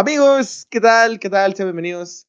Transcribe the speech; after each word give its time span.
Amigos, 0.00 0.66
¿qué 0.70 0.80
tal? 0.80 1.18
¿Qué 1.18 1.28
tal? 1.28 1.54
Sean 1.54 1.66
bienvenidos 1.66 2.26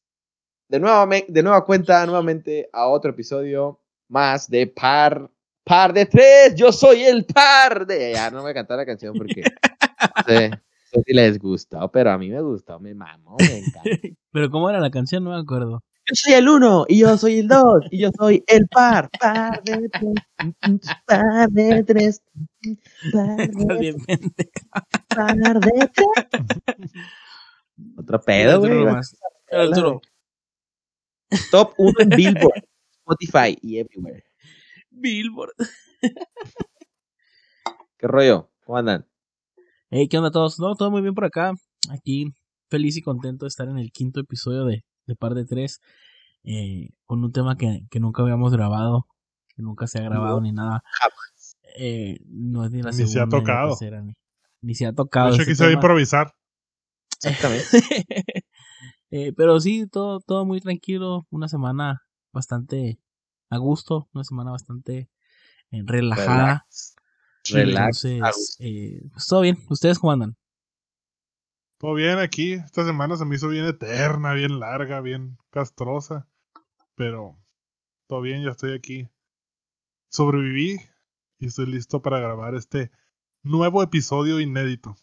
de 0.68 0.78
nueva, 0.78 1.08
de 1.26 1.42
nueva 1.42 1.64
cuenta, 1.64 2.04
nuevamente 2.04 2.68
a 2.70 2.86
otro 2.86 3.12
episodio 3.12 3.80
más 4.08 4.50
de 4.50 4.66
Par, 4.66 5.30
Par 5.64 5.94
de 5.94 6.04
Tres. 6.04 6.54
Yo 6.54 6.70
soy 6.70 7.02
el 7.04 7.24
par 7.24 7.86
de. 7.86 8.12
Ya 8.12 8.30
no 8.30 8.42
voy 8.42 8.50
a 8.50 8.54
cantar 8.54 8.76
la 8.76 8.84
canción 8.84 9.14
porque 9.16 9.40
no 10.18 10.22
sé, 10.26 10.50
si 11.06 11.14
les 11.14 11.38
gusta, 11.38 11.90
pero 11.90 12.10
a 12.10 12.18
mí 12.18 12.28
me 12.28 12.42
gustó, 12.42 12.78
me 12.78 12.94
mamó, 12.94 13.38
me 13.38 13.60
encanta. 13.60 13.80
Pero 14.32 14.50
¿cómo 14.50 14.68
era 14.68 14.78
la 14.78 14.90
canción? 14.90 15.24
No 15.24 15.30
me 15.30 15.40
acuerdo. 15.40 15.82
Yo 16.04 16.14
soy 16.14 16.34
el 16.34 16.50
uno 16.50 16.84
y 16.86 16.98
yo 16.98 17.16
soy 17.16 17.38
el 17.38 17.48
dos 17.48 17.84
y 17.90 18.02
yo 18.02 18.10
soy 18.18 18.44
el 18.48 18.68
par, 18.68 19.08
par 19.18 19.62
de 19.62 19.88
tres, 19.88 20.14
par 21.06 21.48
de 21.48 21.84
tres, 21.84 22.22
par 22.66 23.48
de 23.48 23.98
tres, 24.04 24.26
par 25.08 25.58
de 25.58 25.90
tres. 25.94 26.92
Otro 27.96 28.20
pedo, 28.20 28.60
güey. 28.60 28.72
Top 31.50 31.74
1 31.78 31.92
en 32.00 32.08
Billboard, 32.10 32.64
Spotify 33.00 33.58
y 33.62 33.78
everywhere. 33.78 34.24
Billboard. 34.90 35.54
¿Qué 37.98 38.06
rollo? 38.06 38.50
¿Cómo 38.64 38.78
andan? 38.78 39.06
Hey, 39.90 40.08
¿qué 40.08 40.18
onda 40.18 40.30
todos? 40.30 40.58
No, 40.58 40.74
todo 40.74 40.90
muy 40.90 41.02
bien 41.02 41.14
por 41.14 41.24
acá. 41.24 41.52
Aquí 41.90 42.34
feliz 42.68 42.96
y 42.96 43.02
contento 43.02 43.44
de 43.44 43.48
estar 43.48 43.68
en 43.68 43.78
el 43.78 43.92
quinto 43.92 44.20
episodio 44.20 44.64
de, 44.64 44.84
de 45.06 45.16
Par 45.16 45.34
de 45.34 45.44
Tres. 45.44 45.80
Eh, 46.44 46.90
con 47.04 47.22
un 47.22 47.32
tema 47.32 47.56
que, 47.56 47.82
que, 47.90 48.00
nunca 48.00 48.22
habíamos 48.22 48.52
grabado, 48.52 49.06
que 49.54 49.62
nunca 49.62 49.86
se 49.86 49.98
ha 49.98 50.02
grabado 50.02 50.40
ni 50.40 50.52
nada. 50.52 50.82
Eh, 51.78 52.18
no 52.26 52.64
es 52.64 52.70
ni 52.72 52.82
la 52.82 52.90
ni 52.90 53.06
se 53.06 53.20
ha 53.20 53.28
tocado. 53.28 53.76
Ni, 53.80 54.14
ni, 54.62 54.74
se 54.74 54.86
ha 54.86 54.92
tocado. 54.92 55.30
De 55.30 55.36
hecho, 55.36 55.44
quise 55.44 55.70
improvisar. 55.70 56.34
Exactamente. 57.22 57.66
eh, 59.10 59.32
pero 59.36 59.60
sí, 59.60 59.86
todo, 59.86 60.20
todo 60.20 60.44
muy 60.44 60.60
tranquilo. 60.60 61.26
Una 61.30 61.48
semana 61.48 62.02
bastante 62.32 62.98
a 63.50 63.58
gusto, 63.58 64.08
una 64.12 64.24
semana 64.24 64.50
bastante 64.50 65.08
eh, 65.70 65.82
relajada. 65.84 66.66
Relax. 67.50 68.04
Entonces, 68.04 68.56
eh, 68.60 69.02
pues 69.12 69.26
todo 69.26 69.40
bien. 69.40 69.58
¿Ustedes 69.68 69.98
cómo 69.98 70.12
andan? 70.12 70.36
Todo 71.78 71.94
bien 71.94 72.18
aquí. 72.18 72.52
Esta 72.52 72.84
semana 72.84 73.16
se 73.16 73.24
me 73.24 73.34
hizo 73.34 73.48
bien 73.48 73.66
eterna, 73.66 74.32
bien 74.34 74.60
larga, 74.60 75.00
bien 75.00 75.36
castrosa. 75.50 76.28
Pero 76.94 77.36
todo 78.06 78.20
bien, 78.20 78.44
ya 78.44 78.50
estoy 78.50 78.74
aquí. 78.74 79.08
Sobreviví 80.08 80.78
y 81.38 81.46
estoy 81.46 81.66
listo 81.66 82.02
para 82.02 82.20
grabar 82.20 82.54
este 82.54 82.90
nuevo 83.42 83.82
episodio 83.82 84.38
inédito. 84.40 84.96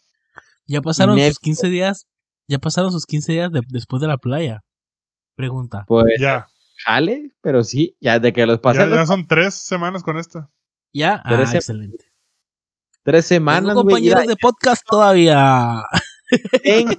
Ya 0.66 0.80
pasaron 0.80 1.18
sus 1.18 1.38
15 1.38 1.68
días. 1.68 2.06
Ya 2.50 2.58
pasaron 2.58 2.90
sus 2.90 3.06
15 3.06 3.32
días 3.32 3.52
de, 3.52 3.60
después 3.68 4.02
de 4.02 4.08
la 4.08 4.18
playa. 4.18 4.64
Pregunta. 5.36 5.84
Pues 5.86 6.06
ya. 6.18 6.48
Jale, 6.84 7.30
pero 7.40 7.62
sí, 7.62 7.96
ya 8.00 8.18
de 8.18 8.32
que 8.32 8.44
los 8.44 8.58
pasé. 8.58 8.80
Ya, 8.80 8.88
ya 8.88 9.06
son 9.06 9.28
tres 9.28 9.54
semanas 9.54 10.02
con 10.02 10.18
esta. 10.18 10.50
Ya, 10.92 11.22
ah, 11.24 11.40
excelente. 11.40 12.06
Tres 13.04 13.26
semanas. 13.26 13.68
Tengo 13.68 13.82
compañeros 13.82 14.26
de 14.26 14.34
podcast 14.34 14.84
todavía. 14.84 15.84
Tengo 16.64 16.92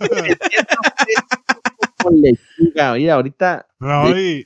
con 2.02 2.14
lechuga. 2.16 2.94
Mira, 2.94 3.16
ahorita. 3.16 3.68
No, 3.80 4.18
y, 4.18 4.46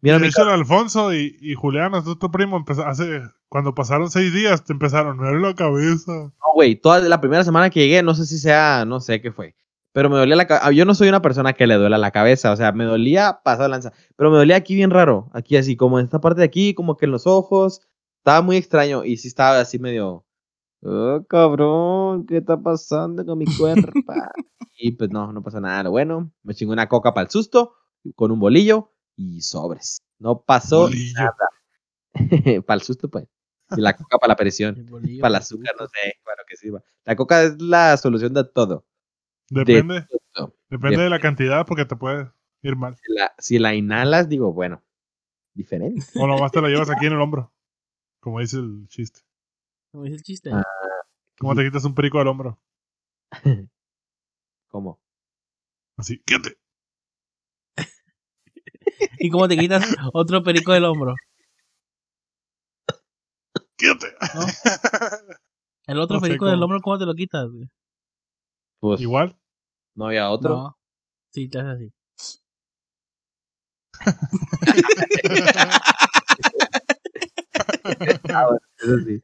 mira, 0.00 0.20
Alfonso 0.52 1.12
y, 1.12 1.36
y 1.40 1.54
Julián, 1.54 1.90
nuestro 1.90 2.30
primo, 2.30 2.64
hace, 2.86 3.20
cuando 3.48 3.74
pasaron 3.74 4.12
seis 4.12 4.32
días, 4.32 4.62
te 4.62 4.72
empezaron 4.72 5.18
a 5.18 5.30
ver 5.32 5.40
la 5.40 5.54
cabeza. 5.56 6.12
No, 6.12 6.52
güey, 6.54 6.76
toda 6.76 7.00
la 7.00 7.20
primera 7.20 7.42
semana 7.42 7.68
que 7.68 7.80
llegué, 7.80 8.04
no 8.04 8.14
sé 8.14 8.26
si 8.26 8.38
sea, 8.38 8.84
no 8.86 9.00
sé 9.00 9.20
qué 9.20 9.32
fue. 9.32 9.56
Pero 9.96 10.10
me 10.10 10.18
dolía 10.18 10.36
la 10.36 10.46
cabeza. 10.46 10.72
Yo 10.72 10.84
no 10.84 10.94
soy 10.94 11.08
una 11.08 11.22
persona 11.22 11.54
que 11.54 11.66
le 11.66 11.76
duela 11.76 11.96
la 11.96 12.10
cabeza, 12.10 12.52
o 12.52 12.56
sea, 12.56 12.70
me 12.70 12.84
dolía 12.84 13.40
pasado 13.42 13.66
lanza. 13.70 13.94
Pero 14.14 14.30
me 14.30 14.36
dolía 14.36 14.56
aquí 14.56 14.74
bien 14.74 14.90
raro, 14.90 15.30
aquí 15.32 15.56
así, 15.56 15.74
como 15.74 15.98
en 15.98 16.04
esta 16.04 16.20
parte 16.20 16.40
de 16.40 16.44
aquí, 16.44 16.74
como 16.74 16.98
que 16.98 17.06
en 17.06 17.12
los 17.12 17.26
ojos. 17.26 17.80
Estaba 18.18 18.42
muy 18.42 18.58
extraño 18.58 19.06
y 19.06 19.16
sí 19.16 19.28
estaba 19.28 19.58
así 19.58 19.78
medio. 19.78 20.26
Oh, 20.82 21.24
cabrón, 21.26 22.26
¿qué 22.26 22.36
está 22.36 22.60
pasando 22.60 23.24
con 23.24 23.38
mi 23.38 23.46
cuerpo? 23.46 23.90
y 24.78 24.92
pues 24.92 25.08
no, 25.08 25.32
no 25.32 25.42
pasó 25.42 25.62
nada. 25.62 25.88
Bueno, 25.88 26.30
me 26.42 26.54
chingó 26.54 26.74
una 26.74 26.90
coca 26.90 27.14
para 27.14 27.24
el 27.24 27.30
susto, 27.30 27.72
con 28.16 28.30
un 28.30 28.38
bolillo 28.38 28.92
y 29.16 29.40
sobres. 29.40 30.02
No 30.18 30.42
pasó 30.42 30.82
Bolillo. 30.82 31.14
nada. 31.14 31.48
para 32.66 32.74
el 32.74 32.82
susto, 32.82 33.08
pues. 33.08 33.24
Y 33.74 33.80
la 33.80 33.96
coca 33.96 34.18
para 34.18 34.32
la 34.32 34.36
presión. 34.36 34.74
Para 35.22 35.28
el 35.28 35.34
azúcar, 35.36 35.74
no 35.80 35.86
sé, 35.86 36.18
claro 36.22 36.42
que 36.46 36.56
sirva. 36.58 36.82
La 37.06 37.16
coca 37.16 37.44
es 37.44 37.62
la 37.62 37.96
solución 37.96 38.34
de 38.34 38.44
todo. 38.44 38.84
Depende. 39.50 40.00
De. 40.00 40.52
Depende 40.68 41.02
de 41.02 41.10
la 41.10 41.20
cantidad 41.20 41.64
porque 41.66 41.84
te 41.84 41.96
puede 41.96 42.30
ir 42.62 42.76
mal. 42.76 42.96
Si 42.96 43.12
la, 43.12 43.34
si 43.38 43.58
la 43.58 43.74
inhalas, 43.74 44.28
digo, 44.28 44.52
bueno, 44.52 44.82
diferente. 45.54 46.04
O 46.16 46.26
nomás 46.26 46.52
te 46.52 46.60
la 46.60 46.68
llevas 46.68 46.90
aquí 46.90 47.06
en 47.06 47.12
el 47.12 47.20
hombro. 47.22 47.52
Como 48.20 48.40
dice 48.40 48.58
el 48.58 48.86
chiste. 48.88 49.20
Como 49.92 50.04
dice 50.04 50.16
el 50.16 50.22
chiste. 50.22 50.50
Ah, 50.52 50.64
¿Cómo 51.38 51.54
te 51.54 51.64
quitas 51.64 51.84
un 51.84 51.94
perico 51.94 52.18
del 52.18 52.28
hombro? 52.28 52.58
¿Cómo? 54.68 55.00
Así, 55.96 56.20
quédate. 56.26 56.58
¿Y 59.18 59.30
cómo 59.30 59.48
te 59.48 59.56
quitas 59.56 59.84
otro 60.12 60.42
perico 60.42 60.72
del 60.72 60.84
hombro? 60.84 61.14
Quédate. 63.76 64.14
¿No? 64.34 64.46
El 65.86 66.00
otro 66.00 66.16
No 66.16 66.20
sé 66.20 66.26
perico 66.28 66.46
del 66.46 66.62
hombro, 66.62 66.80
¿cómo 66.80 66.98
te 66.98 67.06
lo 67.06 67.14
quitas? 67.14 67.48
güey? 67.50 67.68
Pues, 68.80 69.00
Igual. 69.00 69.36
no 69.94 70.06
había 70.06 70.30
otro. 70.30 70.50
No. 70.56 70.78
Sí, 71.32 71.48
te 71.48 71.58
así. 71.60 71.92
Ah, 78.32 78.46
bueno, 78.46 78.60
eso 78.78 78.98
sí. 79.06 79.22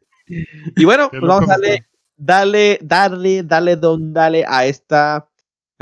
Y 0.77 0.85
bueno, 0.85 1.09
pues 1.11 1.23
vamos 1.23 1.45
a 1.49 1.53
darle, 1.53 1.87
darle, 2.17 2.79
darle, 2.83 3.43
darle, 3.43 3.77
don, 3.77 4.13
dale 4.13 4.45
a 4.47 4.67
esta, 4.67 5.17
a 5.17 5.29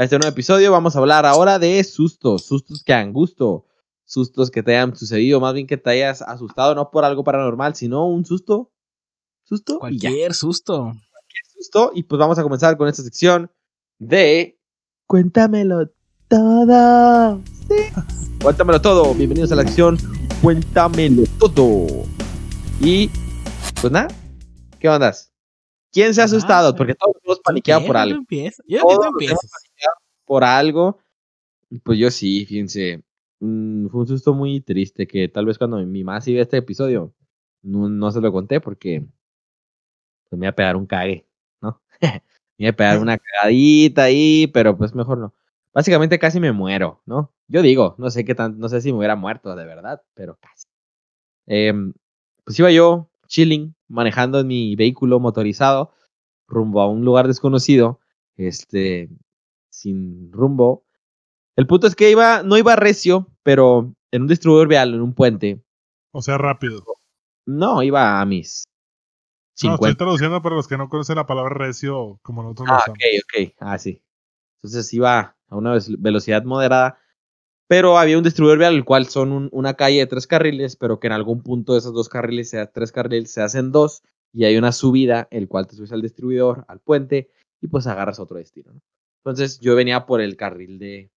este 0.04 0.18
nuevo 0.18 0.32
episodio. 0.32 0.72
Vamos 0.72 0.96
a 0.96 0.98
hablar 0.98 1.26
ahora 1.26 1.58
de 1.58 1.82
sustos, 1.84 2.46
sustos 2.46 2.82
que 2.82 2.92
dan 2.92 3.12
gusto, 3.12 3.66
sustos 4.04 4.50
que 4.50 4.62
te 4.62 4.72
hayan 4.76 4.96
sucedido, 4.96 5.40
más 5.40 5.54
bien 5.54 5.66
que 5.66 5.76
te 5.76 5.90
hayas 5.90 6.22
asustado, 6.22 6.74
no 6.74 6.90
por 6.90 7.04
algo 7.04 7.22
paranormal, 7.22 7.74
sino 7.74 8.06
un 8.06 8.24
susto, 8.24 8.72
susto, 9.44 9.74
y 9.88 9.98
ya, 9.98 10.08
Cualquier 10.08 10.34
susto. 10.34 10.92
susto. 11.54 11.92
Y 11.94 12.02
pues 12.04 12.18
vamos 12.18 12.38
a 12.38 12.42
comenzar 12.42 12.76
con 12.76 12.88
esta 12.88 13.02
sección 13.02 13.50
de 14.00 14.58
Cuéntamelo 15.06 15.90
todo. 16.28 17.42
Sí. 17.68 17.74
Cuéntamelo 18.42 18.80
todo. 18.80 19.14
Bienvenidos 19.14 19.52
a 19.52 19.56
la 19.56 19.62
sección 19.64 19.98
Cuéntamelo 20.40 21.24
todo. 21.38 22.04
Y 22.80 23.10
pues 23.80 23.92
nada, 23.92 24.08
¿qué 24.78 24.88
ondas? 24.88 25.30
¿Quién 25.92 26.14
se 26.14 26.22
ha 26.22 26.24
Ah, 26.24 26.26
asustado? 26.26 26.70
sí. 26.70 26.78
Porque 26.78 26.94
todos 26.94 27.16
hemos 27.22 27.40
paniqueado 27.40 27.86
por 27.86 27.96
algo. 27.98 28.14
tú 28.14 28.20
empieza. 28.20 28.62
Yo 28.66 28.80
Todos 28.80 28.96
nos 29.12 29.22
hemos 29.22 29.40
paniqueado 29.52 29.94
por 30.24 30.44
algo. 30.44 30.98
Pues 31.84 31.98
yo 31.98 32.10
sí, 32.10 32.46
fíjense. 32.46 33.02
mm, 33.40 33.88
fue 33.88 34.00
un 34.00 34.06
susto 34.06 34.32
muy 34.32 34.62
triste 34.62 35.06
que 35.06 35.28
tal 35.28 35.44
vez 35.44 35.58
cuando 35.58 35.76
mi 35.84 36.02
mamá 36.04 36.20
sí 36.22 36.32
ve 36.34 36.40
este 36.40 36.56
episodio, 36.56 37.12
no, 37.62 37.88
no 37.90 38.10
se 38.10 38.20
lo 38.22 38.32
conté 38.32 38.60
porque 38.62 39.04
pues, 40.30 40.38
me 40.40 40.46
iba 40.46 40.50
a 40.52 40.56
pegar 40.56 40.76
un 40.76 40.86
cague, 40.86 41.28
¿no? 41.60 41.82
me 42.60 42.66
iba 42.66 42.72
a 42.72 42.76
pegar 42.76 42.98
una 42.98 43.16
cagadita 43.16 44.02
ahí, 44.04 44.46
pero 44.48 44.76
pues 44.76 44.94
mejor 44.94 45.16
no. 45.16 45.34
Básicamente 45.72 46.18
casi 46.18 46.40
me 46.40 46.52
muero, 46.52 47.00
¿no? 47.06 47.32
Yo 47.48 47.62
digo, 47.62 47.94
no 47.96 48.10
sé 48.10 48.24
qué 48.26 48.34
tan, 48.34 48.58
no 48.58 48.68
sé 48.68 48.82
si 48.82 48.92
me 48.92 48.98
hubiera 48.98 49.16
muerto 49.16 49.56
de 49.56 49.64
verdad, 49.64 50.02
pero 50.14 50.38
casi. 50.38 50.66
Em, 51.46 51.94
pues 52.44 52.58
iba 52.58 52.70
yo 52.70 53.08
chilling, 53.28 53.74
manejando 53.88 54.40
en 54.40 54.48
mi 54.48 54.76
vehículo 54.76 55.20
motorizado, 55.20 55.92
rumbo 56.46 56.82
a 56.82 56.88
un 56.88 57.02
lugar 57.02 57.28
desconocido, 57.28 58.00
este, 58.36 59.08
sin 59.70 60.30
rumbo. 60.30 60.84
El 61.56 61.66
punto 61.66 61.86
es 61.86 61.96
que 61.96 62.10
iba, 62.10 62.42
no 62.42 62.58
iba 62.58 62.76
recio, 62.76 63.28
pero 63.42 63.94
en 64.10 64.22
un 64.22 64.28
distribuidor 64.28 64.68
vial, 64.68 64.92
en 64.92 65.00
un 65.00 65.14
puente. 65.14 65.62
O 66.12 66.20
sea, 66.20 66.36
rápido. 66.36 66.84
No, 67.46 67.82
iba 67.82 68.20
a 68.20 68.26
mis 68.26 68.69
No, 69.62 69.74
estoy 69.74 69.90
50. 69.90 69.98
traduciendo 69.98 70.42
para 70.42 70.56
los 70.56 70.68
que 70.68 70.76
no 70.76 70.88
conocen 70.88 71.16
la 71.16 71.26
palabra 71.26 71.54
recio 71.54 72.18
como 72.22 72.42
nosotros 72.42 72.68
lo 72.68 72.74
ah, 72.74 72.78
usamos. 72.78 72.98
ok, 72.98 73.44
ok. 73.46 73.54
Ah, 73.60 73.78
sí. 73.78 74.02
Entonces 74.56 74.92
iba 74.94 75.36
a 75.48 75.56
una 75.56 75.72
ve- 75.74 75.96
velocidad 75.98 76.44
moderada, 76.44 76.98
pero 77.68 77.98
había 77.98 78.18
un 78.18 78.24
distribuidor 78.24 78.58
vial, 78.58 78.74
el 78.74 78.84
cual 78.84 79.06
son 79.06 79.32
un- 79.32 79.48
una 79.52 79.74
calle 79.74 79.98
de 79.98 80.06
tres 80.06 80.26
carriles, 80.26 80.76
pero 80.76 80.98
que 81.00 81.06
en 81.06 81.12
algún 81.12 81.42
punto 81.42 81.72
de 81.74 81.80
esos 81.80 81.94
dos 81.94 82.08
carriles, 82.08 82.50
sea 82.50 82.70
tres 82.70 82.92
carriles, 82.92 83.30
se 83.30 83.42
hacen 83.42 83.72
dos, 83.72 84.02
y 84.32 84.44
hay 84.44 84.56
una 84.56 84.72
subida, 84.72 85.28
el 85.30 85.48
cual 85.48 85.66
te 85.66 85.76
subes 85.76 85.92
al 85.92 86.02
distribuidor, 86.02 86.64
al 86.68 86.80
puente, 86.80 87.30
y 87.60 87.68
pues 87.68 87.86
agarras 87.86 88.20
otro 88.20 88.38
destino. 88.38 88.72
¿no? 88.72 88.80
Entonces 89.24 89.60
yo 89.60 89.74
venía 89.74 90.06
por 90.06 90.20
el 90.20 90.36
carril 90.36 90.78
de 90.78 91.10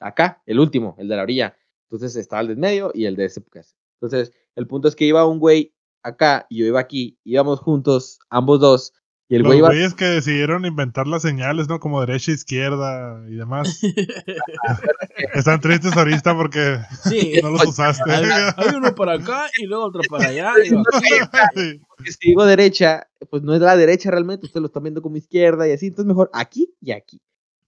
acá, 0.00 0.42
el 0.46 0.60
último, 0.60 0.94
el 0.98 1.08
de 1.08 1.16
la 1.16 1.22
orilla. 1.22 1.56
Entonces 1.84 2.16
estaba 2.16 2.40
el 2.42 2.48
de 2.48 2.52
en 2.54 2.60
medio 2.60 2.90
y 2.94 3.04
el 3.06 3.16
de 3.16 3.26
ese. 3.26 3.40
pues. 3.40 3.76
Entonces 4.00 4.32
el 4.54 4.66
punto 4.66 4.88
es 4.88 4.96
que 4.96 5.04
iba 5.04 5.26
un 5.26 5.38
güey 5.38 5.72
acá 6.06 6.46
y 6.48 6.58
yo 6.60 6.66
iba 6.66 6.80
aquí, 6.80 7.18
íbamos 7.24 7.60
juntos, 7.60 8.18
ambos 8.30 8.60
dos, 8.60 8.92
Y 9.28 9.34
el 9.34 9.42
Los 9.42 9.48
güey 9.48 9.58
iba. 9.58 9.68
güeyes 9.68 9.94
que 9.94 10.04
decidieron 10.04 10.64
inventar 10.66 11.08
las 11.08 11.22
señales, 11.22 11.68
¿no? 11.68 11.80
Como 11.80 12.00
derecha, 12.00 12.30
izquierda 12.30 13.24
y 13.28 13.34
demás. 13.34 13.80
Están 15.34 15.60
tristes 15.60 15.96
ahorita 15.96 16.36
porque 16.36 16.78
Sí, 17.04 17.40
no 17.42 17.50
los 17.50 17.66
usaste. 17.66 18.10
hay, 18.10 18.24
hay 18.56 18.74
uno 18.76 18.94
para 18.94 19.14
acá 19.14 19.46
y 19.58 19.66
luego 19.66 19.84
otro 19.86 20.02
para 20.08 20.28
allá. 20.28 20.52
y 20.64 20.70
va- 20.74 20.82
Sí. 21.54 21.80
Porque 21.88 22.12
si 22.12 22.28
digo 22.28 22.44
derecha, 22.44 23.08
pues 23.30 23.42
no 23.42 23.54
es 23.54 23.60
la 23.60 23.76
derecha 23.76 24.10
realmente, 24.10 24.46
ustedes 24.46 24.62
lo 24.62 24.66
están 24.66 24.82
viendo 24.84 25.02
como 25.02 25.16
izquierda 25.16 25.66
y 25.68 25.72
así, 25.72 25.86
entonces 25.86 26.06
mejor 26.06 26.30
aquí 26.32 26.74
y 26.80 26.92
aquí. 26.92 27.20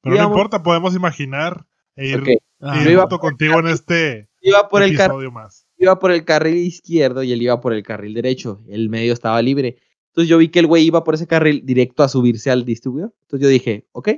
Pero 0.03 0.15
Digamos- 0.15 0.31
no 0.33 0.37
importa, 0.39 0.63
podemos 0.63 0.95
imaginar 0.95 1.67
e 1.97 2.09
ir, 2.09 2.21
Ok, 2.21 2.29
Ah, 2.61 2.77
ir 2.79 2.85
Yo 2.87 2.91
iba- 2.91 3.03
junto 3.03 3.19
contigo 3.21 3.59
en 3.61 3.69
este 3.69 4.29
Iba 4.41 4.69
por 4.69 4.83
el 4.83 4.97
car- 4.97 5.07
episodio 5.11 5.31
más. 5.31 5.67
Iba 5.79 5.99
por 5.99 6.11
el 6.11 6.25
carril 6.25 6.57
izquierdo 6.57 7.23
y 7.23 7.33
él 7.33 7.43
iba 7.43 7.61
por 7.61 7.73
el 7.73 7.83
carril 7.83 8.15
derecho. 8.15 8.61
El 8.69 8.89
medio 8.89 9.13
estaba 9.13 9.41
libre. 9.41 9.77
Entonces 10.09 10.29
yo 10.29 10.39
vi 10.39 10.49
que 10.49 10.59
el 10.59 10.67
güey 10.67 10.85
iba 10.85 11.05
por 11.05 11.15
ese 11.15 11.27
carril 11.27 11.63
directo 11.65 12.03
a 12.03 12.09
subirse 12.09 12.51
al 12.51 12.65
distribuidor. 12.65 13.15
Entonces 13.23 13.45
yo 13.45 13.49
dije, 13.49 13.87
ok. 13.93 14.11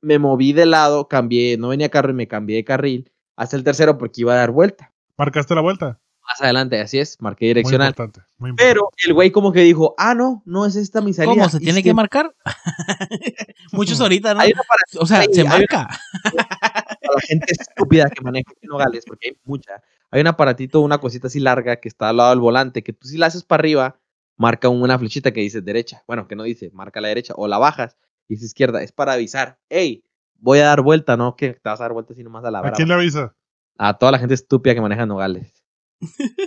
Me 0.00 0.18
moví 0.18 0.54
de 0.54 0.64
lado, 0.64 1.06
cambié, 1.06 1.58
no 1.58 1.68
venía 1.68 1.90
carro 1.90 2.10
y 2.10 2.14
me 2.14 2.28
cambié 2.28 2.56
de 2.56 2.64
carril 2.64 3.12
hasta 3.36 3.56
el 3.56 3.64
tercero 3.64 3.98
porque 3.98 4.22
iba 4.22 4.32
a 4.32 4.36
dar 4.36 4.50
vuelta. 4.50 4.94
¿Marcaste 5.18 5.54
la 5.54 5.60
vuelta? 5.60 6.00
Más 6.28 6.40
adelante, 6.42 6.80
así 6.80 6.98
es, 6.98 7.16
marqué 7.20 7.44
Muy 7.44 7.48
direccional. 7.50 7.88
importante. 7.88 8.20
Muy 8.38 8.50
importante. 8.50 8.72
Pero 8.74 8.88
el 9.06 9.14
güey 9.14 9.30
como 9.30 9.52
que 9.52 9.60
dijo, 9.60 9.94
ah, 9.96 10.14
no, 10.14 10.42
no 10.44 10.66
es 10.66 10.74
esta 10.76 11.00
mi 11.00 11.12
salida. 11.12 11.32
¿Cómo? 11.34 11.48
¿Se 11.48 11.60
tiene 11.60 11.82
que 11.82 11.94
marcar? 11.94 12.34
Muchos 13.72 14.00
ahorita, 14.00 14.34
¿no? 14.34 14.40
Hay 14.40 14.52
una 14.52 14.62
para, 14.62 15.02
O 15.02 15.06
sea, 15.06 15.20
hay- 15.20 15.28
se 15.32 15.40
hay 15.42 15.46
una- 15.46 15.56
marca. 15.56 15.88
para 16.22 17.14
la 17.14 17.20
gente 17.26 17.52
estúpida 17.52 18.10
que 18.10 18.20
maneja 18.22 18.50
en 18.60 18.68
Nogales, 18.68 19.04
porque 19.06 19.28
hay 19.28 19.36
mucha. 19.44 19.82
Hay 20.10 20.20
un 20.20 20.26
aparatito, 20.26 20.80
una 20.80 20.98
cosita 20.98 21.26
así 21.28 21.40
larga 21.40 21.76
que 21.76 21.88
está 21.88 22.08
al 22.08 22.16
lado 22.16 22.30
del 22.30 22.40
volante, 22.40 22.82
que 22.82 22.92
tú 22.92 23.08
si 23.08 23.18
la 23.18 23.26
haces 23.26 23.44
para 23.44 23.60
arriba, 23.60 23.98
marca 24.36 24.68
una 24.68 24.98
flechita 24.98 25.32
que 25.32 25.40
dice 25.40 25.60
derecha. 25.60 26.02
Bueno, 26.06 26.26
que 26.28 26.36
no 26.36 26.42
dice, 26.44 26.70
marca 26.72 27.00
la 27.00 27.08
derecha. 27.08 27.34
O 27.36 27.48
la 27.48 27.58
bajas 27.58 27.96
y 28.28 28.34
dice 28.34 28.46
izquierda. 28.46 28.82
Es 28.82 28.92
para 28.92 29.12
avisar, 29.14 29.58
hey, 29.68 30.04
voy 30.38 30.58
a 30.60 30.66
dar 30.66 30.82
vuelta, 30.82 31.16
no 31.16 31.36
que 31.36 31.54
te 31.54 31.60
vas 31.68 31.80
a 31.80 31.84
dar 31.84 31.92
vuelta 31.92 32.14
sino 32.14 32.30
más 32.30 32.44
a 32.44 32.50
la 32.50 32.58
¿A 32.58 32.62
brava. 32.62 32.76
quién 32.76 32.88
le 32.88 32.94
avisa? 32.94 33.34
A 33.78 33.94
toda 33.98 34.12
la 34.12 34.18
gente 34.18 34.34
estúpida 34.34 34.74
que 34.74 34.80
maneja 34.80 35.02
en 35.02 35.08
Nogales. 35.08 35.64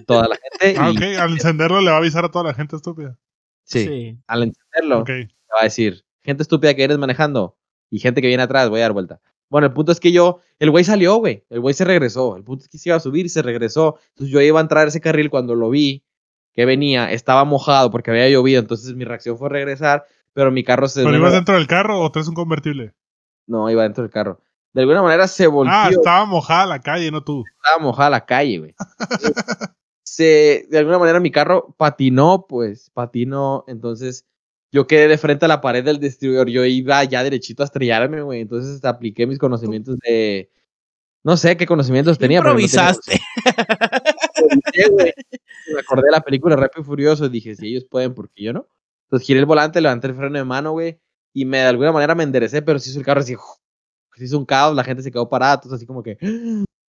Toda 0.05 0.27
la 0.27 0.37
gente. 0.37 0.79
Ah, 0.79 0.91
y- 0.91 0.97
ok. 0.97 1.19
Al 1.19 1.31
encenderlo 1.33 1.81
le 1.81 1.89
va 1.89 1.95
a 1.97 1.99
avisar 1.99 2.25
a 2.25 2.31
toda 2.31 2.45
la 2.45 2.53
gente 2.53 2.75
estúpida. 2.75 3.17
sí, 3.63 4.17
Al 4.27 4.43
encenderlo, 4.43 4.99
Ok. 4.99 5.07
te 5.07 5.27
va 5.53 5.61
a 5.61 5.63
decir, 5.63 6.03
gente 6.23 6.43
estúpida 6.43 6.73
que 6.73 6.83
eres 6.83 6.97
manejando 6.97 7.57
y 7.89 7.99
gente 7.99 8.21
que 8.21 8.27
viene 8.27 8.43
atrás, 8.43 8.69
voy 8.69 8.79
a 8.79 8.83
dar 8.83 8.93
vuelta. 8.93 9.21
Bueno, 9.49 9.65
el 9.67 9.73
punto 9.73 9.91
es 9.91 9.99
que 9.99 10.11
yo, 10.11 10.39
el 10.59 10.69
güey 10.69 10.83
salió, 10.83 11.15
güey, 11.15 11.43
el 11.49 11.59
güey 11.59 11.73
se 11.73 11.83
regresó, 11.85 12.35
el 12.37 12.43
punto 12.43 12.63
es 12.63 12.69
que 12.69 12.77
se 12.77 12.89
iba 12.89 12.95
a 12.97 12.99
subir 12.99 13.25
y 13.25 13.29
se 13.29 13.41
regresó. 13.41 13.97
Entonces 14.09 14.31
yo 14.31 14.41
iba 14.41 14.59
a 14.59 14.61
entrar 14.61 14.85
a 14.85 14.89
ese 14.89 15.01
carril 15.01 15.29
cuando 15.31 15.55
lo 15.55 15.69
vi, 15.71 16.03
que 16.53 16.65
venía, 16.65 17.11
estaba 17.11 17.45
mojado 17.45 17.89
porque 17.89 18.11
había 18.11 18.29
llovido, 18.29 18.59
entonces 18.59 18.93
mi 18.95 19.05
reacción 19.05 19.37
fue 19.37 19.49
regresar, 19.49 20.05
pero 20.33 20.51
mi 20.51 20.63
carro 20.63 20.87
se... 20.87 21.03
¿Pero 21.03 21.15
ibas 21.17 21.33
dentro 21.33 21.55
del 21.55 21.65
carro 21.67 21.99
o 21.99 22.11
traes 22.11 22.27
un 22.27 22.35
convertible? 22.35 22.93
no, 23.47 23.67
iba 23.71 23.81
dentro 23.83 24.03
del 24.03 24.11
carro. 24.11 24.41
De 24.73 24.81
alguna 24.81 25.01
manera 25.01 25.27
se 25.27 25.47
volvió, 25.47 25.73
Ah, 25.73 25.87
estaba... 25.89 26.01
estaba 26.01 26.25
mojada 26.25 26.65
la 26.65 26.79
calle, 26.79 27.11
no 27.11 27.23
tú. 27.23 27.43
mojada 27.79 28.09
la 28.09 28.25
calle, 28.25 28.59
güey. 28.59 28.75
se, 30.03 30.67
de 30.69 30.77
alguna 30.77 30.99
manera 30.99 31.19
mi 31.19 31.31
carro 31.31 31.73
patinó, 31.77 32.45
pues, 32.47 32.89
patinó, 32.93 33.63
entonces 33.67 34.25
yo 34.71 34.85
quedé 34.85 35.07
de 35.07 35.17
frente 35.17 35.45
a 35.45 35.47
la 35.47 35.61
pared 35.61 35.83
del 35.83 35.99
distribuidor, 35.99 36.49
yo 36.49 36.63
iba 36.65 37.03
ya 37.03 37.23
derechito 37.23 37.63
a 37.63 37.65
estrellarme, 37.65 38.21
güey, 38.21 38.41
entonces 38.41 38.83
apliqué 38.85 39.25
mis 39.25 39.39
conocimientos 39.39 39.97
de, 39.99 40.51
no 41.23 41.37
sé 41.37 41.57
qué 41.57 41.65
conocimientos 41.65 42.17
tenía. 42.17 42.41
pero 42.41 42.53
no 42.53 42.57
tenía 42.59 42.67
Improvisaste. 42.67 43.19
Me 45.73 45.79
acordé 45.79 46.03
de 46.05 46.11
la 46.11 46.21
película 46.21 46.55
Rápido 46.55 46.81
y 46.81 46.85
Furioso 46.85 47.25
y 47.25 47.29
dije, 47.29 47.55
si 47.55 47.67
ellos 47.67 47.85
pueden, 47.89 48.13
¿por 48.13 48.29
qué 48.29 48.43
yo 48.43 48.53
no? 48.53 48.67
Entonces 49.05 49.25
giré 49.27 49.39
el 49.39 49.45
volante, 49.45 49.81
levanté 49.81 50.07
el 50.07 50.15
freno 50.15 50.37
de 50.37 50.45
mano, 50.45 50.71
güey, 50.71 50.99
y 51.33 51.45
me 51.45 51.57
de 51.59 51.65
alguna 51.65 51.91
manera 51.91 52.15
me 52.15 52.23
enderecé, 52.23 52.61
pero 52.61 52.79
se 52.79 52.91
hizo 52.91 52.99
el 52.99 53.05
carro 53.05 53.21
así, 53.21 53.35
se 54.19 54.25
hizo 54.25 54.37
un 54.37 54.45
caos, 54.45 54.75
la 54.75 54.83
gente 54.83 55.01
se 55.01 55.11
quedó 55.11 55.29
parada, 55.29 55.55
entonces 55.55 55.77
así 55.77 55.85
como 55.85 56.03
que, 56.03 56.17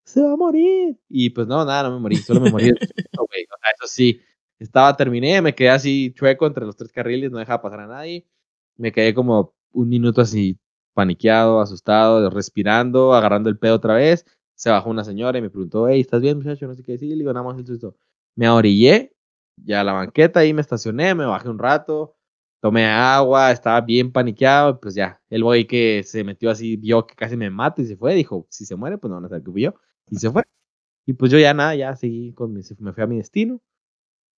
se 0.05 0.23
va 0.23 0.33
a 0.33 0.37
morir. 0.37 0.99
Y 1.09 1.31
pues 1.31 1.47
no, 1.47 1.65
nada, 1.65 1.85
no 1.85 1.95
me 1.95 2.01
morí, 2.01 2.17
solo 2.17 2.41
me 2.41 2.51
morí. 2.51 2.69
susto, 2.69 3.27
güey. 3.29 3.45
O 3.45 3.57
sea, 3.61 3.71
eso 3.79 3.87
sí, 3.87 4.21
estaba, 4.59 4.97
terminé, 4.97 5.41
me 5.41 5.55
quedé 5.55 5.71
así 5.71 6.13
chueco 6.15 6.47
entre 6.47 6.67
los 6.67 6.77
tres 6.77 6.93
carriles, 6.93 7.31
no 7.31 7.39
dejaba 7.39 7.63
pasar 7.63 7.81
a 7.81 7.87
nadie. 7.87 8.27
Me 8.77 8.93
quedé 8.93 9.15
como 9.15 9.55
un 9.73 9.89
minuto 9.89 10.21
así 10.21 10.59
paniqueado, 10.95 11.61
asustado, 11.61 12.29
respirando, 12.31 13.15
agarrando 13.15 13.49
el 13.49 13.59
pedo 13.59 13.77
otra 13.77 13.95
vez. 13.95 14.27
Se 14.55 14.71
bajó 14.71 14.91
una 14.91 15.05
señora 15.05 15.39
y 15.39 15.43
me 15.43 15.51
preguntó, 15.51 15.89
hey, 15.89 16.01
¿estás 16.01 16.21
bien, 16.21 16.39
muchacho? 16.39 16.67
No 16.67 16.75
sé 16.75 16.83
qué 16.83 16.93
decir. 16.93 17.09
Le 17.11 17.17
digo, 17.17 17.33
nada 17.33 17.47
más 17.47 17.59
el 17.59 17.67
susto. 17.67 17.97
Me 18.35 18.49
orillé, 18.49 19.15
ya 19.57 19.81
a 19.81 19.85
la 19.85 19.93
banqueta, 19.93 20.41
ahí 20.41 20.53
me 20.53 20.61
estacioné, 20.61 21.15
me 21.15 21.25
bajé 21.27 21.49
un 21.49 21.59
rato, 21.59 22.17
tomé 22.61 22.87
agua, 22.87 23.51
estaba 23.53 23.81
bien 23.81 24.13
paniqueado, 24.13 24.79
pues 24.81 24.95
ya, 24.95 25.21
el 25.31 25.43
güey 25.45 25.67
que 25.67 26.03
se 26.05 26.25
metió 26.25 26.51
así, 26.51 26.77
vio 26.77 27.07
que 27.07 27.15
casi 27.15 27.37
me 27.37 27.51
mata 27.51 27.81
y 27.83 27.87
se 27.87 27.97
fue, 27.97 28.15
dijo, 28.15 28.47
si 28.51 28.65
se 28.67 28.77
muere, 28.77 28.99
pues 28.99 29.09
no 29.09 29.17
van 29.17 29.25
a 29.25 29.29
saber 29.29 29.43
que 29.45 29.51
fui 29.51 29.63
yo, 29.63 29.75
y 30.11 30.17
se 30.17 30.31
fue. 30.31 30.43
Y 31.07 31.15
pues 31.15 31.33
yo 31.33 31.39
ya 31.39 31.55
nada, 31.55 31.75
ya 31.75 31.97
seguí 31.97 32.33
con 32.35 32.53
mi, 32.53 32.61
me 32.79 32.93
fui 32.93 33.03
a 33.03 33.07
mi 33.07 33.17
destino, 33.17 33.61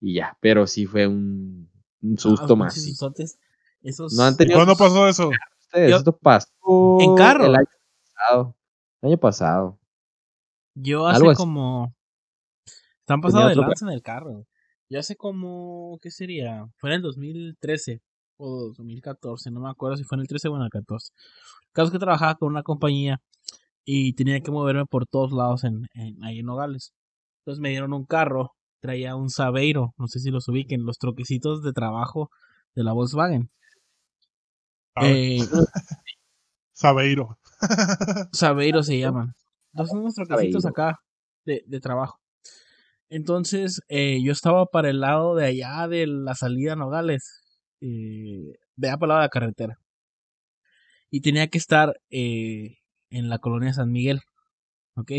y 0.01 0.15
ya, 0.15 0.37
pero 0.41 0.67
sí 0.67 0.87
fue 0.87 1.07
un, 1.07 1.71
un 2.03 2.19
susto 2.19 2.53
Ah, 2.55 2.57
más. 2.57 2.75
pinches 2.75 3.33
sí. 3.33 3.39
Esos... 3.83 4.13
No 4.15 4.23
han 4.23 4.35
¿Y 4.35 4.37
tenido- 4.37 4.59
cuándo 4.59 4.77
pasó 4.77 5.09
eso? 5.09 5.31
Ustedes, 5.61 5.91
Yo- 5.91 5.97
esto 5.97 6.17
pasó 6.17 6.99
¿En 7.01 7.15
carro? 7.17 7.47
el 7.47 7.57
año 7.57 7.67
pasado. 8.15 8.57
El 9.01 9.09
año 9.09 9.19
pasado. 9.19 9.79
Yo 10.75 11.07
hace 11.09 11.17
Algo 11.25 11.35
como. 11.35 11.95
Están 13.01 13.21
pasando 13.21 13.49
de 13.49 13.57
lanza 13.57 13.87
en 13.87 13.93
el 13.93 14.03
carro. 14.03 14.47
Yo 14.89 15.01
hace 15.01 15.17
como. 15.17 15.99
¿Qué 16.01 16.11
sería? 16.11 16.69
Fue 16.77 16.91
en 16.91 16.97
el 16.97 17.03
2013 17.03 18.01
o 18.37 18.69
2014. 18.69 19.51
No 19.51 19.61
me 19.61 19.71
acuerdo 19.71 19.97
si 19.97 20.05
fue 20.05 20.17
en 20.17 20.23
el 20.23 20.29
13 20.29 20.49
o 20.49 20.57
en 20.57 20.63
el 20.63 20.71
14. 20.71 21.11
El 21.69 21.73
caso 21.73 21.87
es 21.87 21.93
que 21.93 21.99
trabajaba 21.99 22.35
con 22.37 22.49
una 22.51 22.63
compañía 22.63 23.19
y 23.85 24.15
tenía 24.15 24.41
que 24.41 24.51
moverme 24.51 24.87
por 24.87 25.07
todos 25.07 25.33
lados 25.33 25.65
en, 25.65 25.87
en- 25.95 26.23
ahí 26.25 26.41
en 26.41 26.47
Nogales. 26.47 26.93
Entonces 27.41 27.61
me 27.61 27.71
dieron 27.71 27.93
un 27.93 28.05
carro. 28.07 28.53
Traía 28.81 29.15
un 29.17 29.31
Sabeiro. 29.31 29.95
No 29.99 30.09
sé 30.09 30.19
si 30.21 30.31
los 30.31 30.49
ubiquen. 30.49 30.85
Los 30.85 30.99
troquecitos 30.99 31.63
de 31.63 31.73
trabajo 31.73 32.31
de 32.75 32.85
la 32.85 32.93
Volkswagen. 32.93 33.51
Eh, 35.01 35.39
Sabeiro. 36.73 37.39
Sabeiro 38.33 38.83
se 38.83 38.99
llaman. 38.99 39.35
Entonces 39.73 39.91
son 39.93 40.01
unos 40.01 40.15
troquecitos 40.15 40.63
Sabeiro. 40.63 40.69
acá 40.83 40.99
de, 41.45 41.63
de 41.67 41.81
trabajo. 41.81 42.19
Entonces 43.09 43.81
eh, 43.89 44.21
yo 44.23 44.33
estaba 44.33 44.67
para 44.67 44.91
el 44.91 45.01
lado 45.01 45.35
de 45.35 45.47
allá 45.47 45.87
de 45.89 46.07
la 46.07 46.35
salida 46.35 46.73
a 46.73 46.77
Nogales. 46.77 47.42
Eh, 47.83 48.55
de 48.77 48.89
allá 48.89 48.97
para 48.97 49.21
la 49.21 49.29
carretera. 49.29 49.79
Y 51.11 51.21
tenía 51.21 51.49
que 51.49 51.59
estar 51.59 52.01
eh, 52.11 52.79
en 53.11 53.29
la 53.29 53.39
colonia 53.39 53.75
San 53.75 53.93
Miguel. 53.93 54.21
¿Ok? 54.95 55.13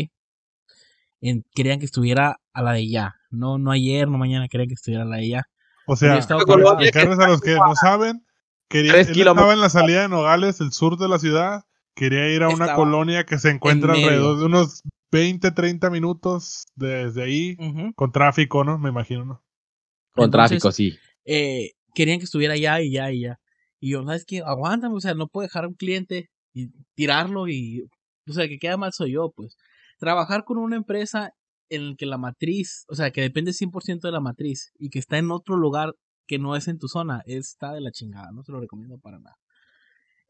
En- 1.20 1.44
querían 1.54 1.78
que 1.78 1.84
estuviera 1.86 2.40
a 2.52 2.62
la 2.62 2.72
de 2.72 2.80
allá. 2.80 3.14
No, 3.30 3.58
no 3.58 3.70
ayer, 3.70 4.08
no 4.08 4.18
mañana, 4.18 4.48
querían 4.48 4.68
que 4.68 4.74
estuviera 4.74 5.04
a 5.04 5.06
la 5.06 5.16
de 5.16 5.22
allá. 5.22 5.48
O 5.86 5.96
sea, 5.96 6.20
para 6.46 6.62
explicarles 6.62 7.18
a 7.18 7.28
los 7.28 7.40
que 7.40 7.54
no 7.54 7.74
saben, 7.76 8.24
quería, 8.68 8.92
él 9.00 9.08
estaba 9.08 9.52
en 9.52 9.60
la 9.60 9.68
salida 9.68 10.02
de 10.02 10.08
Nogales, 10.08 10.60
el 10.60 10.72
sur 10.72 10.96
de 10.98 11.08
la 11.08 11.18
ciudad, 11.18 11.64
quería 11.94 12.28
ir 12.30 12.42
a 12.42 12.48
una 12.48 12.64
Estaba 12.64 12.76
colonia 12.76 13.24
que 13.24 13.38
se 13.38 13.50
encuentra 13.50 13.94
alrededor 13.94 14.38
de 14.38 14.44
unos 14.46 14.82
20, 15.12 15.52
30 15.52 15.90
minutos 15.90 16.66
desde 16.74 17.22
ahí, 17.22 17.56
con 17.94 18.12
tráfico, 18.12 18.64
¿no? 18.64 18.78
Me 18.78 18.88
imagino, 18.88 19.24
¿no? 19.24 19.42
Con 20.14 20.26
Entonces, 20.26 20.58
tráfico, 20.58 20.72
sí. 20.72 20.98
eh, 21.24 21.72
querían 21.94 22.18
que 22.18 22.24
estuviera 22.24 22.54
allá 22.54 22.80
y 22.80 22.92
ya 22.92 23.12
y 23.12 23.22
ya. 23.22 23.38
Y 23.80 23.90
yo, 23.92 24.04
¿sabes 24.04 24.24
qué? 24.26 24.42
Aguántame, 24.44 24.94
o 24.94 25.00
sea, 25.00 25.14
no 25.14 25.28
puedo 25.28 25.46
dejar 25.46 25.64
a 25.64 25.68
un 25.68 25.74
cliente 25.74 26.30
y 26.52 26.68
tirarlo 26.94 27.48
y, 27.48 27.84
o 28.28 28.32
sea, 28.32 28.48
que 28.48 28.58
queda 28.58 28.76
mal 28.76 28.92
soy 28.92 29.12
yo, 29.12 29.32
pues. 29.34 29.56
Trabajar 29.98 30.44
con 30.44 30.58
una 30.58 30.76
empresa 30.76 31.32
en 31.70 31.90
la 31.90 31.96
que 31.96 32.06
la 32.06 32.18
matriz, 32.18 32.84
o 32.88 32.94
sea, 32.94 33.10
que 33.10 33.20
depende 33.20 33.52
100% 33.52 34.08
de 34.08 34.12
la 34.12 34.20
matriz 34.20 34.72
y 34.78 34.90
que 34.90 34.98
está 34.98 35.18
en 35.18 35.30
otro 35.30 35.56
lugar 35.56 35.94
que 36.26 36.38
no 36.38 36.56
es 36.56 36.68
en 36.68 36.78
tu 36.78 36.88
zona, 36.88 37.22
está 37.26 37.72
de 37.72 37.80
la 37.80 37.90
chingada, 37.90 38.30
no 38.32 38.42
se 38.42 38.52
lo 38.52 38.60
recomiendo 38.60 38.98
para 38.98 39.18
nada. 39.18 39.36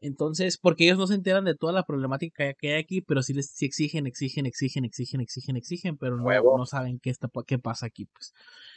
Entonces, 0.05 0.57
porque 0.59 0.83
ellos 0.85 0.99
no 0.99 1.07
se 1.07 1.15
enteran 1.15 1.45
de 1.45 1.55
toda 1.55 1.73
la 1.73 1.83
problemática 1.83 2.53
que 2.53 2.73
hay- 2.73 2.79
aquí, 2.79 3.01
pero 3.01 3.23
sí 3.23 3.33
les 3.33 3.49
sí 3.49 3.65
exigen, 3.65 4.05
exigen, 4.05 4.45
exigen, 4.45 4.85
exigen, 4.85 5.19
exigen, 5.21 5.55
exigen, 5.57 5.97
pero 5.97 6.15
no, 6.17 6.23
no 6.57 6.65
saben 6.67 6.99
qué, 6.99 7.09
está, 7.09 7.27
qué 7.47 7.57
pasa 7.57 7.87
aquí, 7.87 8.05
pues. 8.05 8.33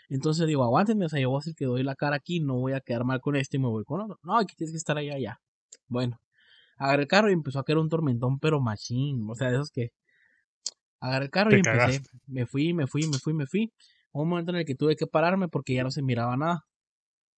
Entonces 0.09 0.47
digo, 0.47 0.65
aguántenme, 0.65 1.05
o 1.05 1.09
sea, 1.11 1.21
yo 1.21 1.29
voy 1.29 1.39
a 1.39 1.43
ser 1.43 1.55
que 1.55 1.67
doy 1.67 1.83
la 1.83 1.97
cara 1.97 2.17
aquí, 2.17 2.41
no 2.41 2.55
voy 2.55 2.73
a 2.73 2.81
quedar 2.81 3.05
mal 3.05 3.21
con 3.21 3.37
este 3.37 3.59
y 3.59 3.61
me 3.61 3.69
voy 3.69 3.85
con 3.85 4.01
otro. 4.01 4.19
No, 4.23 4.39
aquí 4.39 4.55
tienes 4.57 4.73
que 4.73 4.79
estar 4.79 4.97
allá, 4.97 5.17
allá. 5.17 5.41
Bueno, 5.87 6.19
agarré 6.79 7.03
el 7.03 7.09
carro 7.09 7.29
y 7.31 7.35
empezó 7.35 7.59
a 7.59 7.65
caer 7.65 7.77
un 7.79 7.91
tormentón, 7.91 8.39
pero 8.39 8.61
machín, 8.61 9.29
o 9.29 9.35
sea, 9.35 9.49
de 9.51 9.57
esos 9.57 9.71
que... 9.71 9.91
Agarré 11.01 11.27
el 11.27 11.31
carro 11.31 11.51
Te 11.51 11.57
y 11.57 11.59
empecé, 11.59 11.77
cagaste. 11.77 12.11
me 12.27 12.47
fui, 12.47 12.73
me 12.73 12.87
fui, 12.87 13.07
me 13.07 13.19
fui, 13.19 13.35
me 13.35 13.47
fui. 13.47 13.73
Hubo 14.13 14.23
un 14.23 14.31
momento 14.31 14.51
en 14.53 14.57
el 14.59 14.65
que 14.65 14.75
tuve 14.75 14.97
que 14.97 15.07
pararme 15.07 15.49
porque 15.49 15.75
ya 15.75 15.85
no 15.85 15.91
se 15.91 16.03
miraba 16.03 16.37
nada. 16.37 16.65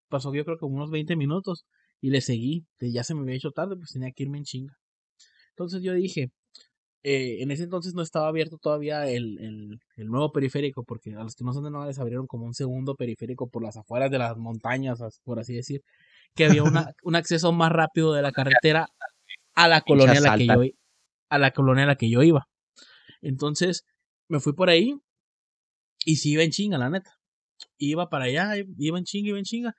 Pasó 0.09 0.33
yo 0.33 0.45
creo 0.45 0.57
que 0.57 0.65
unos 0.65 0.91
20 0.91 1.15
minutos 1.15 1.65
y 2.01 2.09
le 2.11 2.21
seguí, 2.21 2.65
que 2.77 2.91
ya 2.91 3.03
se 3.03 3.15
me 3.15 3.21
había 3.21 3.35
hecho 3.35 3.51
tarde, 3.51 3.75
pues 3.77 3.91
tenía 3.91 4.11
que 4.11 4.23
irme 4.23 4.37
en 4.39 4.43
chinga. 4.45 4.77
Entonces 5.51 5.81
yo 5.83 5.93
dije, 5.93 6.31
eh, 7.03 7.37
en 7.41 7.51
ese 7.51 7.63
entonces 7.63 7.93
no 7.95 8.01
estaba 8.01 8.27
abierto 8.27 8.57
todavía 8.57 9.09
el, 9.09 9.39
el, 9.39 9.79
el 9.97 10.07
nuevo 10.07 10.31
periférico, 10.33 10.83
porque 10.83 11.13
a 11.15 11.23
los 11.23 11.35
que 11.35 11.43
no 11.45 11.53
son 11.53 11.63
de 11.65 11.71
Nogales 11.71 11.99
abrieron 11.99 12.27
como 12.27 12.45
un 12.45 12.53
segundo 12.53 12.95
periférico 12.95 13.49
por 13.49 13.63
las 13.63 13.77
afueras 13.77 14.11
de 14.11 14.19
las 14.19 14.37
montañas, 14.37 15.01
as- 15.01 15.19
por 15.23 15.39
así 15.39 15.53
decir, 15.55 15.81
que 16.35 16.45
había 16.45 16.63
una, 16.63 16.93
un 17.03 17.15
acceso 17.15 17.51
más 17.53 17.71
rápido 17.71 18.13
de 18.13 18.21
la 18.21 18.31
carretera 18.31 18.87
a 19.55 19.67
la 19.69 19.81
colonia 19.81 20.19
a 20.19 20.21
la 20.21 20.37
que 20.37 20.47
yo 20.47 20.61
a 21.29 21.39
la 21.39 21.51
colonia 21.51 21.83
a 21.85 21.87
la 21.87 21.95
que 21.97 22.09
yo 22.09 22.23
iba. 22.23 22.47
Entonces, 23.21 23.85
me 24.29 24.39
fui 24.39 24.53
por 24.53 24.69
ahí 24.69 24.95
y 26.05 26.17
sí 26.17 26.31
iba 26.31 26.43
en 26.43 26.51
chinga, 26.51 26.77
la 26.77 26.89
neta. 26.89 27.15
Iba 27.77 28.09
para 28.09 28.25
allá, 28.25 28.53
iba 28.77 28.97
en 28.97 29.05
chinga, 29.05 29.29
iba 29.29 29.37
en 29.39 29.45
chinga. 29.45 29.75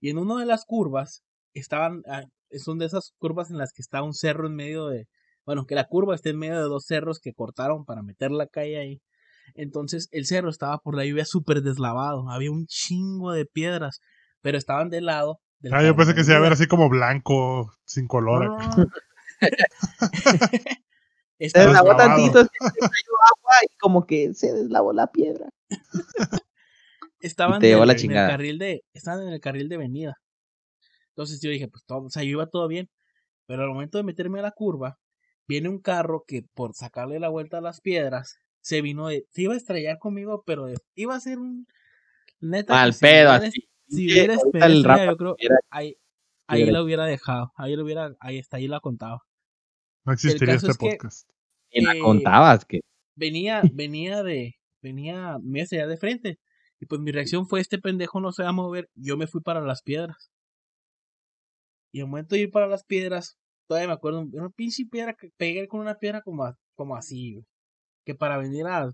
Y 0.00 0.10
en 0.10 0.18
una 0.18 0.38
de 0.40 0.46
las 0.46 0.64
curvas 0.66 1.24
estaban, 1.60 2.02
ah, 2.08 2.24
son 2.58 2.78
de 2.78 2.86
esas 2.86 3.12
curvas 3.18 3.50
en 3.50 3.58
las 3.58 3.72
que 3.72 3.82
está 3.82 4.02
un 4.02 4.14
cerro 4.14 4.46
en 4.46 4.54
medio 4.54 4.86
de, 4.86 5.06
bueno, 5.44 5.66
que 5.66 5.74
la 5.74 5.84
curva 5.84 6.14
está 6.14 6.30
en 6.30 6.38
medio 6.38 6.56
de 6.56 6.68
dos 6.68 6.86
cerros 6.86 7.20
que 7.20 7.32
cortaron 7.32 7.84
para 7.84 8.02
meter 8.02 8.30
la 8.30 8.46
calle 8.46 8.78
ahí. 8.78 9.02
Entonces 9.54 10.08
el 10.10 10.26
cerro 10.26 10.48
estaba 10.48 10.78
por 10.78 10.96
la 10.96 11.04
lluvia 11.04 11.24
súper 11.24 11.62
deslavado, 11.62 12.30
había 12.30 12.50
un 12.50 12.66
chingo 12.66 13.32
de 13.32 13.44
piedras, 13.46 14.00
pero 14.40 14.58
estaban 14.58 14.90
de 14.90 15.00
lado. 15.00 15.40
ah, 15.70 15.82
yo 15.82 15.94
pensé 15.96 16.14
que 16.14 16.24
se 16.24 16.32
iba 16.32 16.38
a 16.38 16.42
ver 16.42 16.52
así 16.52 16.66
como 16.66 16.88
blanco, 16.88 17.72
sin 17.84 18.06
color. 18.06 18.56
se 21.38 21.58
deslavó 21.58 21.96
tantito, 21.96 22.42
se 22.42 22.48
cayó 22.58 23.14
agua 23.36 23.54
y 23.62 23.76
como 23.76 24.06
que 24.06 24.32
se 24.34 24.52
deslavó 24.52 24.92
la 24.92 25.08
piedra. 25.08 25.48
Estaban 27.20 27.64
en, 27.64 27.80
el 27.80 28.12
carril 28.12 28.58
de, 28.58 28.82
estaban 28.92 29.26
en 29.26 29.32
el 29.32 29.40
carril 29.40 29.68
de 29.68 29.78
venida. 29.78 30.16
Entonces 31.14 31.40
yo 31.40 31.50
dije, 31.50 31.68
pues 31.68 31.84
todo, 31.84 32.06
o 32.06 32.10
sea, 32.10 32.24
yo 32.24 32.30
iba 32.30 32.46
todo 32.46 32.66
bien. 32.66 32.90
Pero 33.46 33.62
al 33.62 33.68
momento 33.68 33.98
de 33.98 34.04
meterme 34.04 34.40
a 34.40 34.42
la 34.42 34.50
curva, 34.50 34.98
viene 35.46 35.68
un 35.68 35.78
carro 35.78 36.24
que 36.26 36.42
por 36.54 36.74
sacarle 36.74 37.20
la 37.20 37.28
vuelta 37.28 37.58
a 37.58 37.60
las 37.60 37.80
piedras, 37.80 38.38
se 38.60 38.82
vino 38.82 39.08
de, 39.08 39.26
se 39.30 39.42
iba 39.42 39.54
a 39.54 39.56
estrellar 39.56 39.98
conmigo, 39.98 40.42
pero 40.44 40.66
iba 40.94 41.14
a 41.14 41.20
ser 41.20 41.38
un 41.38 41.66
neta. 42.40 42.72
Mal 42.72 42.94
pedo, 42.98 43.30
así. 43.30 43.68
Si 43.86 44.06
hubiera 44.06 44.34
esperado, 44.34 45.10
yo 45.10 45.16
creo, 45.16 45.36
ahí, 45.70 45.96
ahí 46.46 46.64
la 46.64 46.82
hubiera 46.82 47.04
dejado, 47.04 47.52
ahí 47.56 47.76
lo 47.76 47.84
hubiera, 47.84 48.16
ahí 48.18 48.38
está, 48.38 48.56
ahí 48.56 48.66
la 48.66 48.80
contaba. 48.80 49.22
No 50.04 50.12
existiría 50.14 50.54
este 50.54 50.74
podcast. 50.74 51.28
y 51.70 51.82
la 51.82 51.94
contabas 51.98 52.64
que. 52.64 52.80
Venía, 53.14 53.62
venía 53.72 54.22
de, 54.22 54.56
venía, 54.82 55.38
me 55.42 55.62
allá 55.62 55.86
de 55.86 55.96
frente. 55.96 56.38
Y 56.80 56.86
pues 56.86 57.00
mi 57.00 57.12
reacción 57.12 57.46
fue, 57.46 57.60
este 57.60 57.78
pendejo 57.78 58.20
no 58.20 58.32
se 58.32 58.42
va 58.42 58.48
a 58.48 58.52
mover, 58.52 58.90
yo 58.94 59.16
me 59.16 59.26
fui 59.26 59.40
para 59.40 59.60
las 59.60 59.82
piedras. 59.82 60.32
Y 61.94 62.00
al 62.00 62.08
momento 62.08 62.34
de 62.34 62.40
ir 62.40 62.50
para 62.50 62.66
las 62.66 62.82
piedras, 62.82 63.38
todavía 63.68 63.86
me 63.86 63.94
acuerdo, 63.94 64.26
una 64.32 64.50
pinche 64.50 64.84
piedra 64.84 65.14
que 65.14 65.30
pegué 65.36 65.68
con 65.68 65.78
una 65.78 65.94
piedra 65.94 66.22
como, 66.22 66.52
como 66.74 66.96
así, 66.96 67.38
que 68.04 68.16
para 68.16 68.36
venir 68.36 68.66
a 68.66 68.90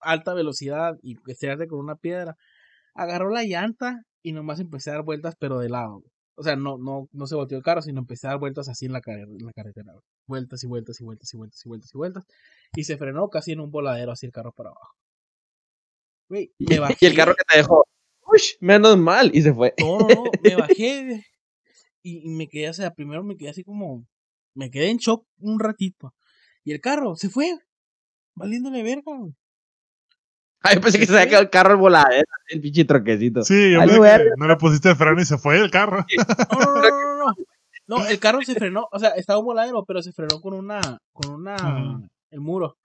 alta 0.00 0.32
velocidad 0.32 0.96
y 1.02 1.18
estirarte 1.30 1.68
con 1.68 1.80
una 1.80 1.96
piedra, 1.96 2.34
agarró 2.94 3.28
la 3.28 3.44
llanta 3.44 4.04
y 4.22 4.32
nomás 4.32 4.58
empecé 4.58 4.88
a 4.88 4.94
dar 4.94 5.02
vueltas, 5.02 5.34
pero 5.38 5.58
de 5.58 5.68
lado. 5.68 6.02
O 6.34 6.42
sea, 6.42 6.56
no, 6.56 6.78
no, 6.78 7.08
no 7.12 7.26
se 7.26 7.34
volteó 7.34 7.58
el 7.58 7.62
carro, 7.62 7.82
sino 7.82 8.00
empecé 8.00 8.26
a 8.26 8.30
dar 8.30 8.40
vueltas 8.40 8.70
así 8.70 8.86
en 8.86 8.92
la, 8.92 9.02
en 9.04 9.44
la 9.44 9.52
carretera. 9.52 9.92
Vueltas 10.26 10.64
y 10.64 10.66
vueltas 10.68 10.98
y 10.98 11.04
vueltas 11.04 11.34
y 11.34 11.36
vueltas 11.36 11.60
y 11.62 11.68
vueltas 11.68 11.90
y 11.92 11.98
vueltas. 11.98 12.24
Y 12.74 12.84
se 12.84 12.96
frenó 12.96 13.28
casi 13.28 13.52
en 13.52 13.60
un 13.60 13.70
voladero 13.70 14.12
así 14.12 14.24
el 14.24 14.32
carro 14.32 14.52
para 14.52 14.70
abajo. 14.70 14.94
Y 16.58 17.04
el 17.04 17.14
carro 17.14 17.34
que 17.34 17.44
te 17.46 17.58
dejó, 17.58 17.84
uy, 18.26 18.40
menos 18.60 18.96
mal, 18.96 19.30
y 19.34 19.42
se 19.42 19.52
fue. 19.52 19.74
No, 19.78 19.98
no, 19.98 20.24
me 20.42 20.56
bajé 20.56 21.22
y, 22.02 22.28
me 22.28 22.48
quedé, 22.48 22.68
o 22.68 22.74
sea, 22.74 22.94
primero 22.94 23.22
me 23.22 23.36
quedé 23.36 23.50
así 23.50 23.64
como, 23.64 24.06
me 24.54 24.70
quedé 24.70 24.90
en 24.90 24.98
shock 24.98 25.26
un 25.38 25.58
ratito. 25.58 26.14
Y 26.64 26.72
el 26.72 26.80
carro 26.80 27.16
se 27.16 27.28
fue, 27.28 27.58
valiéndole 28.34 28.82
verga, 28.82 29.16
güey. 29.16 29.34
Ay, 30.64 30.78
pensé 30.78 30.98
que 30.98 31.06
se 31.06 31.12
había 31.12 31.26
quedado 31.26 31.42
el 31.42 31.50
carro 31.50 31.72
el 31.72 31.80
voladero, 31.80 32.26
el 32.48 32.60
pinche 32.60 32.84
troquecito. 32.84 33.42
Sí, 33.42 33.72
yo 33.72 33.84
no 33.84 34.46
le 34.46 34.56
pusiste 34.56 34.94
freno 34.94 35.20
y 35.20 35.24
se 35.24 35.38
fue 35.38 35.58
el 35.58 35.70
carro. 35.70 36.04
No, 36.52 36.64
no, 36.64 36.74
no, 36.74 36.90
no, 36.90 37.16
no. 37.18 37.34
No, 37.88 38.06
el 38.06 38.20
carro 38.20 38.40
se 38.42 38.54
frenó, 38.54 38.86
o 38.92 38.98
sea, 38.98 39.10
estaba 39.10 39.40
un 39.40 39.46
voladero, 39.46 39.84
pero 39.84 40.02
se 40.02 40.12
frenó 40.12 40.40
con 40.40 40.54
una, 40.54 40.98
con 41.12 41.32
una, 41.32 42.00
el 42.30 42.40
muro. 42.40 42.78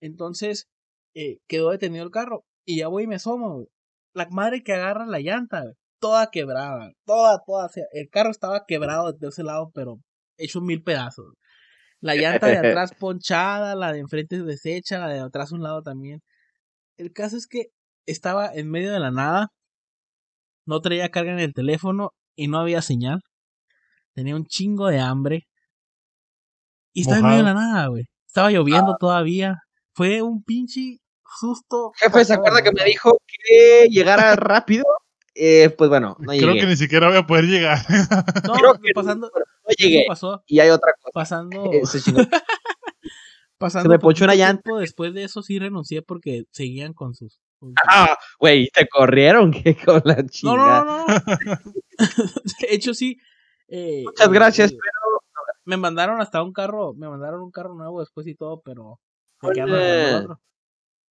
Entonces, 0.00 0.68
eh, 1.14 1.38
quedó 1.46 1.70
detenido 1.70 2.04
el 2.04 2.10
carro. 2.10 2.44
Y 2.64 2.78
ya 2.78 2.88
voy 2.88 3.04
y 3.04 3.06
me 3.06 3.16
asomo, 3.16 3.66
La 4.14 4.28
madre 4.30 4.62
que 4.62 4.72
agarra 4.72 5.06
la 5.06 5.20
llanta, 5.20 5.74
toda 6.02 6.30
quebrada, 6.30 6.90
toda, 7.06 7.38
toda. 7.46 7.70
el 7.92 8.08
carro 8.10 8.30
estaba 8.30 8.64
quebrado 8.66 9.12
de 9.12 9.28
ese 9.28 9.44
lado, 9.44 9.70
pero 9.72 10.00
hecho 10.36 10.60
mil 10.60 10.82
pedazos. 10.82 11.32
La 12.00 12.16
llanta 12.16 12.48
de 12.48 12.58
atrás 12.58 12.92
ponchada, 12.98 13.76
la 13.76 13.92
de 13.92 14.00
enfrente 14.00 14.42
deshecha, 14.42 14.98
la 14.98 15.06
de 15.06 15.20
atrás 15.20 15.52
un 15.52 15.62
lado 15.62 15.82
también. 15.82 16.20
El 16.96 17.12
caso 17.12 17.36
es 17.36 17.46
que 17.46 17.66
estaba 18.04 18.52
en 18.52 18.68
medio 18.68 18.92
de 18.92 18.98
la 18.98 19.12
nada, 19.12 19.48
no 20.66 20.80
traía 20.80 21.10
carga 21.10 21.32
en 21.32 21.38
el 21.38 21.54
teléfono 21.54 22.10
y 22.34 22.48
no 22.48 22.58
había 22.58 22.82
señal. 22.82 23.20
Tenía 24.12 24.34
un 24.34 24.44
chingo 24.44 24.88
de 24.88 24.98
hambre. 24.98 25.46
Y 26.92 27.02
estaba 27.02 27.18
en 27.18 27.24
medio 27.24 27.38
de 27.38 27.44
la 27.44 27.54
nada, 27.54 27.86
güey. 27.86 28.04
Estaba 28.26 28.50
lloviendo 28.50 28.92
ah. 28.92 28.96
todavía. 28.98 29.58
Fue 29.94 30.20
un 30.20 30.42
pinche 30.42 30.98
susto. 31.38 31.92
Jefe, 31.96 32.24
¿se 32.24 32.34
acuerda 32.34 32.62
que 32.62 32.72
me 32.72 32.84
dijo 32.84 33.18
que 33.26 33.86
llegara 33.88 34.34
rápido? 34.36 34.84
Eh, 35.34 35.70
pues 35.70 35.88
bueno, 35.88 36.16
no 36.18 36.32
Creo 36.32 36.54
que 36.54 36.66
ni 36.66 36.76
siquiera 36.76 37.08
voy 37.08 37.16
a 37.16 37.26
poder 37.26 37.46
llegar. 37.46 37.78
No, 38.46 38.54
Creo 38.54 38.74
que 38.74 38.92
pasando. 38.94 39.30
No 39.34 39.74
llegué. 39.78 40.04
Pasó. 40.06 40.42
Y 40.46 40.60
hay 40.60 40.70
otra 40.70 40.92
cosa. 41.00 41.12
Pasando. 41.12 41.70
pasando. 43.58 43.88
Se 43.88 43.88
me 43.88 43.98
ponchó 43.98 44.24
una 44.24 44.34
llanta. 44.34 44.74
Después 44.78 45.14
de 45.14 45.24
eso 45.24 45.42
sí 45.42 45.58
renuncié 45.58 46.02
porque 46.02 46.44
seguían 46.50 46.92
con 46.92 47.14
sus. 47.14 47.40
Ah, 47.88 48.16
güey, 48.40 48.68
te 48.74 48.88
corrieron 48.88 49.52
que 49.52 49.76
con 49.76 50.02
la 50.04 50.26
chica. 50.26 50.52
No, 50.52 50.56
no, 50.56 50.84
no. 50.84 51.06
de 51.06 52.66
hecho, 52.70 52.92
sí. 52.92 53.16
Eh, 53.68 54.02
Muchas 54.04 54.28
gracias, 54.28 54.72
eh, 54.72 54.76
pero. 54.78 55.42
Me 55.64 55.76
mandaron 55.76 56.20
hasta 56.20 56.42
un 56.42 56.52
carro. 56.52 56.92
Me 56.94 57.08
mandaron 57.08 57.40
un 57.40 57.52
carro 57.52 57.74
nuevo 57.74 58.00
después 58.00 58.26
y 58.26 58.34
todo, 58.34 58.60
pero. 58.64 58.98
Me 59.42 60.26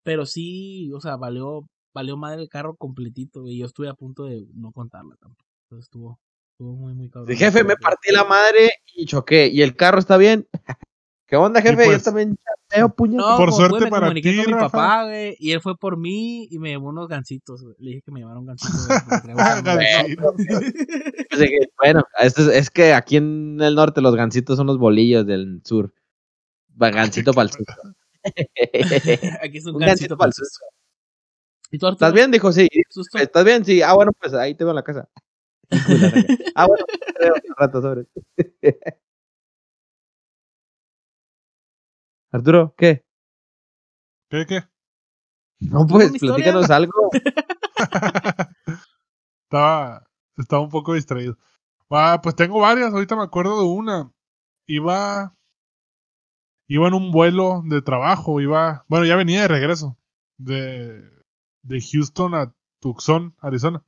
pero 0.02 0.26
sí, 0.26 0.90
o 0.92 1.00
sea, 1.00 1.16
valió, 1.16 1.68
valió 1.92 2.16
madre 2.16 2.42
el 2.42 2.48
carro 2.48 2.76
completito, 2.76 3.46
y 3.46 3.58
yo 3.58 3.66
estuve 3.66 3.88
a 3.88 3.94
punto 3.94 4.24
de 4.24 4.46
no 4.54 4.72
contarla 4.72 5.16
tampoco. 5.20 5.48
Entonces 5.64 5.86
estuvo, 5.86 6.20
estuvo 6.52 6.74
muy, 6.74 6.94
muy 6.94 7.10
cabrón. 7.10 7.36
jefe, 7.36 7.64
me 7.64 7.76
partí 7.76 8.12
la 8.12 8.24
madre 8.24 8.70
y 8.94 9.06
choqué. 9.06 9.48
¿Y 9.48 9.62
el 9.62 9.76
carro 9.76 9.98
está 9.98 10.16
bien? 10.16 10.48
¿Qué 11.30 11.36
onda, 11.36 11.62
jefe? 11.62 11.84
yo 11.84 11.90
pues 11.92 12.02
también 12.02 12.36
chateo, 12.36 12.92
puñal. 12.92 13.18
No, 13.18 13.36
por 13.36 13.52
suerte 13.52 13.84
me 13.84 13.90
para 13.90 14.12
ti, 14.12 14.20
con 14.20 14.46
mi 14.46 14.60
papá, 14.60 15.04
güey, 15.04 15.36
y 15.38 15.52
él 15.52 15.60
fue 15.60 15.76
por 15.76 15.96
mí 15.96 16.48
y 16.50 16.58
me 16.58 16.70
llevó 16.70 16.88
unos 16.88 17.06
gancitos. 17.06 17.64
Le 17.78 17.90
dije 17.90 18.02
que 18.02 18.10
me 18.10 18.18
llevaron 18.18 18.46
gancitos. 18.46 18.88
bueno, 21.78 22.02
es, 22.18 22.36
es 22.36 22.70
que 22.70 22.94
aquí 22.94 23.16
en 23.16 23.58
el 23.60 23.76
norte 23.76 24.00
los 24.00 24.16
gancitos 24.16 24.56
son 24.56 24.66
los 24.66 24.78
bolillos 24.78 25.24
del 25.24 25.62
sur. 25.64 25.94
Gancito 26.76 27.32
para 27.32 27.48
el 27.48 27.52
sur. 27.52 27.64
Aquí 29.42 29.58
es 29.58 29.66
un, 29.66 29.76
un 29.76 29.80
gancito 29.80 30.16
falso. 30.16 30.42
¿Y 31.70 31.78
tú, 31.78 31.88
¿Estás 31.88 32.12
bien? 32.12 32.30
Dijo, 32.30 32.52
sí. 32.52 32.68
¿Estás 33.14 33.44
bien? 33.44 33.64
Sí. 33.64 33.82
Ah, 33.82 33.94
bueno, 33.94 34.12
pues 34.18 34.34
ahí 34.34 34.54
te 34.54 34.64
veo 34.64 34.72
en 34.72 34.76
la 34.76 34.82
casa. 34.82 35.08
ah, 36.54 36.66
bueno, 36.66 36.84
te 37.18 37.24
veo 37.24 37.34
un 37.34 37.54
rato 37.56 37.80
sobre. 37.80 38.06
Arturo, 42.32 42.74
¿qué? 42.76 43.04
¿Qué, 44.30 44.46
qué? 44.46 44.62
No, 45.60 45.86
pues, 45.86 46.12
platícanos 46.18 46.70
algo. 46.70 47.10
estaba, 49.44 50.06
estaba 50.36 50.62
un 50.62 50.70
poco 50.70 50.94
distraído. 50.94 51.36
Ah, 51.90 52.20
pues 52.22 52.36
tengo 52.36 52.60
varias, 52.60 52.92
ahorita 52.92 53.16
me 53.16 53.24
acuerdo 53.24 53.58
de 53.60 53.66
una. 53.66 54.12
Iba 54.66 55.34
iba 56.70 56.86
en 56.86 56.94
un 56.94 57.10
vuelo 57.10 57.62
de 57.66 57.82
trabajo, 57.82 58.40
iba, 58.40 58.84
bueno, 58.88 59.04
ya 59.04 59.16
venía 59.16 59.42
de 59.42 59.48
regreso, 59.48 59.98
de, 60.38 61.02
de 61.62 61.80
Houston 61.80 62.34
a 62.34 62.54
Tucson, 62.80 63.34
Arizona. 63.40 63.84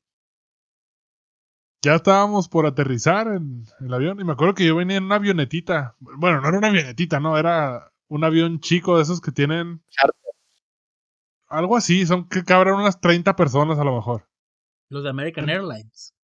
Ya 1.82 1.96
estábamos 1.96 2.48
por 2.48 2.66
aterrizar 2.66 3.26
en, 3.28 3.64
el 3.80 3.92
avión 3.92 4.20
y 4.20 4.24
me 4.24 4.32
acuerdo 4.32 4.54
que 4.54 4.66
yo 4.66 4.76
venía 4.76 4.98
en 4.98 5.04
una 5.04 5.16
avionetita. 5.16 5.96
Bueno, 5.98 6.40
no 6.40 6.48
era 6.48 6.58
una 6.58 6.68
avionetita, 6.68 7.18
no, 7.18 7.36
era 7.36 7.92
un 8.08 8.24
avión 8.24 8.60
chico 8.60 8.96
de 8.96 9.02
esos 9.02 9.20
que 9.20 9.32
tienen... 9.32 9.82
Algo 11.48 11.76
así, 11.76 12.06
son 12.06 12.28
que 12.28 12.44
cabrán 12.44 12.76
unas 12.76 13.00
30 13.00 13.36
personas 13.36 13.78
a 13.78 13.84
lo 13.84 13.94
mejor. 13.94 14.26
Los 14.88 15.02
de 15.02 15.10
American 15.10 15.50
Airlines. 15.50 16.14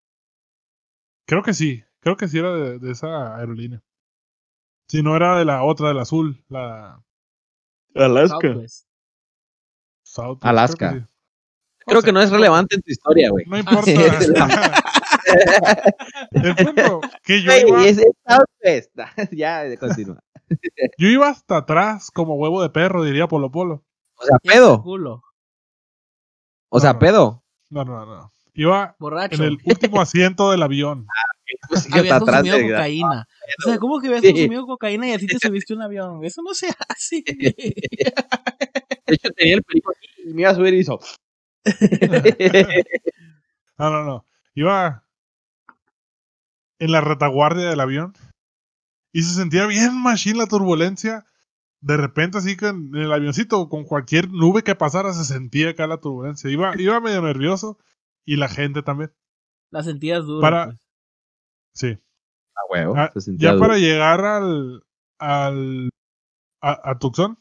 Creo 1.26 1.42
que 1.42 1.52
sí, 1.52 1.84
creo 2.00 2.16
que 2.16 2.28
sí 2.28 2.38
era 2.38 2.52
de 2.52 2.90
esa 2.90 3.36
aerolínea. 3.36 3.82
Si 4.88 5.02
no 5.02 5.14
era 5.14 5.38
de 5.38 5.44
la 5.44 5.62
otra, 5.64 5.88
del 5.88 5.98
azul, 5.98 6.42
la. 6.48 7.04
Alaska. 7.94 8.54
Alaska. 10.40 11.08
Creo 11.88 12.02
que 12.02 12.12
no 12.12 12.20
es 12.20 12.30
relevante 12.30 12.76
en 12.76 12.82
tu 12.82 12.90
historia, 12.90 13.30
güey. 13.30 13.44
No 13.46 13.58
importa. 13.58 13.90
el 16.32 16.56
punto 16.56 17.00
que 17.22 17.42
yo 17.42 17.52
iba... 17.56 17.86
Es 17.86 18.00
Southwest. 18.26 18.90
ya, 19.32 19.64
continúa. 19.78 20.18
yo 20.98 21.08
iba 21.08 21.28
hasta 21.28 21.58
atrás 21.58 22.10
como 22.12 22.34
huevo 22.36 22.62
de 22.62 22.70
perro, 22.70 23.04
diría 23.04 23.28
Polo 23.28 23.50
Polo. 23.50 23.84
O 24.16 24.24
sea, 24.24 24.38
pedo. 24.38 24.82
O 26.70 26.80
sea, 26.80 26.98
pedo. 26.98 27.44
No, 27.70 27.84
no, 27.84 28.04
no. 28.04 28.32
Iba 28.54 28.96
Borracho. 28.98 29.36
en 29.36 29.42
el 29.50 29.58
último 29.64 30.00
asiento 30.00 30.50
del 30.50 30.62
avión. 30.62 31.06
Pues 31.68 31.86
Habías 31.86 32.04
está 32.04 32.16
atrás 32.16 32.36
consumido 32.42 32.56
de- 32.58 32.70
cocaína. 32.74 33.26
O 33.64 33.68
sea, 33.68 33.78
¿cómo 33.78 34.00
que 34.00 34.08
habías 34.08 34.22
Sí. 34.22 34.32
consumido 34.32 34.66
cocaína 34.66 35.08
y 35.08 35.12
así 35.12 35.26
te 35.26 35.38
subiste 35.38 35.74
a 35.74 35.76
un 35.76 35.82
avión? 35.82 36.24
Eso 36.24 36.42
no 36.42 36.52
se 36.54 36.68
hace. 36.88 37.22
De 39.06 39.14
hecho, 39.14 39.30
tenía 39.30 39.54
el 39.54 39.62
perico 39.62 39.92
aquí 39.96 40.08
y 40.28 40.34
me 40.34 40.42
iba 40.42 40.50
a 40.50 40.54
subir 40.54 40.74
y 40.74 40.80
hizo. 40.80 40.98
No, 43.78 43.90
no, 43.90 44.02
no. 44.04 44.24
Iba 44.54 45.04
en 46.80 46.90
la 46.92 47.00
retaguardia 47.00 47.70
del 47.70 47.78
avión 47.80 48.12
y 49.12 49.22
se 49.22 49.34
sentía 49.34 49.66
bien 49.66 50.00
machine 50.02 50.38
la 50.38 50.46
turbulencia. 50.46 51.26
De 51.80 51.96
repente, 51.96 52.38
así 52.38 52.56
que 52.56 52.66
en 52.66 52.90
el 52.96 53.12
avioncito, 53.12 53.68
con 53.68 53.84
cualquier 53.84 54.30
nube 54.32 54.64
que 54.64 54.74
pasara, 54.74 55.12
se 55.12 55.24
sentía 55.24 55.70
acá 55.70 55.86
la 55.86 55.98
turbulencia. 56.00 56.50
Iba, 56.50 56.72
iba 56.76 56.98
medio 57.00 57.22
nervioso 57.22 57.78
y 58.24 58.34
la 58.36 58.48
gente 58.48 58.82
también. 58.82 59.12
La 59.70 59.84
sentías 59.84 60.24
dura. 60.24 60.40
Para- 60.40 60.64
pues. 60.66 60.78
Sí. 61.74 61.98
Ah, 62.56 62.60
huevo, 62.70 62.94
Ah, 62.96 63.12
se 63.14 63.36
ya 63.36 63.52
duro. 63.52 63.60
para 63.60 63.78
llegar 63.78 64.24
al, 64.24 64.82
al 65.20 65.90
a, 66.60 66.90
a 66.90 66.98
Tucson, 66.98 67.38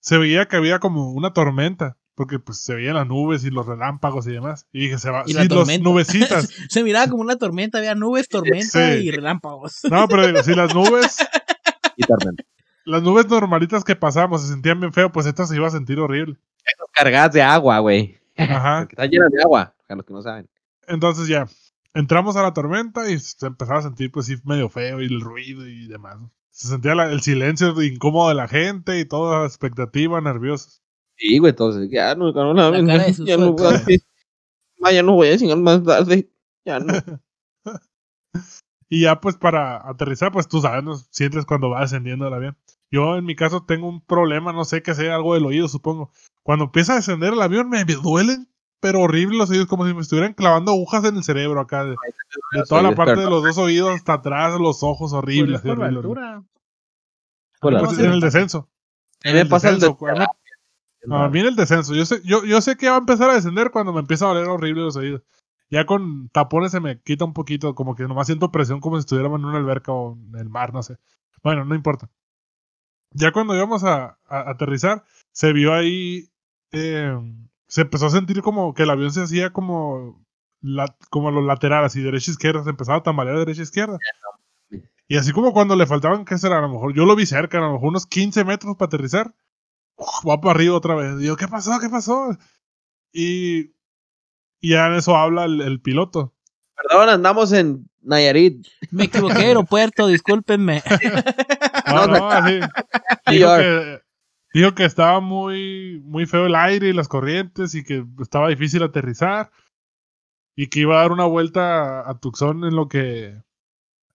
se 0.00 0.16
veía 0.16 0.46
que 0.48 0.56
había 0.56 0.78
como 0.78 1.12
una 1.12 1.34
tormenta, 1.34 1.98
porque 2.20 2.38
pues 2.38 2.58
se 2.58 2.74
veían 2.74 2.96
las 2.96 3.06
nubes 3.06 3.44
y 3.46 3.50
los 3.50 3.64
relámpagos 3.64 4.26
y 4.26 4.32
demás. 4.32 4.66
Y 4.74 4.80
dije, 4.80 4.98
se 4.98 5.08
va, 5.08 5.22
Y 5.24 5.28
sí, 5.30 5.32
la 5.38 5.44
los 5.44 5.48
tormenta. 5.56 5.88
nubecitas. 5.88 6.50
Se 6.68 6.84
miraba 6.84 7.08
como 7.08 7.22
una 7.22 7.36
tormenta, 7.36 7.78
había 7.78 7.94
nubes, 7.94 8.28
tormenta 8.28 8.66
Sí. 8.92 9.06
y 9.06 9.10
relámpagos. 9.10 9.78
No, 9.90 10.06
pero 10.06 10.26
digo, 10.26 10.42
si 10.42 10.54
las 10.54 10.74
nubes, 10.74 11.16
Y 11.96 12.02
tormenta. 12.02 12.44
las 12.84 13.02
nubes 13.02 13.26
normalitas 13.26 13.84
que 13.84 13.96
pasamos 13.96 14.42
se 14.42 14.48
sentían 14.48 14.78
bien 14.80 14.92
feo, 14.92 15.10
pues 15.10 15.24
esta 15.24 15.46
se 15.46 15.56
iba 15.56 15.66
a 15.66 15.70
sentir 15.70 15.98
horrible. 15.98 16.36
Cargadas 16.92 17.32
de 17.32 17.40
agua, 17.40 17.78
güey. 17.78 18.18
Ajá. 18.36 18.80
Porque 18.80 18.92
están 18.96 19.08
llenas 19.10 19.30
de 19.30 19.42
agua, 19.42 19.74
para 19.88 19.96
los 19.96 20.04
que 20.04 20.12
no 20.12 20.20
saben. 20.20 20.46
Entonces 20.88 21.26
ya, 21.26 21.46
entramos 21.94 22.36
a 22.36 22.42
la 22.42 22.52
tormenta 22.52 23.10
y 23.10 23.18
se 23.18 23.46
empezaba 23.46 23.78
a 23.78 23.82
sentir 23.82 24.12
pues 24.12 24.26
sí 24.26 24.36
medio 24.44 24.68
feo 24.68 25.00
y 25.00 25.06
el 25.06 25.22
ruido 25.22 25.66
y 25.66 25.86
demás. 25.86 26.18
Se 26.50 26.68
sentía 26.68 26.94
la- 26.94 27.10
el 27.10 27.22
silencio 27.22 27.80
incómodo 27.82 28.28
de 28.28 28.34
la 28.34 28.46
gente 28.46 28.98
y 29.00 29.06
toda 29.06 29.40
la 29.40 29.46
expectativa, 29.46 30.20
nerviosos. 30.20 30.82
Sí, 31.20 31.38
güey, 31.38 31.50
entonces, 31.50 31.88
ya 31.92 32.14
no, 32.14 32.32
no, 32.32 32.54
no, 32.54 32.70
La 32.70 32.86
cara 32.86 33.04
de 33.04 33.24
ya 33.24 33.36
no, 33.36 33.54
así. 33.68 34.02
Ah, 34.82 34.92
ya 34.92 35.02
no 35.02 35.12
voy 35.12 35.28
a 35.28 35.32
enseñar 35.32 35.58
más 35.58 35.84
tarde. 35.84 36.30
Ya 36.64 36.80
no. 36.80 36.94
Y 38.92 39.02
ya 39.02 39.20
pues 39.20 39.36
para 39.36 39.88
aterrizar, 39.88 40.32
pues 40.32 40.48
tú 40.48 40.60
sabes, 40.60 40.82
¿no? 40.82 40.96
sientes 40.96 41.46
cuando 41.46 41.70
va 41.70 41.82
descendiendo 41.82 42.26
el 42.26 42.34
avión. 42.34 42.56
Yo 42.90 43.16
en 43.16 43.24
mi 43.24 43.36
caso 43.36 43.64
tengo 43.64 43.88
un 43.88 44.04
problema, 44.04 44.52
no 44.52 44.64
sé 44.64 44.82
qué 44.82 44.94
sea, 44.96 45.14
algo 45.14 45.34
del 45.34 45.46
oído 45.46 45.68
supongo. 45.68 46.10
Cuando 46.42 46.64
empieza 46.64 46.94
a 46.94 46.96
descender 46.96 47.32
el 47.32 47.40
avión 47.40 47.68
me, 47.68 47.84
me 47.84 47.94
duelen, 47.94 48.48
pero 48.80 49.02
horrible 49.02 49.38
los 49.38 49.48
oídos, 49.50 49.68
como 49.68 49.86
si 49.86 49.94
me 49.94 50.00
estuvieran 50.00 50.34
clavando 50.34 50.72
agujas 50.72 51.04
en 51.04 51.16
el 51.16 51.22
cerebro 51.22 51.60
acá. 51.60 51.84
De, 51.84 51.94
toda 52.68 52.82
la 52.82 52.96
parte 52.96 53.20
de 53.20 53.30
los 53.30 53.44
dos 53.44 53.58
oídos 53.58 53.94
hasta 53.94 54.14
atrás, 54.14 54.58
los 54.58 54.82
ojos 54.82 55.12
horribles. 55.12 55.60
Por 55.60 55.78
la 55.78 55.84
horrible, 55.84 55.98
horrible. 56.00 56.20
altura. 56.24 56.44
Por 57.60 57.72
la 57.72 57.78
Pues, 57.78 57.90
altura. 57.90 58.08
en 58.08 58.14
el 58.14 58.20
descenso. 58.20 58.68
A 59.22 59.32
me 59.32 59.40
el 59.42 59.48
pasa 59.48 59.68
el 59.68 59.78
descenso, 59.78 60.04
de... 60.04 60.26
a 61.04 61.06
mí- 61.08 61.14
A 61.24 61.28
mí 61.30 61.40
en 61.40 61.46
el 61.46 61.56
descenso. 61.56 61.94
Yo 61.94 62.04
sé, 62.06 62.20
yo, 62.24 62.44
yo 62.44 62.60
sé 62.60 62.76
que 62.76 62.88
va 62.88 62.96
a 62.96 62.98
empezar 62.98 63.30
a 63.30 63.34
descender 63.34 63.70
cuando 63.70 63.92
me 63.92 64.00
empieza 64.00 64.26
a 64.26 64.28
doler 64.28 64.48
horrible 64.48 64.82
los 64.82 64.96
oídos. 64.96 65.22
Ya 65.70 65.86
con 65.86 66.28
tapones 66.30 66.72
se 66.72 66.80
me 66.80 67.00
quita 67.00 67.24
un 67.24 67.32
poquito, 67.32 67.74
como 67.74 67.94
que 67.94 68.02
nomás 68.04 68.26
siento 68.26 68.50
presión 68.52 68.80
como 68.80 68.96
si 68.96 69.00
estuviéramos 69.00 69.38
en 69.40 69.46
una 69.46 69.58
alberca 69.58 69.92
o 69.92 70.14
en 70.16 70.36
el 70.36 70.48
mar, 70.48 70.72
no 70.74 70.82
sé. 70.82 70.98
Bueno, 71.42 71.64
no 71.64 71.74
importa. 71.74 72.10
Ya 73.12 73.32
cuando 73.32 73.56
íbamos 73.56 73.82
a, 73.84 74.18
a 74.28 74.50
aterrizar, 74.50 75.04
se 75.32 75.52
vio 75.52 75.74
ahí, 75.74 76.28
eh, 76.72 77.12
se 77.66 77.82
empezó 77.82 78.06
a 78.06 78.10
sentir 78.10 78.40
como 78.42 78.72
que 78.74 78.84
el 78.84 78.90
avión 78.90 79.10
se 79.12 79.22
hacía 79.22 79.52
como, 79.52 80.24
la, 80.60 80.96
como 81.10 81.30
lo 81.32 81.42
lateral, 81.42 81.84
así 81.84 82.00
derecha 82.02 82.30
izquierda, 82.30 82.62
se 82.62 82.70
empezaba 82.70 82.98
a 82.98 83.02
tambalear 83.02 83.38
derecha 83.38 83.62
izquierda. 83.62 83.98
Y 85.08 85.16
así 85.16 85.32
como 85.32 85.52
cuando 85.52 85.74
le 85.76 85.86
faltaban, 85.86 86.24
¿qué 86.24 86.38
será? 86.38 86.58
A 86.58 86.62
lo 86.62 86.68
mejor 86.68 86.94
yo 86.94 87.04
lo 87.04 87.16
vi 87.16 87.26
cerca, 87.26 87.58
a 87.58 87.62
lo 87.62 87.72
mejor 87.72 87.88
unos 87.88 88.06
15 88.06 88.44
metros 88.44 88.76
para 88.76 88.86
aterrizar. 88.86 89.34
¡Uf! 90.00 90.08
va 90.28 90.40
para 90.40 90.52
arriba 90.52 90.74
otra 90.76 90.94
vez. 90.94 91.18
Digo, 91.18 91.36
¿qué 91.36 91.46
pasó? 91.46 91.78
¿Qué 91.80 91.88
pasó? 91.88 92.36
Y, 93.12 93.74
y 94.60 94.70
ya 94.70 94.86
en 94.86 94.94
eso 94.94 95.16
habla 95.16 95.44
el, 95.44 95.60
el 95.60 95.80
piloto. 95.80 96.34
Perdón, 96.74 97.10
andamos 97.10 97.52
en 97.52 97.88
Nayarit. 98.02 98.66
Me 98.90 99.04
equivoqué 99.04 99.38
de 99.38 99.46
aeropuerto, 99.46 100.06
discúlpenme. 100.06 100.82
No, 101.86 102.06
No, 102.06 102.30
así. 102.30 102.60
Sí, 102.60 102.68
Dijo 103.32 103.48
yo- 103.48 103.56
que, 103.56 104.02
dijo 104.54 104.74
que 104.74 104.84
estaba 104.84 105.18
muy, 105.18 106.00
muy 106.04 106.24
feo 106.24 106.46
el 106.46 106.54
aire 106.54 106.88
y 106.88 106.92
las 106.92 107.08
corrientes 107.08 107.74
y 107.74 107.82
que 107.82 108.04
estaba 108.20 108.48
difícil 108.48 108.82
aterrizar. 108.84 109.50
Y 110.54 110.68
que 110.68 110.80
iba 110.80 110.96
a 110.98 111.02
dar 111.02 111.10
una 111.12 111.24
vuelta 111.24 112.08
a, 112.08 112.18
Tucson 112.20 112.64
en 112.64 112.76
lo 112.76 112.88
que 112.88 113.42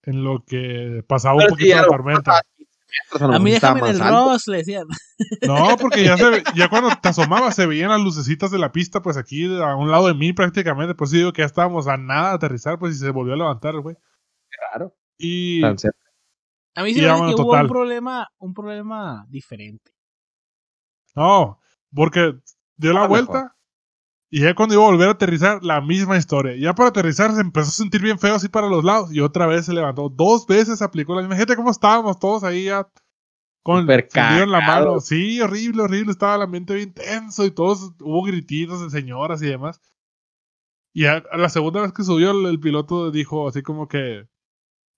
en 0.03 0.23
lo 0.23 0.45
que 0.45 1.03
pasaba 1.07 1.35
un 1.35 1.39
Pero 1.39 1.55
sí, 1.55 1.63
poquito 1.63 1.77
a 1.77 1.81
la 1.81 1.87
lo 1.87 2.41
A 3.19 3.39
mí 3.39 3.51
déjame 3.51 3.79
en 3.81 3.95
el. 3.95 3.99
Ross, 3.99 4.47
le 4.47 4.58
decían. 4.58 4.86
No, 5.47 5.77
porque 5.79 6.03
ya 6.03 6.17
se 6.17 6.29
ve- 6.29 6.43
ya 6.55 6.69
cuando 6.69 6.89
te 7.01 7.10
asomabas 7.10 7.55
se 7.55 7.65
veían 7.65 7.89
las 7.89 8.01
lucecitas 8.01 8.51
de 8.51 8.60
la 8.60 8.71
pista, 8.71 9.01
pues 9.01 9.17
aquí 9.17 9.45
a 9.62 9.75
un 9.75 9.89
lado 9.91 10.08
de 10.08 10.13
mí 10.13 10.34
prácticamente. 10.34 10.95
Pues 10.95 11.10
sí 11.12 11.17
digo 11.17 11.31
que 11.34 11.41
ya 11.41 11.45
estábamos 11.45 11.88
a 11.88 11.97
nada 11.97 12.29
de 12.29 12.36
aterrizar, 12.36 12.77
pues 12.79 12.95
y 12.95 12.99
se 12.99 13.10
volvió 13.12 13.34
a 13.34 13.38
levantar 13.38 13.75
el 13.75 13.81
güey. 13.81 13.95
Claro. 14.49 14.93
Y 15.17 15.62
Tan. 15.62 15.75
A 16.75 16.84
mí 16.84 16.93
se 16.93 17.01
me 17.01 17.08
vámonos, 17.08 17.36
que 17.36 17.41
hubo 17.41 17.51
total. 17.51 17.65
un 17.65 17.71
problema, 17.71 18.27
un 18.38 18.53
problema 18.53 19.25
diferente. 19.29 19.91
no, 21.15 21.60
porque 21.93 22.34
dio 22.75 22.91
la 22.93 22.99
A 23.01 23.03
lo 23.03 23.10
vuelta 23.10 23.54
y 24.35 24.41
ya 24.41 24.53
cuando 24.53 24.75
iba 24.75 24.83
a 24.83 24.87
volver 24.87 25.07
a 25.07 25.11
aterrizar, 25.11 25.63
la 25.63 25.79
misma 25.79 26.17
historia. 26.17 26.57
Ya 26.57 26.75
para 26.75 26.89
aterrizar 26.89 27.33
se 27.33 27.39
empezó 27.39 27.69
a 27.69 27.71
sentir 27.71 28.01
bien 28.01 28.19
feo 28.19 28.35
así 28.35 28.49
para 28.49 28.67
los 28.67 28.83
lados 28.83 29.13
y 29.13 29.21
otra 29.21 29.47
vez 29.47 29.65
se 29.65 29.71
levantó. 29.71 30.09
Dos 30.09 30.45
veces 30.45 30.81
aplicó 30.81 31.15
la 31.15 31.21
misma. 31.21 31.37
Gente, 31.37 31.55
¿cómo 31.55 31.71
estábamos 31.71 32.19
todos 32.19 32.43
ahí 32.43 32.65
ya? 32.65 32.85
Con 33.63 33.89
en 33.89 34.51
la 34.51 34.59
mano. 34.59 34.99
Sí, 34.99 35.39
horrible, 35.39 35.83
horrible. 35.83 36.11
Estaba 36.11 36.35
el 36.35 36.41
ambiente 36.41 36.73
bien 36.73 36.93
tenso 36.93 37.45
y 37.45 37.51
todos 37.51 37.93
hubo 38.01 38.23
grititos 38.23 38.81
de 38.81 38.89
señoras 38.89 39.41
y 39.41 39.45
demás. 39.45 39.79
Y 40.93 41.05
a, 41.05 41.23
a 41.31 41.37
la 41.37 41.47
segunda 41.47 41.79
vez 41.79 41.93
que 41.93 42.03
subió 42.03 42.31
el, 42.31 42.45
el 42.45 42.59
piloto 42.59 43.11
dijo 43.11 43.47
así 43.47 43.61
como 43.61 43.87
que, 43.87 44.27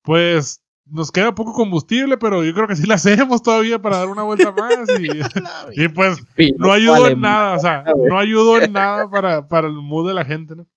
pues 0.01 0.63
nos 0.89 1.11
queda 1.11 1.33
poco 1.35 1.53
combustible, 1.53 2.17
pero 2.17 2.43
yo 2.43 2.53
creo 2.53 2.67
que 2.67 2.75
sí 2.75 2.85
la 2.87 2.95
hacemos 2.95 3.41
todavía 3.43 3.81
para 3.81 3.97
dar 3.97 4.07
una 4.07 4.23
vuelta 4.23 4.51
más. 4.51 4.87
Y, 4.99 5.09
y 5.83 5.87
pues 5.89 6.17
no 6.57 6.71
ayudó 6.71 7.07
en 7.07 7.21
nada, 7.21 7.55
o 7.55 7.59
sea, 7.59 7.83
no 8.09 8.17
ayudó 8.17 8.61
en 8.61 8.71
nada 8.73 9.09
para, 9.09 9.47
para 9.47 9.67
el 9.67 9.73
mood 9.73 10.07
de 10.07 10.13
la 10.13 10.25
gente, 10.25 10.55
¿no? 10.55 10.67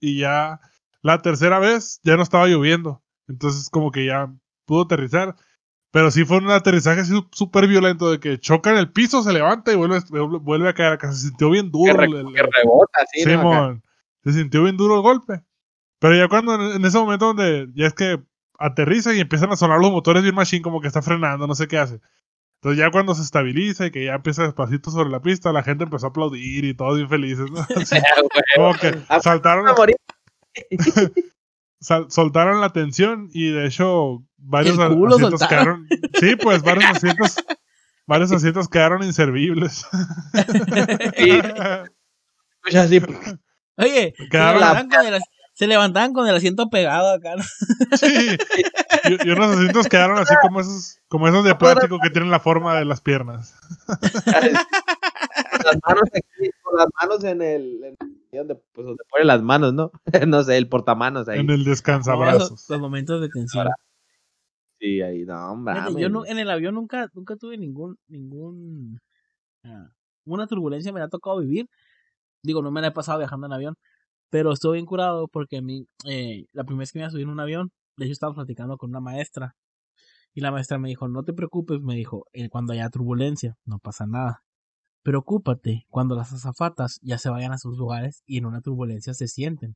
Y 0.00 0.18
ya 0.20 0.60
la 1.02 1.20
tercera 1.22 1.58
vez 1.58 2.00
ya 2.04 2.16
no 2.16 2.22
estaba 2.22 2.46
lloviendo, 2.46 3.02
entonces 3.28 3.68
como 3.70 3.90
que 3.90 4.06
ya 4.06 4.32
pudo 4.64 4.82
aterrizar, 4.82 5.34
pero 5.90 6.10
sí 6.10 6.24
fue 6.24 6.38
un 6.38 6.50
aterrizaje 6.50 7.02
súper 7.32 7.66
violento 7.66 8.10
de 8.10 8.20
que 8.20 8.38
choca 8.38 8.70
en 8.70 8.76
el 8.76 8.92
piso, 8.92 9.22
se 9.22 9.32
levanta 9.32 9.72
y 9.72 9.76
vuelve, 9.76 10.00
vuelve 10.40 10.68
a 10.68 10.74
caer, 10.74 10.92
acá 10.92 11.10
se 11.12 11.28
sintió 11.28 11.50
bien 11.50 11.66
Que, 11.66 11.70
duro. 11.72 11.94
re- 11.94 12.04
el- 12.06 12.32
que 12.32 12.42
rebota, 12.42 12.98
sí, 13.12 13.24
¿no? 13.24 13.30
Simón, 13.30 13.82
se 14.24 14.32
sintió 14.32 14.62
bien 14.64 14.76
duro 14.76 14.96
el 14.96 15.02
golpe. 15.02 15.42
Pero 16.00 16.14
ya 16.16 16.28
cuando 16.28 16.74
en 16.76 16.84
ese 16.84 16.96
momento 16.98 17.26
donde 17.26 17.68
ya 17.74 17.86
es 17.86 17.94
que 17.94 18.22
aterriza 18.58 19.14
y 19.14 19.20
empiezan 19.20 19.50
a 19.52 19.56
sonar 19.56 19.78
los 19.80 19.90
motores 19.92 20.22
bien 20.22 20.34
machine 20.34 20.62
como 20.62 20.80
que 20.80 20.88
está 20.88 21.00
frenando, 21.02 21.46
no 21.46 21.54
sé 21.54 21.68
qué 21.68 21.78
hace. 21.78 22.00
Entonces 22.60 22.78
ya 22.78 22.90
cuando 22.90 23.14
se 23.14 23.22
estabiliza 23.22 23.86
y 23.86 23.90
que 23.92 24.04
ya 24.04 24.14
empieza 24.14 24.42
despacito 24.42 24.90
sobre 24.90 25.10
la 25.10 25.22
pista, 25.22 25.52
la 25.52 25.62
gente 25.62 25.84
empezó 25.84 26.06
a 26.06 26.08
aplaudir 26.10 26.64
y 26.64 26.74
todos 26.74 26.96
bien 26.96 27.08
felices, 27.08 27.50
¿no? 27.50 27.60
Así, 27.76 27.96
como 28.56 28.74
que 28.74 28.98
Ah, 29.08 29.20
saltaron, 29.20 29.68
a 29.68 29.74
morir. 29.74 29.96
sal- 31.80 32.10
soltaron 32.10 32.60
la 32.60 32.70
tensión 32.72 33.28
y 33.32 33.50
de 33.52 33.66
hecho 33.66 34.24
varios 34.36 34.78
asientos 34.78 35.20
soltaron. 35.20 35.86
quedaron, 35.86 36.10
sí, 36.20 36.36
pues 36.36 36.62
varios 36.62 36.84
asientos, 36.96 37.36
varios 38.06 38.32
asientos 38.32 38.68
quedaron 38.68 39.02
inservibles. 39.04 39.86
Sí, 41.16 41.30
escucha 41.30 42.82
así. 42.82 43.00
Oye, 43.76 44.14
se 44.16 44.28
Quedaron- 44.28 44.58
levantaban, 44.60 44.88
con 44.88 45.06
el, 45.06 45.14
as- 45.14 45.22
se 45.58 45.66
levantaban 45.66 46.12
con 46.12 46.28
el 46.28 46.36
asiento 46.36 46.70
pegado 46.70 47.10
acá. 47.12 47.34
¿no? 47.34 47.42
Sí. 47.96 48.36
Y, 49.04 49.28
y 49.28 49.30
unos 49.32 49.56
asientos 49.56 49.88
quedaron 49.88 50.16
así 50.18 50.32
como 50.40 50.60
esos, 50.60 51.00
como 51.08 51.26
esos 51.26 51.44
de 51.44 51.56
plástico 51.56 51.98
que 52.00 52.10
tienen 52.10 52.30
la 52.30 52.38
forma 52.38 52.78
de 52.78 52.84
las 52.84 53.00
piernas. 53.00 53.58
Con 53.86 55.62
las 55.64 55.78
manos 55.86 56.02
aquí, 56.14 56.50
con 56.62 56.76
las 56.76 56.86
manos 57.00 57.24
en 57.24 57.42
el. 57.42 57.84
en- 57.84 57.96
donde, 58.30 58.54
pues 58.72 58.86
donde 58.86 59.02
pone 59.10 59.24
las 59.24 59.42
manos, 59.42 59.72
¿no? 59.74 59.90
no 60.28 60.42
sé, 60.44 60.58
el 60.58 60.68
portamanos 60.68 61.28
ahí. 61.28 61.40
En 61.40 61.50
el 61.50 61.64
descansabrazos. 61.64 62.52
esos- 62.52 62.70
los 62.70 62.80
momentos 62.80 63.20
de 63.20 63.28
tensión. 63.28 63.66
Sí, 64.78 65.00
ahí, 65.02 65.24
no, 65.24 65.52
hombre. 65.52 65.74
Yo 65.96 66.08
no- 66.08 66.24
en 66.24 66.38
el 66.38 66.50
avión 66.50 66.74
nunca, 66.76 67.08
nunca 67.14 67.34
tuve 67.34 67.58
ningún, 67.58 67.96
ningún, 68.06 69.00
ah, 69.64 69.88
una 70.24 70.46
turbulencia 70.46 70.92
me 70.92 71.00
ha 71.00 71.08
tocado 71.08 71.40
vivir. 71.40 71.66
Digo, 72.44 72.62
no 72.62 72.70
me 72.70 72.80
la 72.80 72.88
he 72.88 72.92
pasado 72.92 73.18
viajando 73.18 73.48
en 73.48 73.54
avión, 73.54 73.74
pero 74.30 74.52
estoy 74.52 74.74
bien 74.74 74.86
curado 74.86 75.28
porque 75.28 75.58
a 75.58 75.62
mí, 75.62 75.86
eh, 76.04 76.46
la 76.52 76.64
primera 76.64 76.80
vez 76.82 76.92
que 76.92 76.98
me 76.98 77.02
iba 77.02 77.08
a 77.08 77.10
subir 77.10 77.24
en 77.24 77.30
un 77.30 77.40
avión, 77.40 77.70
de 77.96 78.04
hecho 78.06 78.12
estaba 78.12 78.34
platicando 78.34 78.76
con 78.76 78.90
una 78.90 79.00
maestra 79.00 79.56
y 80.34 80.40
la 80.40 80.50
maestra 80.52 80.78
me 80.78 80.88
dijo, 80.88 81.08
no 81.08 81.22
te 81.24 81.32
preocupes, 81.32 81.80
me 81.80 81.94
dijo, 81.94 82.26
eh, 82.32 82.48
cuando 82.48 82.72
haya 82.72 82.88
turbulencia, 82.90 83.56
no 83.64 83.78
pasa 83.78 84.06
nada. 84.06 84.42
Preocúpate 85.02 85.86
cuando 85.88 86.14
las 86.14 86.32
azafatas 86.32 86.98
ya 87.02 87.18
se 87.18 87.30
vayan 87.30 87.52
a 87.52 87.58
sus 87.58 87.78
lugares 87.78 88.22
y 88.26 88.38
en 88.38 88.46
una 88.46 88.60
turbulencia 88.60 89.14
se 89.14 89.26
sienten. 89.28 89.74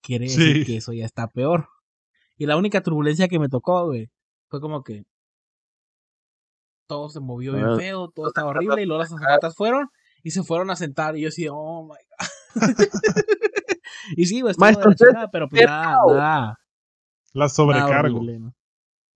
Quiere 0.00 0.28
Sí. 0.28 0.38
decir 0.38 0.66
que 0.66 0.76
eso 0.76 0.92
ya 0.92 1.04
está 1.04 1.26
peor. 1.28 1.68
Y 2.36 2.46
la 2.46 2.56
única 2.56 2.82
turbulencia 2.82 3.28
que 3.28 3.38
me 3.38 3.48
tocó, 3.48 3.86
güey, 3.86 4.08
fue 4.48 4.60
como 4.60 4.82
que 4.82 5.04
todo 6.88 7.08
se 7.10 7.20
movió 7.20 7.52
bien 7.54 7.66
Ah. 7.66 7.76
feo, 7.76 8.08
todo 8.14 8.28
estaba 8.28 8.50
horrible 8.78 8.82
y 8.82 8.86
luego 8.86 9.02
las 9.02 9.12
azafatas 9.12 9.54
fueron 9.56 9.88
y 10.22 10.30
se 10.30 10.42
fueron 10.42 10.70
a 10.70 10.76
sentar 10.76 11.16
y 11.16 11.22
yo 11.22 11.28
así, 11.28 11.46
oh 11.50 11.82
my 11.84 11.88
god. 11.90 12.26
y 14.16 14.26
sí, 14.26 14.40
güey, 14.40 14.50
estuvo 14.52 14.66
de 14.66 14.72
la 14.72 14.78
Maestro, 14.78 15.06
chingada, 15.06 15.30
pero 15.30 15.48
pues 15.48 15.64
nada, 15.66 15.96
nada, 16.06 16.58
La 17.32 17.40
nada 17.40 17.48
sobrecargo. 17.48 18.16
horrible, 18.18 18.38
¿no? 18.38 18.54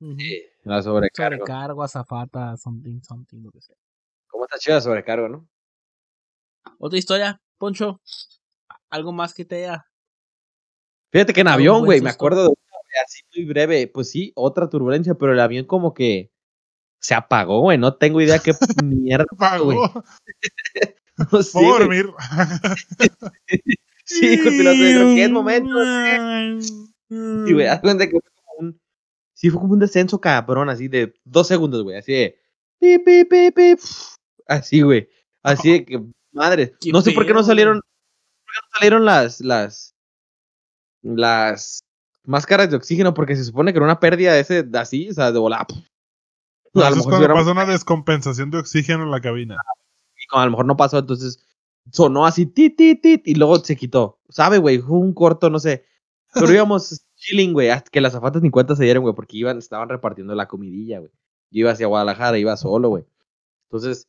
Ujú. 0.01 0.19
La 0.65 0.83
sobrecargo. 0.83 1.45
Sobrecargo, 1.47 1.83
azafata, 1.83 2.57
something, 2.57 3.01
something, 3.03 3.43
lo 3.43 3.51
que 3.51 3.61
sea. 3.61 3.77
¿Cómo 4.29 4.45
está 4.45 4.59
chida 4.59 4.75
la 4.77 4.81
sobrecargo, 4.81 5.29
no? 5.29 5.49
Otra 6.79 6.99
historia, 6.99 7.41
Poncho. 7.59 8.01
Algo 8.91 9.13
más 9.13 9.33
que 9.35 9.45
te 9.45 9.65
haya. 9.65 9.87
Fíjate 11.13 11.33
que 11.33 11.41
en 11.41 11.49
avión, 11.49 11.85
güey, 11.85 12.01
me 12.01 12.11
acuerdo 12.11 12.43
de 12.43 12.49
una, 12.49 12.57
así 13.05 13.23
muy 13.35 13.45
breve. 13.47 13.89
Pues 13.89 14.11
sí, 14.11 14.33
otra 14.35 14.69
turbulencia, 14.69 15.15
pero 15.15 15.33
el 15.33 15.41
avión 15.41 15.65
como 15.65 15.95
que 15.95 16.31
se 17.01 17.15
apagó, 17.15 17.61
güey. 17.61 17.79
No 17.79 17.95
tengo 17.97 18.21
idea 18.21 18.39
qué 18.41 18.53
mierda. 18.85 19.27
Pagó. 19.39 19.65
güey. 19.67 19.79
No 21.33 21.43
sé, 21.43 21.53
Puedo 21.59 21.79
dormir. 21.79 22.11
Sí, 24.07 24.21
de 24.37 24.41
creo 24.41 25.15
que 25.15 25.25
es 25.25 25.31
momento. 25.31 25.75
Y, 27.11 27.53
güey, 27.53 27.67
haz 27.67 27.81
cuenta 27.81 28.07
que 28.07 28.13
fue 28.13 28.31
como 28.35 28.69
un. 28.69 28.81
Sí, 29.35 29.51
fue 29.51 29.61
como 29.61 29.75
un 29.75 29.81
descenso 29.81 30.21
cabrón, 30.21 30.71
así 30.71 30.89
de 30.89 31.15
dos 31.25 31.49
segundos, 31.49 31.83
güey. 31.83 31.99
Así 31.99 32.13
de. 32.13 32.41
Pi, 32.79 32.99
pi, 32.99 33.25
pi, 33.25 33.51
pi, 33.51 33.75
Así, 34.47 34.81
güey. 34.81 35.09
Así 35.43 35.73
de 35.73 35.85
que. 35.85 36.03
Madre. 36.33 36.75
No 36.93 37.03
sé 37.03 37.13
por 37.13 37.27
qué 37.27 37.35
no 37.35 37.43
salieron. 37.43 37.81
¿Por 37.81 38.55
qué 38.55 38.61
no 38.63 38.69
salieron 38.79 39.05
las. 39.05 39.41
Las. 39.41 39.95
Las. 41.03 41.81
Máscaras 42.25 42.71
de 42.71 42.77
oxígeno, 42.77 43.15
porque 43.15 43.37
se 43.37 43.45
supone 43.45 43.73
que 43.73 43.79
era 43.79 43.87
una 43.87 44.01
pérdida 44.01 44.33
de 44.33 44.41
ese. 44.41 44.69
Así, 44.75 45.11
o 45.11 45.15
sea, 45.15 45.33
de 45.33 45.39
volar. 45.39 45.67
a, 45.69 45.75
lo 46.75 46.97
mejor 46.97 47.03
si 47.03 47.09
cuando 47.09 47.29
pasa 47.29 47.53
una 47.53 47.67
descompensación 47.67 48.51
de 48.51 48.59
oxígeno 48.59 49.05
en 49.05 49.11
la 49.11 49.21
cabina. 49.21 49.57
y 50.17 50.27
como 50.27 50.43
a 50.43 50.45
lo 50.45 50.51
mejor 50.53 50.67
no 50.67 50.77
pasó, 50.77 50.99
entonces 50.99 51.41
sonó 51.93 52.27
así, 52.27 52.47
tit, 52.47 52.77
tit, 52.77 53.03
tit, 53.03 53.29
y 53.29 53.35
luego 53.35 53.59
se 53.59 53.77
quitó. 53.77 54.21
¿Sabe, 54.29 54.59
güey? 54.59 54.79
Fue 54.79 54.99
un 54.99 55.13
corto, 55.15 55.51
no 55.51 55.59
sé. 55.59 55.85
Pero 56.35 56.53
íbamos 56.55 57.07
chilling, 57.17 57.53
güey, 57.53 57.71
hasta 57.71 57.91
que 57.91 58.01
las 58.01 58.13
zapatas 58.13 58.43
ni 58.43 58.51
cuenta 58.51 58.77
se 58.77 58.85
dieron, 58.85 59.03
güey, 59.03 59.15
porque 59.15 59.37
iban, 59.39 59.59
estaban 59.59 59.89
repartiendo 59.89 60.35
la 60.35 60.49
comidilla, 60.49 61.01
güey. 61.01 61.11
Yo 61.51 61.61
iba 61.61 61.71
hacia 61.73 61.87
Guadalajara, 61.87 62.39
iba 62.39 62.57
solo, 62.57 62.89
güey. 62.89 63.05
Entonces, 63.69 64.09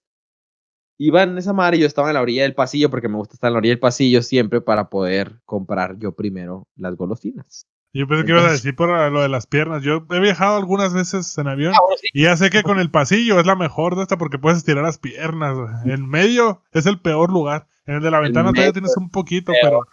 iba 0.97 1.23
en 1.23 1.37
esa 1.37 1.53
madre 1.53 1.77
y 1.77 1.81
yo 1.81 1.87
estaba 1.87 2.09
en 2.09 2.15
la 2.15 2.21
orilla 2.21 2.43
del 2.43 2.55
pasillo, 2.55 2.89
porque 2.89 3.09
me 3.09 3.17
gusta 3.17 3.35
estar 3.35 3.49
en 3.49 3.53
la 3.53 3.59
orilla 3.59 3.73
del 3.73 3.79
pasillo 3.79 4.21
siempre 4.21 4.61
para 4.61 4.89
poder 4.89 5.41
comprar 5.45 5.97
yo 5.99 6.13
primero 6.13 6.67
las 6.75 6.95
golosinas. 6.95 7.67
Yo 7.93 8.07
pensé 8.07 8.25
que 8.25 8.31
ibas 8.31 8.45
a 8.45 8.51
decir 8.51 8.75
por 8.75 8.89
lo 9.11 9.21
de 9.21 9.29
las 9.29 9.47
piernas. 9.47 9.81
Yo 9.81 10.05
he 10.11 10.19
viajado 10.19 10.57
algunas 10.57 10.93
veces 10.93 11.35
en 11.37 11.47
avión 11.47 11.73
Ah, 11.73 11.95
sí. 11.99 12.07
y 12.13 12.23
ya 12.23 12.37
sé 12.37 12.49
que 12.49 12.61
con 12.61 12.79
el 12.79 12.91
pasillo 12.91 13.39
es 13.39 13.45
la 13.45 13.55
mejor 13.55 13.95
de 13.95 14.03
esta 14.03 14.17
porque 14.17 14.37
puedes 14.37 14.59
estirar 14.59 14.83
las 14.83 14.99
piernas. 14.99 15.57
En 15.85 16.07
medio 16.07 16.61
es 16.73 16.85
el 16.85 16.99
peor 16.99 17.31
lugar. 17.31 17.67
En 17.85 17.95
el 17.95 18.01
de 18.03 18.11
la 18.11 18.19
ventana 18.19 18.51
todavía 18.51 18.73
tienes 18.73 18.95
un 18.97 19.09
poquito, 19.09 19.51
peor, 19.53 19.87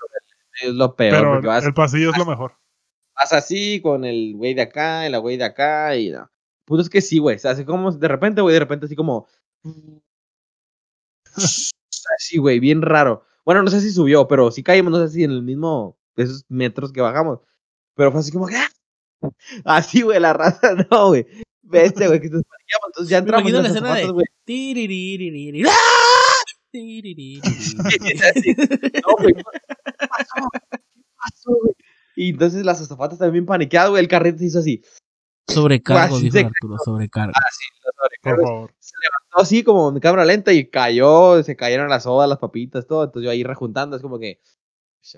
pero, 0.60 0.68
Es 0.70 0.74
lo 0.74 0.96
peor, 0.96 1.40
pero 1.40 1.42
vas, 1.42 1.64
el 1.64 1.72
pasillo 1.74 2.10
es 2.10 2.18
lo 2.18 2.26
mejor. 2.26 2.54
vas 3.14 3.32
así 3.32 3.80
con 3.80 4.04
el 4.04 4.34
güey 4.36 4.52
de 4.54 4.62
acá 4.62 5.06
y 5.06 5.10
la 5.10 5.18
güey 5.18 5.36
de 5.36 5.44
acá 5.44 5.96
y 5.96 6.10
no. 6.10 6.28
Pues 6.66 6.82
es 6.82 6.90
que 6.90 7.00
sí, 7.00 7.18
güey. 7.18 7.36
O 7.36 7.38
sea, 7.38 7.52
así 7.52 7.64
como 7.64 7.92
de 7.92 8.08
repente, 8.08 8.40
güey, 8.40 8.52
de 8.54 8.60
repente 8.60 8.86
así 8.86 8.96
como. 8.96 9.26
Así, 11.36 12.38
güey, 12.38 12.58
bien 12.60 12.82
raro. 12.82 13.24
Bueno, 13.44 13.62
no 13.62 13.70
sé 13.70 13.80
si 13.80 13.90
subió, 13.90 14.26
pero 14.28 14.50
sí 14.50 14.62
caímos, 14.62 14.92
no 14.92 15.06
sé 15.06 15.12
si 15.14 15.24
en 15.24 15.30
el 15.30 15.42
mismo. 15.42 15.96
Esos 16.16 16.44
metros 16.48 16.92
que 16.92 17.00
bajamos. 17.00 17.40
Pero 17.94 18.10
fue 18.12 18.20
así 18.20 18.32
como 18.32 18.46
que. 18.46 18.56
¡ah! 18.56 18.68
Así, 19.64 20.02
güey, 20.02 20.20
la 20.20 20.32
raza, 20.32 20.74
no, 20.90 21.08
güey. 21.08 21.26
Vete, 21.62 22.06
güey, 22.08 22.20
que 22.20 22.28
nos 22.28 22.42
paniqueamos. 22.42 22.86
Entonces 22.88 23.08
ya 23.10 23.18
entramos 23.18 23.48
en 23.52 23.62
la 23.62 23.68
escena 23.68 23.94
de- 23.94 24.10
güey. 24.10 24.26
Tiririririri. 24.44 25.64
¡Ah! 25.68 25.72
Tiririririri. 26.70 27.40
Así, 28.22 28.54
No, 29.06 29.16
güey. 29.18 29.34
¿Qué 29.34 29.42
pasó? 30.08 30.48
¿Qué 30.70 30.78
pasó, 31.16 31.50
güey? 31.62 31.74
Y 32.16 32.30
entonces 32.30 32.64
las 32.64 32.80
azafatas 32.80 33.18
también 33.18 33.32
bien 33.44 33.46
paniqueadas, 33.46 33.90
güey. 33.90 34.02
El 34.02 34.08
carrito 34.08 34.38
se 34.38 34.44
hizo 34.46 34.58
así. 34.60 34.82
Sobrecargo, 35.48 36.18
dijo 36.18 36.32
se- 36.32 36.44
Arturo, 36.44 36.76
sobrecargo. 36.84 37.32
Así, 37.34 37.64
los 37.84 37.94
Por 37.94 38.04
sobrecargos 38.06 38.48
favor. 38.50 38.70
levantó 39.02 39.38
así 39.42 39.62
como 39.62 39.88
en 39.90 40.00
cámara 40.00 40.24
lenta 40.24 40.52
y 40.52 40.68
cayó, 40.70 41.42
se 41.42 41.54
cayeron 41.56 41.88
las 41.88 42.04
sodas, 42.04 42.28
las 42.28 42.38
papitas, 42.38 42.86
todo. 42.86 43.04
Entonces 43.04 43.24
yo 43.26 43.30
ahí 43.30 43.42
rejuntando, 43.44 43.96
es 43.96 44.02
como 44.02 44.18
que, 44.18 44.30
"Échame 44.30 44.63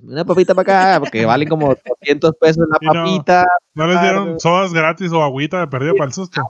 una 0.03 0.25
papita 0.25 0.55
para 0.55 0.91
acá, 0.91 1.01
porque 1.01 1.25
valen 1.25 1.49
como 1.49 1.69
200 1.69 2.35
pesos 2.41 2.67
no. 2.69 2.93
papita, 2.93 3.47
¿No 3.75 3.87
les 3.87 4.01
dieron 4.01 4.41
sodas 4.41 4.73
gratis 4.73 5.13
o 5.13 5.23
agüita 5.23 5.61
de 5.61 5.69
perdida 5.69 5.93
para 5.93 6.07
el 6.07 6.13
susto? 6.13 6.41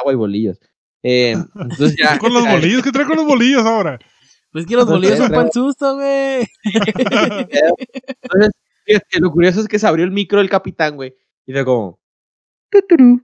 agua 0.00 0.12
y 0.12 0.16
bolillos. 0.16 0.58
Eh, 1.02 1.32
entonces 1.32 1.96
ya. 1.98 2.18
Con 2.18 2.32
los 2.32 2.42
bolillos, 2.48 2.82
¿qué 2.82 2.92
trae 2.92 3.06
con 3.06 3.16
los 3.16 3.26
bolillos 3.26 3.64
ahora? 3.64 3.98
Pues 4.52 4.66
que 4.66 4.76
los 4.76 4.86
bolillos 4.86 5.18
son 5.18 5.30
para 5.30 5.42
el 5.42 5.52
susto, 5.52 5.94
güey. 5.96 6.46
Entonces, 8.22 8.52
lo 9.20 9.30
curioso 9.30 9.60
es 9.60 9.68
que 9.68 9.78
se 9.78 9.86
abrió 9.86 10.04
el 10.04 10.10
micro 10.10 10.38
del 10.38 10.50
capitán, 10.50 10.96
güey, 10.96 11.14
y 11.46 11.52
fue 11.52 11.64
como. 11.64 12.00
"Tuturú". 12.70 13.22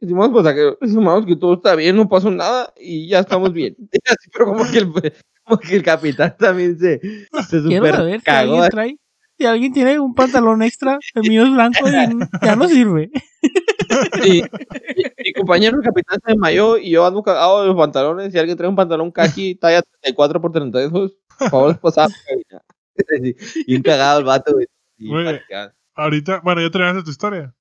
Decimos, 0.00 0.28
pues, 0.30 0.54
que, 0.54 0.76
decimos 0.80 1.26
que 1.26 1.36
todo 1.36 1.54
está 1.54 1.74
bien, 1.74 1.96
no 1.96 2.08
pasó 2.08 2.30
nada 2.30 2.72
y 2.76 3.08
ya 3.08 3.20
estamos 3.20 3.52
bien. 3.52 3.76
Así, 4.04 4.30
pero 4.32 4.46
como 4.46 4.64
que 4.70 4.78
el, 4.78 4.92
como 5.46 5.58
que 5.60 5.76
el 5.76 5.82
capitán 5.82 6.34
también 6.38 6.78
se, 6.78 7.00
se 7.00 7.62
Quiero 7.62 7.84
super 7.86 7.94
saber 7.96 8.20
si 8.20 8.24
cagó. 8.26 8.52
alguien 8.54 8.70
trae. 8.70 8.98
Si 9.38 9.44
alguien 9.44 9.72
tiene 9.72 10.00
un 10.00 10.14
pantalón 10.14 10.62
extra, 10.62 10.98
el 11.14 11.28
mío 11.28 11.44
es 11.44 11.52
blanco 11.52 11.86
y 11.86 11.92
ya 12.42 12.56
no 12.56 12.66
sirve. 12.68 13.10
Y, 14.24 14.38
y- 14.38 14.42
mi 15.24 15.32
compañero 15.34 15.76
el 15.76 15.82
capitán 15.82 16.18
se 16.24 16.32
desmayó 16.32 16.78
y 16.78 16.90
yo 16.90 17.06
ando 17.06 17.22
cagado 17.22 17.60
de 17.62 17.68
los 17.68 17.76
pantalones. 17.76 18.32
Si 18.32 18.38
alguien 18.38 18.56
trae 18.56 18.68
un 18.68 18.76
pantalón 18.76 19.10
caqui 19.10 19.54
talla 19.54 19.82
34 20.02 20.40
por 20.40 20.52
32, 20.52 21.12
por 21.38 21.50
favor, 21.50 21.78
pasar. 21.80 22.08
Bien 23.66 23.82
cagado 23.82 24.20
el 24.20 24.24
vato, 24.24 24.52
güey. 24.54 24.66
Y. 24.98 25.10
Ahorita, 25.94 26.40
bueno, 26.42 26.62
ya 26.62 26.70
terminaste 26.70 27.02
tu 27.04 27.10
historia. 27.10 27.54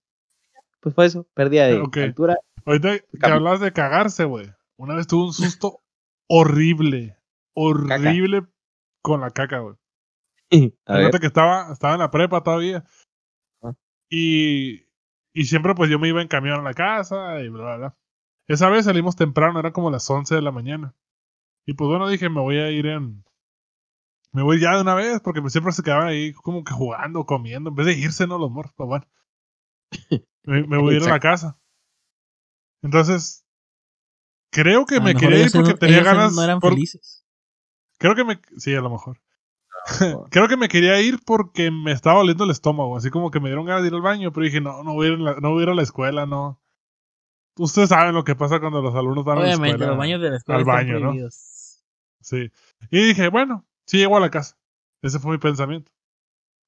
Pues 0.80 0.96
fue 0.96 1.06
eso, 1.08 1.28
pérdida 1.34 1.68
de 1.68 1.82
altura. 2.04 2.38
Ahorita 2.66 3.00
que 3.00 3.18
Cam- 3.20 3.34
hablas 3.34 3.60
de 3.60 3.72
cagarse, 3.74 4.24
güey. 4.26 4.48
Una 4.78 4.96
vez 4.96 5.08
tuve 5.08 5.26
un 5.26 5.34
susto 5.34 5.82
horrible. 6.28 7.18
Horrible 7.56 8.46
con 9.02 9.22
la 9.22 9.32
caca, 9.32 9.60
güey. 9.60 9.76
A 10.86 10.94
ver. 10.94 11.00
Fíjate 11.06 11.20
que 11.20 11.28
estaba, 11.28 11.72
estaba 11.74 11.94
en 11.94 12.00
la 12.00 12.12
prepa 12.12 12.44
todavía. 12.44 12.86
Ajá. 13.62 13.76
Y, 14.10 14.86
y 15.34 15.46
siempre 15.46 15.74
pues 15.76 15.90
yo 15.90 15.98
me 16.00 16.08
iba 16.08 16.22
en 16.22 16.28
camión 16.28 16.60
a 16.60 16.64
la 16.64 16.74
casa 16.74 17.42
y 17.42 17.50
bla, 17.50 17.64
bla, 17.64 17.78
bla. 17.78 17.98
Esa 18.48 18.70
vez 18.70 18.86
salimos 18.86 19.16
temprano, 19.16 19.60
era 19.60 19.74
como 19.74 19.90
las 19.90 20.08
11 20.10 20.36
de 20.36 20.42
la 20.42 20.52
mañana. 20.52 20.94
Y 21.66 21.74
pues 21.74 21.88
bueno, 21.90 22.08
dije, 22.08 22.30
me 22.30 22.42
voy 22.42 22.58
a 22.58 22.70
ir 22.70 22.86
en... 22.86 23.24
Me 24.32 24.44
voy 24.44 24.60
ya 24.60 24.76
de 24.76 24.82
una 24.82 24.94
vez, 24.94 25.20
porque 25.22 25.42
pues, 25.42 25.54
siempre 25.54 25.72
se 25.74 25.82
quedaban 25.82 26.08
ahí 26.08 26.32
como 26.34 26.64
que 26.64 26.74
jugando, 26.74 27.26
comiendo, 27.26 27.70
en 27.72 27.76
vez 27.76 27.86
de 27.88 27.94
irse, 27.98 28.28
¿no? 28.28 28.38
Los 28.38 28.52
morros, 28.52 28.74
pues 28.76 28.88
bueno. 28.88 29.08
Me, 30.44 30.62
me 30.68 30.78
voy 30.78 30.94
a 30.94 30.98
ir 30.98 31.04
a 31.04 31.10
la 31.10 31.20
casa. 31.20 31.60
Entonces, 32.84 33.48
creo 34.52 34.86
que 34.86 34.98
A 34.98 35.00
me 35.00 35.16
quería 35.16 35.40
ir 35.46 35.52
porque 35.52 35.72
no- 35.72 35.78
tenía 35.78 35.96
ellos 36.02 36.06
ganas... 36.14 36.36
No 36.36 36.44
eran 36.44 36.60
por- 36.60 36.74
felices. 36.74 37.25
Creo 37.98 38.16
que 38.16 38.24
me... 38.24 38.40
Sí, 38.58 38.74
a 38.76 38.82
lo 38.82 38.90
mejor. 38.90 39.20
Creo 40.32 40.48
que 40.48 40.58
me 40.58 40.68
quería 40.68 41.00
ir 41.02 41.20
porque 41.26 41.70
me 41.72 41.92
estaba 41.92 42.20
oliendo 42.20 42.44
el 42.44 42.52
estómago, 42.52 42.98
así 42.98 43.10
como 43.10 43.30
que 43.32 43.40
me 43.40 43.50
dieron 43.50 43.66
ganas 43.66 43.84
de 43.84 43.90
ir 43.90 43.94
al 43.94 44.02
baño, 44.02 44.32
pero 44.32 44.46
dije, 44.46 44.62
no, 44.62 44.84
no 44.84 44.94
voy 44.94 45.08
a 45.08 45.10
ir, 45.12 45.16
a 45.16 45.22
la, 45.22 45.36
no 45.36 45.52
voy 45.52 45.62
a, 45.62 45.64
ir 45.64 45.70
a 45.70 45.76
la 45.76 45.84
escuela, 45.84 46.26
no. 46.26 46.60
Ustedes 47.58 47.90
saben 47.90 48.16
lo 48.16 48.24
que 48.24 48.36
pasa 48.36 48.60
cuando 48.60 48.82
los 48.82 48.96
alumnos 48.96 49.24
van 49.24 49.38
a 49.38 49.42
la 49.42 49.46
Obviamente, 49.48 49.76
escuela. 49.76 49.92
los 49.92 49.98
baños 49.98 50.22
de 50.22 50.30
la 50.30 50.38
escuela 50.38 50.56
al 50.58 50.62
están 50.62 50.76
baño, 50.76 51.00
¿no? 51.00 51.30
Sí. 52.22 52.52
Y 52.90 53.04
dije, 53.06 53.30
bueno, 53.30 53.66
sí 53.86 53.98
llego 53.98 54.18
a 54.18 54.20
la 54.20 54.30
casa. 54.32 54.58
Ese 55.02 55.20
fue 55.20 55.32
mi 55.34 55.38
pensamiento. 55.38 55.92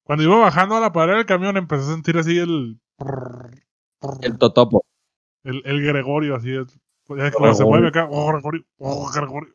Cuando 0.04 0.24
iba 0.24 0.38
bajando 0.38 0.76
a 0.76 0.80
la 0.80 0.92
pared 0.92 1.14
del 1.16 1.26
camión 1.26 1.56
empecé 1.56 1.82
a 1.82 1.92
sentir 1.92 2.16
así 2.16 2.38
el... 2.38 2.80
El 4.22 4.38
totopo. 4.38 4.84
El, 5.42 5.60
el 5.66 5.84
Gregorio, 5.84 6.36
así. 6.36 6.50
el- 6.50 6.66
pues, 7.04 7.22
ya 7.22 7.30
que 7.30 7.54
se 7.54 7.64
mueve 7.64 7.88
acá, 7.88 8.06
oh, 8.10 8.30
Gregorio, 8.32 8.64
oh. 8.78 9.10
Gregorio, 9.10 9.54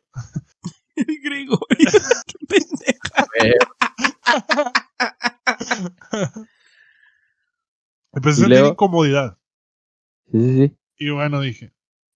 qué 2.26 2.46
pendejo. 2.48 3.04
Eh, 3.44 3.54
Empecé 8.34 8.60
a 8.60 8.64
sentir 8.64 8.64
incomodidad. 8.64 9.38
sí, 10.30 10.38
sí, 10.40 10.66
sí. 10.66 10.76
Y 10.98 11.10
bueno, 11.10 11.40
dije, 11.40 11.72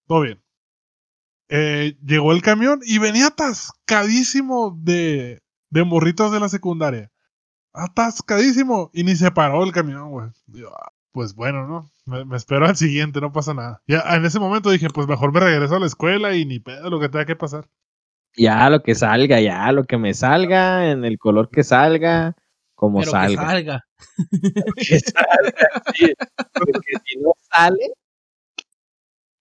todo 0.07 0.21
bien. 0.21 0.41
Eh, 1.49 1.97
llegó 2.05 2.31
el 2.31 2.41
camión 2.41 2.79
y 2.83 2.99
venía 2.99 3.27
atascadísimo 3.27 4.77
de, 4.81 5.41
de 5.69 5.83
morritos 5.83 6.31
de 6.31 6.39
la 6.39 6.49
secundaria. 6.49 7.11
Atascadísimo. 7.73 8.91
Y 8.93 9.03
ni 9.03 9.15
se 9.15 9.31
paró 9.31 9.63
el 9.63 9.71
camión, 9.71 10.11
güey. 10.11 10.27
Ah, 10.67 10.91
Pues 11.11 11.35
bueno, 11.35 11.67
¿no? 11.67 11.91
Me, 12.05 12.25
me 12.25 12.37
espero 12.37 12.67
al 12.67 12.75
siguiente, 12.77 13.21
no 13.21 13.31
pasa 13.31 13.53
nada. 13.53 13.81
Ya 13.87 14.01
en 14.15 14.25
ese 14.25 14.39
momento 14.39 14.69
dije, 14.71 14.89
pues 14.89 15.07
mejor 15.07 15.33
me 15.33 15.39
regreso 15.39 15.75
a 15.75 15.79
la 15.79 15.87
escuela 15.87 16.35
y 16.35 16.45
ni 16.45 16.59
pedo 16.59 16.89
lo 16.89 16.99
que 16.99 17.09
tenga 17.09 17.25
que 17.25 17.35
pasar. 17.35 17.67
Ya 18.35 18.69
lo 18.69 18.81
que 18.83 18.95
salga, 18.95 19.39
ya 19.41 19.71
lo 19.71 19.83
que 19.85 19.97
me 19.97 20.13
salga, 20.13 20.89
en 20.91 21.03
el 21.05 21.17
color 21.19 21.49
que 21.49 21.63
salga, 21.63 22.35
como 22.79 22.99
Pero 22.99 23.11
que 23.11 23.17
salga. 23.17 23.45
salga. 23.45 23.85
Que 24.77 24.99
salga, 24.99 25.83
sí. 25.93 26.13
Porque 26.53 26.93
si 27.05 27.17
no 27.19 27.31
sale, 27.51 27.91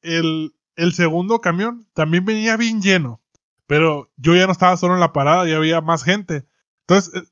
El, 0.03 0.55
el 0.77 0.93
segundo 0.93 1.41
camión 1.41 1.87
también 1.95 2.25
venía 2.25 2.57
bien 2.57 2.83
lleno. 2.83 3.21
Pero 3.67 4.11
yo 4.17 4.35
ya 4.35 4.47
no 4.47 4.53
estaba 4.53 4.77
solo 4.77 4.95
en 4.95 5.01
la 5.01 5.13
parada, 5.13 5.47
ya 5.47 5.57
había 5.57 5.81
más 5.81 6.03
gente. 6.03 6.47
Entonces, 6.87 7.15
eh, 7.15 7.27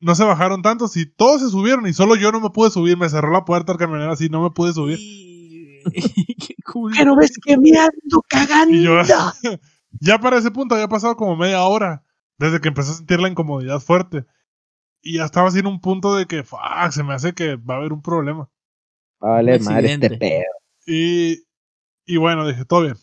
no 0.00 0.14
se 0.14 0.24
bajaron 0.24 0.62
tantos 0.62 0.96
y 0.96 1.04
todos 1.04 1.42
se 1.42 1.50
subieron 1.50 1.86
y 1.86 1.92
solo 1.92 2.14
yo 2.16 2.32
no 2.32 2.40
me 2.40 2.50
pude 2.50 2.70
subir. 2.70 2.96
Me 2.96 3.08
cerró 3.10 3.30
la 3.32 3.44
puerta 3.44 3.72
el 3.72 3.78
camionero 3.78 4.12
así, 4.12 4.28
no 4.28 4.42
me 4.42 4.50
pude 4.50 4.72
subir. 4.72 4.98
Y- 5.10 5.80
Qué 6.46 6.54
cool. 6.64 6.92
pero 6.96 7.16
ves 7.16 7.32
que 7.42 7.56
me 7.56 7.70
ando 7.78 8.22
cagando. 8.28 8.74
Y 8.76 8.82
yo, 8.82 9.00
ya 9.98 10.18
para 10.18 10.36
ese 10.38 10.50
punto 10.50 10.74
había 10.74 10.88
pasado 10.88 11.16
como 11.16 11.36
media 11.36 11.62
hora 11.64 12.04
desde 12.38 12.60
que 12.60 12.68
empecé 12.68 12.90
a 12.92 12.94
sentir 12.94 13.18
la 13.18 13.28
incomodidad 13.30 13.80
fuerte. 13.80 14.24
Y 15.02 15.16
ya 15.18 15.24
estaba 15.24 15.48
en 15.50 15.66
un 15.66 15.80
punto 15.80 16.14
de 16.16 16.26
que, 16.26 16.44
fuck, 16.44 16.90
se 16.90 17.02
me 17.02 17.14
hace 17.14 17.32
que 17.34 17.56
va 17.56 17.74
a 17.74 17.78
haber 17.78 17.92
un 17.92 18.02
problema. 18.02 18.50
Vale, 19.20 19.58
madre, 19.58 19.86
este 19.88 20.10
pedo. 20.10 20.44
Y, 20.86 21.44
y 22.06 22.16
bueno, 22.16 22.46
dije, 22.46 22.64
todo 22.64 22.82
bien. 22.82 22.96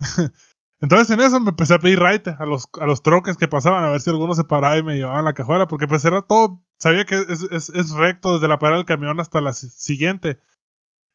Entonces 0.80 1.10
en 1.10 1.20
eso 1.20 1.40
me 1.40 1.50
empecé 1.50 1.74
a 1.74 1.78
pedir 1.78 1.98
raite 2.00 2.36
a 2.38 2.44
los, 2.44 2.68
a 2.80 2.86
los 2.86 3.02
troques 3.02 3.36
que 3.36 3.48
pasaban, 3.48 3.84
a 3.84 3.90
ver 3.90 4.00
si 4.00 4.10
alguno 4.10 4.34
se 4.34 4.44
paraba 4.44 4.76
y 4.76 4.82
me 4.82 4.96
llevaban 4.96 5.24
la 5.24 5.32
cajuela, 5.32 5.66
porque 5.66 5.88
pues 5.88 6.04
era 6.04 6.22
todo, 6.22 6.62
sabía 6.78 7.06
que 7.06 7.16
es, 7.16 7.42
es, 7.50 7.70
es 7.70 7.90
recto 7.92 8.34
desde 8.34 8.48
la 8.48 8.58
parada 8.58 8.78
del 8.78 8.86
camión 8.86 9.18
hasta 9.18 9.40
la 9.40 9.52
si- 9.54 9.70
siguiente. 9.70 10.40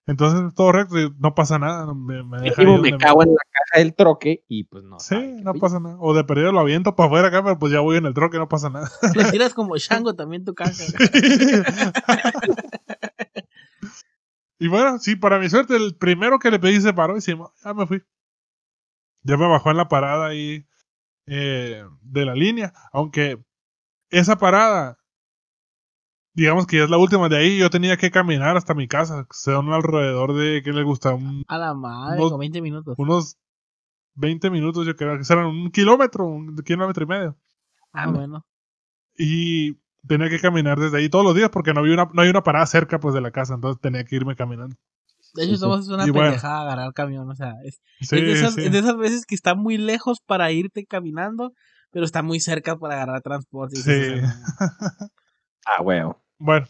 Entonces 0.08 0.56
todo 0.56 0.72
recto 0.72 1.00
y 1.00 1.14
no 1.20 1.36
pasa 1.36 1.60
nada. 1.60 1.94
Me, 1.94 2.24
me 2.24 2.40
deja 2.42 2.64
me 2.64 2.96
cago 2.98 3.24
en 3.24 3.30
la 3.30 3.42
caja 3.70 3.84
del 3.84 3.96
troque 3.96 4.44
y 4.48 4.64
pues 4.66 4.84
no. 4.84 5.00
Sí, 5.00 5.16
no 5.44 5.54
pasa 5.56 5.80
nada. 5.80 5.98
O 6.00 6.14
de 6.14 6.24
perdido 6.24 6.52
lo 6.52 6.60
aviento 6.60 6.96
para 6.96 7.08
afuera 7.08 7.28
acá, 7.30 7.44
pero 7.44 7.58
pues 7.60 7.72
ya 7.72 7.80
voy 7.80 7.98
en 7.98 8.06
el 8.06 8.14
troque, 8.14 8.38
no 8.38 8.50
pasa 8.50 8.70
nada. 8.70 8.90
Le 9.16 9.26
tiras 9.32 9.54
como 9.54 9.78
Shango 9.78 10.16
también 10.16 10.46
tu 10.46 10.54
caja. 10.56 10.74
y 14.60 14.68
bueno, 14.68 15.00
sí, 15.00 15.16
para 15.16 15.40
mi 15.40 15.50
suerte, 15.50 15.76
el 15.76 15.96
primero 15.96 16.40
que 16.40 16.52
le 16.52 16.60
pedí 16.60 16.82
se 16.82 16.94
paró 16.94 17.18
y 17.18 17.22
sí, 17.22 17.34
ya 17.64 17.74
me 17.74 17.86
fui. 17.88 18.02
Ya 19.24 19.38
me 19.38 19.48
bajó 19.48 19.72
en 19.72 19.78
la 19.78 19.88
parada 19.88 20.28
ahí 20.28 20.66
eh, 21.28 21.84
de 22.02 22.26
la 22.26 22.34
línea. 22.34 22.74
Aunque 22.92 23.40
esa 24.10 24.38
parada, 24.38 24.98
digamos 26.34 26.66
que 26.68 26.78
ya 26.78 26.84
es 26.86 26.90
la 26.90 26.98
última 26.98 27.30
de 27.30 27.38
ahí, 27.38 27.58
yo 27.58 27.70
tenía 27.70 27.98
que 27.98 28.12
caminar 28.12 28.58
hasta 28.58 28.74
mi 28.74 28.88
casa. 28.88 29.28
Son 29.32 29.72
alrededor 29.74 30.34
de, 30.34 30.62
¿qué 30.64 30.72
le 30.72 30.84
gusta? 30.84 31.14
Un- 31.14 31.44
A 31.48 31.58
la 31.58 31.74
madre, 31.74 32.18
Unos- 32.20 32.32
con 32.32 32.40
20 32.40 32.62
minutos. 32.62 32.96
unos 32.98 33.38
20 34.16 34.50
minutos, 34.50 34.86
yo 34.86 34.96
creo 34.96 35.18
que 35.18 35.24
serán 35.24 35.46
un 35.48 35.72
kilómetro, 35.72 36.26
un 36.28 36.56
kilómetro 36.58 37.04
y 37.04 37.08
medio. 37.08 37.38
Ah, 37.94 38.08
bueno. 38.08 38.46
Y 39.18 39.74
tenía 40.08 40.30
que 40.30 40.40
caminar 40.40 40.80
desde 40.80 40.98
ahí 40.98 41.10
todos 41.10 41.26
los 41.26 41.36
días 41.36 41.50
porque 41.50 41.74
no 41.74 41.82
había 41.82 41.94
una, 41.94 42.10
no 42.14 42.22
hay 42.22 42.30
una 42.30 42.44
parada 42.44 42.66
cerca 42.66 43.00
pues 43.00 43.14
de 43.14 43.22
la 43.22 43.32
casa, 43.32 43.54
entonces 43.56 43.82
tenía 43.82 44.04
que 44.04 44.16
irme 44.16 44.36
caminando. 44.36 44.76
De 45.36 45.44
hecho, 45.44 45.58
somos 45.58 45.88
una 45.90 46.08
Y 46.08 46.10
bueno. 46.10 46.28
pendejada 46.30 46.62
agarrar 46.62 46.94
camión. 46.94 47.30
O 47.30 47.36
sea, 47.36 47.54
es, 47.64 47.82
Sí, 48.00 48.16
es 48.18 48.22
de, 48.24 48.32
esas, 48.34 48.54
sí. 48.56 48.62
es 48.66 48.72
de 48.72 48.80
esas 48.80 48.98
veces 48.98 49.26
que 49.26 49.36
está 49.36 49.54
muy 49.56 49.78
lejos 49.78 50.22
para 50.26 50.52
irte 50.52 50.86
caminando, 50.86 51.54
pero 51.92 52.04
está 52.06 52.24
muy 52.24 52.40
cerca 52.40 52.78
para 52.78 52.96
agarrar 52.96 53.22
transporte. 53.22 53.78
y 53.78 53.82
Sí. 53.82 53.92
Ah, 55.66 55.82
huevo. 55.84 56.20
Bueno, 56.40 56.66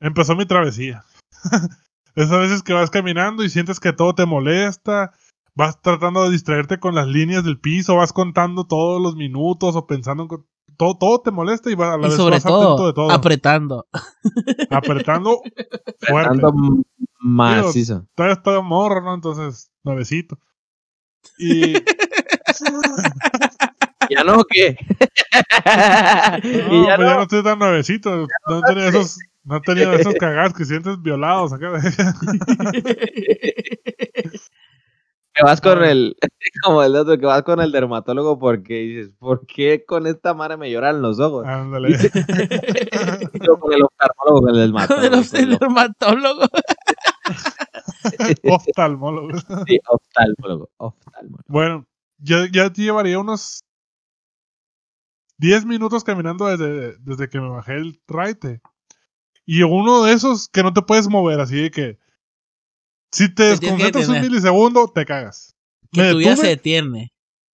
empezó 0.00 0.34
mi 0.34 0.46
travesía. 0.46 1.04
Esas 2.14 2.38
veces 2.40 2.62
que 2.62 2.72
vas 2.72 2.88
caminando 2.90 3.44
y 3.44 3.50
sientes 3.50 3.78
que 3.78 3.92
todo 3.92 4.14
te 4.14 4.24
molesta, 4.26 5.12
vas 5.58 5.82
tratando 5.82 6.22
de 6.22 6.30
distraerte 6.30 6.78
con 6.78 6.94
las 6.94 7.08
líneas 7.08 7.42
del 7.42 7.58
piso, 7.58 7.96
vas 7.96 8.12
contando 8.12 8.68
todos 8.68 9.02
los 9.02 9.16
minutos 9.16 9.74
o 9.74 9.88
pensando 9.88 10.22
en... 10.22 10.28
Todo, 10.76 10.96
todo 10.96 11.20
te 11.20 11.32
molesta 11.32 11.68
y 11.68 11.74
vas, 11.74 11.94
a 11.94 11.96
la 11.98 12.06
y 12.06 12.10
vez 12.10 12.16
sobre 12.16 12.36
vas 12.36 12.46
atento 12.46 12.76
todo, 12.76 12.86
de 12.86 12.92
todo. 12.92 13.10
apretando. 13.10 13.88
apretando 14.70 15.42
fuerte. 15.98 16.30
Ando 16.30 16.50
m- 16.50 16.84
macizo. 17.18 18.06
Todavía 18.14 18.34
estoy 18.34 18.62
morro, 18.62 19.02
¿no? 19.02 19.14
Entonces, 19.14 19.72
nuevecito. 19.82 20.38
Y... 21.38 21.72
¿Ya 24.10 24.22
no 24.22 24.36
o 24.36 24.44
qué? 24.44 24.76
No, 26.38 26.38
y 26.44 26.86
ya 26.86 26.96
pues 26.96 27.08
ya 27.08 27.14
no. 27.14 27.14
no 27.16 27.22
estoy 27.22 27.42
tan 27.42 27.58
nuevecito. 27.58 28.28
No, 28.48 28.62
tenía 28.62 28.88
esos, 28.90 29.18
no 29.42 29.60
tenía 29.60 29.92
esos 29.94 30.14
cagados 30.14 30.54
que 30.54 30.64
sientes 30.64 31.02
violados 31.02 31.52
acá. 31.52 31.72
Que 35.38 35.44
vas 35.44 35.60
con 35.60 35.84
el, 35.84 36.16
como 36.64 36.82
el 36.82 36.96
otro, 36.96 37.16
que 37.16 37.26
vas 37.26 37.44
con 37.44 37.60
el 37.60 37.70
dermatólogo 37.70 38.40
porque 38.40 38.74
dices, 38.74 39.12
¿por 39.20 39.46
qué 39.46 39.84
con 39.86 40.08
esta 40.08 40.34
madre 40.34 40.56
me 40.56 40.68
lloran 40.68 41.00
los 41.00 41.20
ojos? 41.20 41.46
Ándale. 41.46 41.90
Con 43.60 43.72
el 43.72 43.82
oftalmólogo, 43.82 44.40
con 44.40 44.50
el 44.50 44.56
dermatólogo. 44.56 45.22
Con 45.30 45.40
el 45.40 45.58
dermatólogo. 45.58 46.42
Oftalmólogo. 48.50 49.28
sí, 49.66 49.78
oftalmólogo, 49.88 50.70
oftalmólogo. 50.78 51.44
Bueno, 51.46 51.86
ya, 52.18 52.48
ya 52.50 52.72
te 52.72 52.82
llevaría 52.82 53.18
unos 53.18 53.62
10 55.38 55.66
minutos 55.66 56.02
caminando 56.02 56.46
desde, 56.46 56.96
desde 56.98 57.28
que 57.28 57.40
me 57.40 57.48
bajé 57.48 57.76
el 57.76 58.00
raite. 58.08 58.60
Y 59.46 59.62
uno 59.62 60.02
de 60.02 60.14
esos 60.14 60.48
que 60.48 60.62
no 60.62 60.72
te 60.72 60.82
puedes 60.82 61.08
mover, 61.08 61.40
así 61.40 61.62
de 61.62 61.70
que 61.70 61.98
si 63.12 63.32
te 63.34 63.42
desconcentras 63.44 64.08
un 64.08 64.20
milisegundo, 64.20 64.88
te 64.88 65.04
cagas. 65.04 65.54
Que 65.92 66.02
Me 66.02 66.10
tu 66.12 66.18
vida 66.18 66.30
detuve. 66.30 66.44
se 66.44 66.50
detiene. 66.50 67.12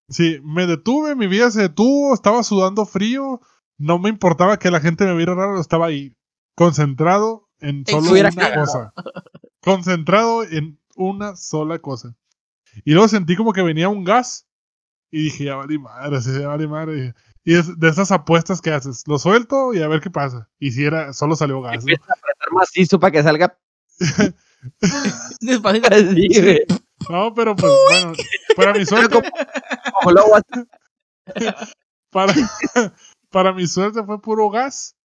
Sí, 0.09 0.41
me 0.45 0.67
detuve, 0.67 1.15
mi 1.15 1.27
vida 1.27 1.51
se 1.51 1.63
detuvo, 1.63 2.13
estaba 2.15 2.43
sudando 2.43 2.85
frío, 2.85 3.41
no 3.79 3.99
me 3.99 4.11
importaba 4.11 4.59
que 4.59 4.71
la 4.71 4.81
gente 4.81 5.05
me 5.07 5.17
viera 5.17 5.35
raro, 5.35 5.61
estaba 5.61 5.87
ahí 5.87 6.15
concentrado 6.57 7.49
en 7.61 7.87
solo 7.87 8.11
una 8.13 8.31
cagado. 8.31 8.65
cosa. 8.67 8.93
Concentrado 9.63 10.45
en 10.45 10.79
una 10.97 11.37
sola 11.37 11.79
cosa. 11.79 12.15
Y 12.85 12.93
luego 12.93 13.09
sentí 13.09 13.37
como 13.37 13.53
que 13.53 13.63
venía 13.63 13.89
un 13.89 14.05
gas 14.05 14.47
y 15.11 15.25
dije, 15.25 15.45
ya 15.45 15.57
vale 15.57 15.79
madre, 15.79 16.21
sí, 16.21 16.31
ya 16.39 16.49
vale 16.49 16.67
madre. 16.67 17.15
Y 17.45 17.55
es 17.55 17.79
de 17.79 17.89
esas 17.89 18.11
apuestas 18.11 18.61
que 18.61 18.73
haces, 18.73 19.05
lo 19.07 19.19
suelto 19.19 19.73
y 19.75 19.81
a 19.83 19.89
ver 19.89 20.01
qué 20.01 20.11
pasa. 20.11 20.51
Y 20.59 20.73
si 20.73 20.85
era, 20.85 21.13
solo 21.13 21.37
salió 21.37 21.61
gas. 21.63 21.73
¿no? 21.77 21.81
Empieza 21.81 22.05
a 22.05 22.15
apretar 22.19 22.53
macizo 22.53 22.99
para 23.01 23.11
que 23.13 23.23
salga 23.23 23.59
Despacito. 25.41 25.89
así, 25.91 26.41
güey. 26.41 26.61
No, 27.11 27.35
pero 27.35 27.55
pues 27.55 27.73
bueno, 27.91 28.13
para 28.57 28.73
mi 28.73 28.87
suerte, 28.87 29.21
para, 32.11 32.33
para 33.31 33.53
mi 33.53 33.67
suerte 33.67 34.03
fue 34.05 34.21
puro 34.21 34.51
gas. 34.51 34.97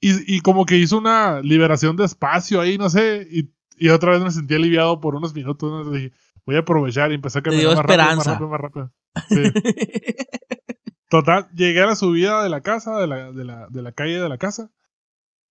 Y, 0.00 0.36
y 0.36 0.40
como 0.40 0.66
que 0.66 0.76
hizo 0.76 0.98
una 0.98 1.40
liberación 1.40 1.96
de 1.96 2.04
espacio 2.04 2.60
ahí, 2.60 2.78
no 2.78 2.90
sé. 2.90 3.26
Y, 3.30 3.50
y 3.76 3.88
otra 3.88 4.12
vez 4.12 4.20
me 4.22 4.30
sentí 4.30 4.54
aliviado 4.54 5.00
por 5.00 5.14
unos 5.14 5.34
minutos. 5.34 5.86
¿no? 5.86 5.90
Dije, 5.90 6.12
voy 6.44 6.56
a 6.56 6.60
aprovechar 6.60 7.10
y 7.10 7.14
empecé 7.14 7.38
a 7.38 7.42
caminar 7.42 7.76
más 7.76 7.78
rápido, 7.78 7.98
más 7.98 8.26
esperanza. 8.26 8.32
rápido, 8.32 8.48
más 8.48 8.60
rápido. 8.60 8.92
Sí. 9.28 9.52
Total, 11.08 11.48
llegué 11.54 11.80
a 11.82 11.86
la 11.86 11.96
subida 11.96 12.42
de 12.42 12.48
la 12.48 12.60
casa, 12.60 12.98
de 12.98 13.06
la, 13.06 13.32
de 13.32 13.44
la, 13.44 13.68
de 13.68 13.82
la 13.82 13.92
calle 13.92 14.20
de 14.20 14.28
la 14.28 14.38
casa. 14.38 14.70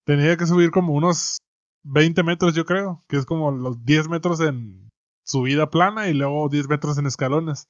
Tenía 0.06 0.38
que 0.38 0.46
subir 0.46 0.70
como 0.70 0.94
unos 0.94 1.42
20 1.86 2.24
metros, 2.24 2.54
yo 2.56 2.66
creo, 2.66 3.02
que 3.08 3.18
es 3.18 3.26
como 3.26 3.52
los 3.52 3.84
10 3.86 4.10
metros 4.10 4.40
en 4.42 4.92
subida 5.24 5.70
plana 5.70 6.08
y 6.10 6.14
luego 6.14 6.50
10 6.50 6.68
metros 6.68 6.98
en 6.98 7.06
escalones. 7.08 7.68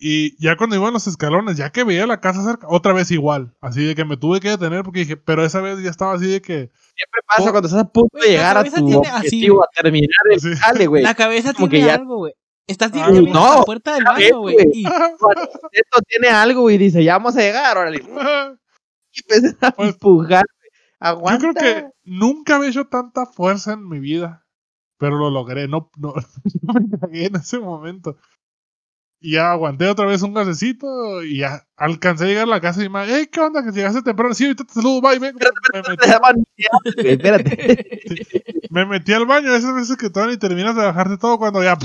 Y 0.00 0.40
ya 0.40 0.56
cuando 0.56 0.76
iba 0.76 0.86
en 0.86 0.92
los 0.94 1.08
escalones, 1.08 1.56
ya 1.56 1.70
que 1.70 1.82
veía 1.82 2.06
la 2.06 2.20
casa 2.20 2.44
cerca, 2.44 2.68
otra 2.70 2.92
vez 2.92 3.10
igual. 3.10 3.56
Así 3.60 3.84
de 3.84 3.96
que 3.96 4.04
me 4.04 4.16
tuve 4.16 4.38
que 4.38 4.50
detener 4.50 4.84
porque 4.84 5.00
dije, 5.00 5.16
pero 5.16 5.44
esa 5.44 5.60
vez 5.60 5.82
ya 5.82 5.90
estaba 5.90 6.12
así 6.14 6.28
de 6.28 6.40
que. 6.40 6.70
Siempre 6.94 7.20
pasa 7.26 7.48
Oh. 7.48 7.50
cuando 7.50 7.66
estás 7.66 7.82
a 7.82 7.88
punto 7.88 8.16
de 8.16 8.20
Güey, 8.20 8.30
llegar 8.32 8.56
a 8.58 8.64
tu 8.64 8.70
tiene 8.70 8.94
así, 9.08 9.08
objetivo, 9.08 9.64
a 9.64 9.68
terminar 9.74 10.08
el 10.30 10.40
Sí. 10.40 10.54
jale, 10.56 10.86
güey. 10.86 11.02
La 11.02 11.14
cabeza 11.16 11.52
Como 11.52 11.68
tiene 11.68 11.84
que 11.86 11.88
ya- 11.90 11.94
algo, 11.96 12.16
güey. 12.18 12.32
Estás 12.68 12.92
Ah, 12.92 12.96
ya 12.96 13.10
vienes 13.10 13.34
a 13.34 13.38
no, 13.38 13.54
la 13.56 13.62
puerta 13.62 13.94
del 13.94 14.04
baño, 14.04 14.38
güey. 14.40 14.54
güey. 14.54 14.68
Y 14.72 14.84
Esto 15.72 16.00
tiene 16.06 16.28
algo 16.28 16.70
y 16.70 16.78
dice, 16.78 17.02
ya 17.02 17.14
vamos 17.14 17.36
a 17.36 17.40
llegar, 17.40 17.76
órale. 17.76 17.98
Y 19.10 19.20
empiezas 19.22 19.56
a 19.62 19.70
Pues, 19.72 19.94
empujar. 19.94 20.44
Yo 21.00 21.52
creo 21.52 21.54
que 21.54 21.90
nunca 22.04 22.56
había 22.56 22.70
hecho 22.70 22.86
tanta 22.86 23.26
fuerza 23.26 23.72
en 23.72 23.88
mi 23.88 24.00
vida. 24.00 24.44
Pero 24.98 25.16
lo 25.16 25.30
logré, 25.30 25.68
no, 25.68 25.90
no, 25.96 26.14
no 26.62 26.74
me 26.74 26.98
cagué 26.98 27.26
en 27.26 27.36
ese 27.36 27.60
momento. 27.60 28.16
Y 29.20 29.32
ya 29.32 29.50
aguanté 29.50 29.88
otra 29.88 30.06
vez 30.06 30.22
un 30.22 30.32
gasecito 30.32 31.24
y 31.24 31.38
ya 31.38 31.66
alcancé 31.76 32.24
a 32.24 32.26
llegar 32.28 32.44
a 32.44 32.46
la 32.46 32.60
casa 32.60 32.84
y 32.84 32.88
me 32.88 33.04
hey, 33.04 33.28
¿qué 33.30 33.40
onda? 33.40 33.64
Que 33.64 33.72
llegaste 33.72 34.02
temprano. 34.02 34.32
Sí, 34.32 34.44
ahorita 34.44 34.64
te 34.64 34.74
saludo, 34.74 35.00
bye, 35.00 35.18
ven. 35.18 35.36
Me 35.72 35.82
metí, 35.82 36.08
me 38.70 38.86
metí 38.86 39.12
al 39.12 39.26
baño, 39.26 39.54
esas 39.54 39.74
veces 39.74 39.96
que 39.96 40.10
todavía 40.10 40.34
ni 40.34 40.38
terminas 40.38 40.76
de 40.76 40.82
bajarte 40.82 41.16
todo 41.16 41.38
cuando 41.38 41.62
ya 41.64 41.76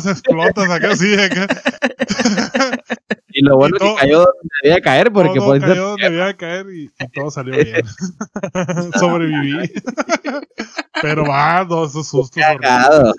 se 0.00 0.10
explota, 0.10 0.64
acá 0.64 0.92
así 0.92 1.08
de 1.08 1.24
acá. 1.24 1.46
Y 3.32 3.42
lo 3.44 3.56
bueno 3.56 3.76
Y 3.76 3.78
todo- 3.78 3.94
que 3.96 4.00
cayó 4.00 4.18
donde 4.18 4.48
debía 4.62 4.80
caer, 4.80 5.12
porque 5.12 5.38
todo 5.38 5.46
puede 5.48 5.60
ser 5.60 5.68
cayó 5.70 5.82
donde 5.90 6.04
debía 6.04 6.26
de 6.26 6.36
caer 6.36 6.66
y, 6.70 6.82
y 6.84 7.08
todo 7.14 7.30
salió 7.30 7.54
bien. 7.54 7.82
Sobreviví. 8.98 9.72
Pero 11.00 11.24
va, 11.26 11.64
dos 11.64 11.90
esos 11.90 12.08
sustos. 12.08 12.42
horribles. 12.42 12.68
cagado. 12.70 13.12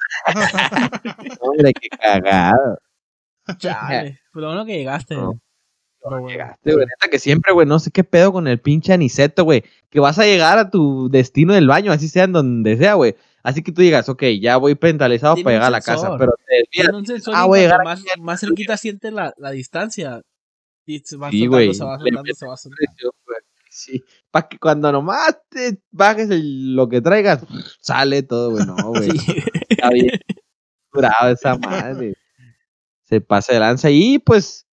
Hombre, 1.41 1.73
qué 1.73 1.87
cagado. 1.89 2.77
chale. 3.57 4.19
Pues 4.31 4.41
lo 4.41 4.47
bueno 4.49 4.65
que 4.65 4.77
llegaste. 4.77 5.15
No. 5.15 5.39
Lo 6.03 6.09
bueno. 6.09 6.29
Llegaste, 6.29 6.73
güey. 6.73 6.85
Neta 6.85 7.07
que 7.09 7.19
siempre, 7.19 7.53
güey, 7.53 7.67
no 7.67 7.79
sé 7.79 7.91
qué 7.91 8.03
pedo 8.03 8.31
con 8.31 8.47
el 8.47 8.59
pinche 8.59 8.93
aniceto, 8.93 9.43
güey. 9.43 9.63
Que 9.89 9.99
vas 9.99 10.19
a 10.19 10.23
llegar 10.25 10.57
a 10.57 10.69
tu 10.69 11.09
destino 11.09 11.53
del 11.53 11.67
baño, 11.67 11.91
así 11.91 12.07
sea 12.07 12.25
en 12.25 12.33
donde 12.33 12.77
sea, 12.77 12.93
güey. 12.95 13.15
Así 13.43 13.61
que 13.61 13.71
tú 13.73 13.81
digas, 13.81 14.07
ok, 14.07 14.23
ya 14.41 14.55
voy 14.57 14.75
pentalizado 14.75 15.35
para 15.35 15.49
llegar 15.55 15.63
a 15.67 15.69
la 15.69 15.81
casa, 15.81 16.15
pero 16.17 16.31
te 16.47 16.53
desvías. 16.55 16.69
Tiene 16.71 16.97
un 16.97 17.05
sensor 17.05 17.33
Ah, 17.35 17.45
voy 17.45 17.65
a 17.65 17.77
más, 17.83 18.01
más 18.19 18.39
cerquita 18.39 18.77
siente 18.77 19.11
la, 19.11 19.33
la 19.37 19.51
distancia. 19.51 20.21
Y 20.85 20.99
se 20.99 21.17
va 21.17 21.29
Sí, 21.29 21.39
soltando, 21.39 21.57
güey. 21.57 21.73
se 21.73 21.83
va 21.83 21.97
soltando, 21.99 22.33
se 22.35 22.45
va 22.47 22.57
soltando. 22.57 23.11
Sí. 23.69 24.03
Para 24.31 24.47
que 24.47 24.59
cuando 24.59 24.91
nomás 24.91 25.35
te 25.49 25.79
bajes 25.91 26.29
el- 26.29 26.75
lo 26.75 26.87
que 26.87 27.01
traigas, 27.01 27.43
sale 27.81 28.23
todo, 28.23 28.51
güey. 28.51 28.65
No, 28.65 28.75
güey. 28.89 29.09
Sí. 29.35 29.43
Está 29.69 29.89
bien 29.89 30.11
bravo 30.93 31.27
esa 31.29 31.57
madre. 31.57 32.13
Se 33.03 33.19
pasa 33.19 33.51
de 33.53 33.59
lanza 33.59 33.89
y 33.89 34.19
pues. 34.19 34.67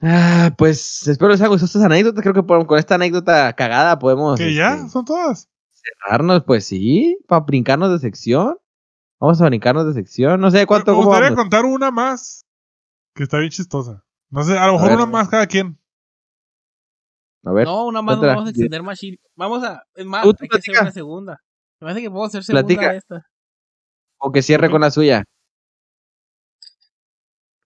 Ah, 0.00 0.54
pues 0.56 1.06
espero 1.08 1.30
les 1.30 1.40
haya 1.40 1.48
gustado 1.48 1.66
estas 1.66 1.82
anécdotas. 1.82 2.22
Creo 2.22 2.34
que 2.34 2.42
por- 2.42 2.66
con 2.66 2.78
esta 2.78 2.94
anécdota 2.96 3.52
cagada 3.54 3.98
podemos 3.98 4.38
Que 4.38 4.54
ya, 4.54 4.74
este, 4.76 4.88
son 4.90 5.04
todas. 5.04 5.48
Cerrarnos, 5.84 6.44
pues 6.44 6.66
sí, 6.66 7.18
para 7.28 7.40
brincarnos 7.44 7.90
de 7.90 7.98
sección. 7.98 8.58
Vamos 9.20 9.40
a 9.40 9.46
brincarnos 9.46 9.86
de 9.86 9.94
sección. 9.94 10.40
No 10.40 10.50
sé 10.50 10.66
cuánto 10.66 10.92
Me 10.92 10.98
gustaría 11.04 11.30
vamos. 11.30 11.42
contar 11.44 11.64
una 11.64 11.90
más 11.90 12.44
que 13.14 13.22
está 13.24 13.38
bien 13.38 13.50
chistosa. 13.50 14.04
No 14.30 14.42
sé, 14.42 14.58
a 14.58 14.66
lo 14.66 14.72
mejor 14.74 14.88
ver. 14.88 14.96
una 14.96 15.06
más 15.06 15.28
cada 15.28 15.46
quien. 15.46 15.78
A 17.44 17.52
ver, 17.52 17.66
No, 17.66 17.86
una 17.86 18.02
más 18.02 18.16
otra. 18.16 18.30
vamos 18.34 18.46
a 18.46 18.50
extender 18.50 18.82
más. 18.82 19.00
Vamos 19.36 19.62
a. 19.64 19.82
Es 19.94 20.04
más, 20.06 20.24
hay 20.24 20.32
que 20.32 20.36
hacer 20.46 20.48
platica. 20.48 20.80
una 20.82 20.90
segunda. 20.92 21.40
Me 21.80 21.86
parece 21.86 22.02
que 22.02 22.10
puedo 22.10 22.24
hacer 22.24 22.42
segunda 22.42 22.66
Platica. 22.66 22.92
de 22.92 22.98
esta. 22.98 23.26
o 24.18 24.32
que 24.32 24.42
cierre 24.42 24.70
con 24.70 24.80
la 24.80 24.90
suya. 24.90 25.24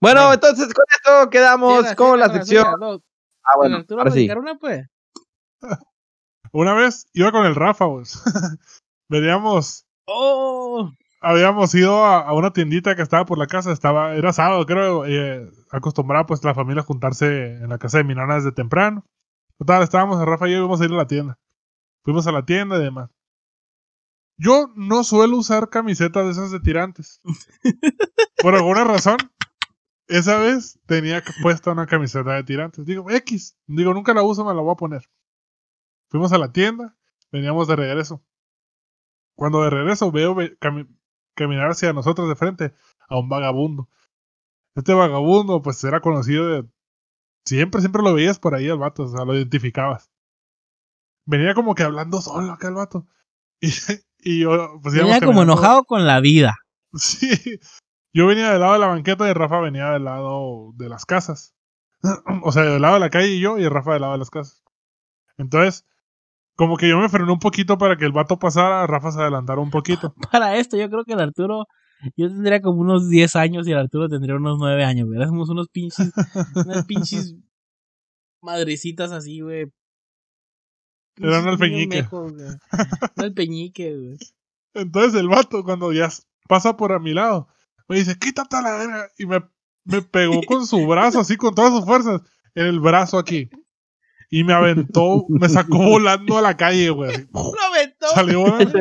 Bueno, 0.00 0.20
Bueno. 0.26 0.35
entonces 0.35 0.72
con 0.74 0.85
esto 0.96 1.31
quedamos 1.31 1.94
con 1.94 2.18
la 2.20 2.28
sección. 2.33 2.66
No, 2.81 3.00
Ah, 3.44 3.57
bueno, 3.57 3.83
ahora 3.90 4.11
sí. 4.11 4.28
una, 4.31 4.57
pues. 4.59 4.87
Una 6.52 6.74
vez 6.74 7.06
iba 7.12 7.32
con 7.32 7.46
el 7.46 7.54
Rafa, 7.54 7.87
pues. 7.87 8.22
Veníamos, 9.08 9.87
¡Oh! 10.06 10.90
habíamos 11.20 11.74
ido 11.74 12.04
a, 12.04 12.20
a 12.20 12.32
una 12.32 12.52
tiendita 12.52 12.94
que 12.94 13.02
estaba 13.02 13.24
por 13.24 13.38
la 13.38 13.46
casa, 13.46 13.72
estaba, 13.72 14.14
era 14.14 14.32
sábado, 14.32 14.66
creo, 14.66 15.06
eh, 15.06 15.50
acostumbraba 15.70 16.26
pues 16.26 16.44
la 16.44 16.54
familia 16.54 16.82
a 16.82 16.87
juntarse 16.87 17.54
en 17.54 17.68
la 17.68 17.78
casa 17.78 17.98
de 17.98 18.04
mi 18.04 18.14
nana 18.14 18.37
desde 18.37 18.52
temprano. 18.52 19.04
Total, 19.58 19.82
estábamos, 19.82 20.24
Rafa 20.24 20.48
y 20.48 20.52
yo 20.52 20.58
íbamos 20.58 20.80
a 20.80 20.84
ir 20.84 20.92
a 20.92 20.96
la 20.96 21.06
tienda. 21.06 21.38
Fuimos 22.04 22.26
a 22.26 22.32
la 22.32 22.44
tienda 22.44 22.76
y 22.76 22.84
demás. 22.84 23.11
Yo 24.38 24.72
no 24.76 25.02
suelo 25.02 25.37
usar 25.37 25.68
camisetas 25.68 26.24
de 26.24 26.30
esas 26.30 26.52
de 26.52 26.61
tirantes. 26.61 27.20
Por 28.40 28.54
alguna 28.54 28.84
razón, 28.84 29.16
esa 30.06 30.38
vez 30.38 30.78
tenía 30.87 31.22
puesta 31.42 31.72
una 31.72 31.87
camiseta 31.87 32.34
de 32.34 32.44
tirantes. 32.44 32.87
Digo, 32.87 33.11
X. 33.11 33.56
Digo, 33.66 33.92
nunca 33.92 34.14
la 34.14 34.22
uso, 34.22 34.44
me 34.44 34.54
la 34.54 34.62
voy 34.62 34.72
a 34.72 34.76
poner. 34.76 35.02
Fuimos 36.10 36.32
a 36.32 36.38
la 36.38 36.52
tienda, 36.52 36.96
veníamos 37.30 37.68
de 37.68 37.76
regreso. 37.76 38.22
Cuando 39.36 39.62
de 39.62 39.70
regreso 39.70 40.10
veo 40.10 40.34
ve- 40.34 40.58
cami- 40.58 40.88
caminar 41.34 41.70
hacia 41.70 41.92
nosotros 41.92 42.28
de 42.28 42.36
frente 42.36 42.74
a 43.08 43.18
un 43.18 43.28
vagabundo. 43.28 43.88
Este 44.74 44.94
vagabundo, 44.94 45.62
pues 45.62 45.82
era 45.84 46.00
conocido 46.00 46.48
de. 46.48 46.68
Siempre, 47.44 47.80
siempre 47.80 48.02
lo 48.02 48.14
veías 48.14 48.38
por 48.38 48.54
ahí 48.54 48.68
al 48.68 48.78
vato, 48.78 49.04
o 49.04 49.08
sea, 49.08 49.24
lo 49.24 49.34
identificabas. 49.34 50.10
Venía 51.26 51.54
como 51.54 51.74
que 51.74 51.82
hablando 51.82 52.20
solo 52.20 52.52
acá 52.52 52.68
el 52.68 52.74
vato. 52.74 53.06
Y, 53.60 53.70
y 54.20 54.40
yo, 54.42 54.78
pues 54.82 54.94
Venía 54.94 55.20
como 55.20 55.42
enojado 55.42 55.84
con 55.84 56.06
la 56.06 56.20
vida. 56.20 56.56
Sí. 56.94 57.58
Yo 58.14 58.26
venía 58.26 58.50
del 58.52 58.60
lado 58.60 58.72
de 58.74 58.78
la 58.78 58.86
banqueta 58.86 59.28
y 59.28 59.32
Rafa 59.32 59.60
venía 59.60 59.90
del 59.90 60.04
lado 60.04 60.72
de 60.74 60.88
las 60.88 61.04
casas. 61.04 61.54
O 62.42 62.52
sea, 62.52 62.62
del 62.62 62.80
lado 62.82 62.94
de 62.94 63.00
la 63.00 63.10
calle 63.10 63.28
y 63.28 63.40
yo 63.40 63.58
y 63.58 63.68
Rafa 63.68 63.92
del 63.92 64.00
lado 64.02 64.12
de 64.14 64.18
las 64.20 64.30
casas. 64.30 64.62
Entonces, 65.36 65.86
como 66.58 66.76
que 66.76 66.88
yo 66.88 66.98
me 66.98 67.08
frené 67.08 67.30
un 67.30 67.38
poquito 67.38 67.78
para 67.78 67.96
que 67.96 68.04
el 68.04 68.10
vato 68.10 68.36
pasara, 68.36 68.84
Rafa 68.88 69.12
se 69.12 69.20
adelantara 69.20 69.60
un 69.60 69.70
poquito. 69.70 70.12
Para 70.32 70.56
esto, 70.56 70.76
yo 70.76 70.90
creo 70.90 71.04
que 71.04 71.12
el 71.12 71.20
Arturo. 71.20 71.66
Yo 72.16 72.28
tendría 72.28 72.60
como 72.60 72.80
unos 72.80 73.08
10 73.08 73.36
años 73.36 73.68
y 73.68 73.72
el 73.72 73.78
Arturo 73.78 74.08
tendría 74.08 74.34
unos 74.34 74.58
9 74.58 74.84
años, 74.84 75.06
güey. 75.06 75.20
Éramos 75.20 75.48
unos 75.50 75.68
pinches. 75.68 76.12
unas 76.66 76.84
pinches. 76.84 77.36
Madrecitas 78.42 79.12
así, 79.12 79.40
güey. 79.40 79.72
Era 81.16 81.40
un 81.40 81.48
alpeñique. 81.48 82.04
Un 82.10 82.58
alpeñique, 83.16 83.96
güey. 83.96 84.16
Entonces 84.74 85.14
el 85.14 85.28
vato, 85.28 85.62
cuando 85.62 85.92
ya 85.92 86.08
pasa 86.48 86.76
por 86.76 86.92
a 86.92 86.98
mi 86.98 87.14
lado, 87.14 87.46
me 87.86 87.98
dice, 87.98 88.18
quítate 88.18 88.56
a 88.56 88.62
la 88.62 88.76
verga. 88.76 89.08
Y 89.16 89.26
me, 89.26 89.44
me 89.84 90.02
pegó 90.02 90.40
con 90.42 90.66
su 90.66 90.84
brazo, 90.88 91.20
así 91.20 91.36
con 91.36 91.54
todas 91.54 91.72
sus 91.72 91.84
fuerzas, 91.84 92.20
en 92.56 92.66
el 92.66 92.80
brazo 92.80 93.16
aquí. 93.16 93.48
Y 94.30 94.44
me 94.44 94.52
aventó, 94.52 95.24
me 95.28 95.48
sacó 95.48 95.78
volando 95.78 96.38
a 96.38 96.42
la 96.42 96.56
calle, 96.56 96.90
güey. 96.90 97.12
¡Lo 97.32 97.60
aventó! 97.74 98.06
Salió 98.14 98.40
volando. 98.42 98.78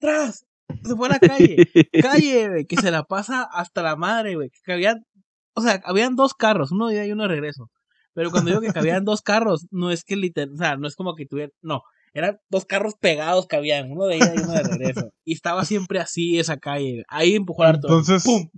¡Tras! 0.00 0.46
Se 0.84 0.94
fue 0.96 1.08
a 1.08 1.12
la 1.12 1.18
calle. 1.18 1.66
Calle, 2.02 2.48
güey, 2.48 2.66
que 2.66 2.76
se 2.76 2.90
la 2.90 3.04
pasa 3.04 3.42
hasta 3.42 3.82
la 3.82 3.96
madre, 3.96 4.34
güey. 4.34 4.50
Que 4.64 4.72
habían, 4.72 5.06
o 5.54 5.62
sea, 5.62 5.80
habían 5.84 6.14
dos 6.14 6.34
carros, 6.34 6.72
uno 6.72 6.88
de 6.88 6.94
ida 6.94 7.06
y 7.06 7.12
uno 7.12 7.22
de 7.22 7.30
regreso. 7.30 7.70
Pero 8.12 8.30
cuando 8.30 8.50
digo 8.50 8.60
que 8.60 8.72
cabían 8.72 9.04
dos 9.04 9.22
carros, 9.22 9.66
no 9.70 9.90
es 9.90 10.04
que 10.04 10.16
literal, 10.16 10.52
o 10.52 10.56
sea, 10.56 10.76
no 10.76 10.86
es 10.88 10.96
como 10.96 11.14
que 11.14 11.24
tuvieran, 11.24 11.52
no, 11.62 11.82
eran 12.12 12.38
dos 12.50 12.64
carros 12.64 12.94
pegados 13.00 13.46
que 13.46 13.56
habían, 13.56 13.90
uno 13.92 14.06
de 14.06 14.16
ida 14.16 14.34
y 14.34 14.40
uno 14.40 14.52
de 14.52 14.62
regreso. 14.64 15.12
Y 15.24 15.34
estaba 15.34 15.64
siempre 15.64 16.00
así 16.00 16.38
esa 16.38 16.58
calle. 16.58 16.90
güey. 16.92 17.04
Ahí 17.08 17.34
empujó 17.34 17.62
a 17.62 17.68
Arturo. 17.68 17.98
Entonces, 17.98 18.24
¡Pum! 18.24 18.50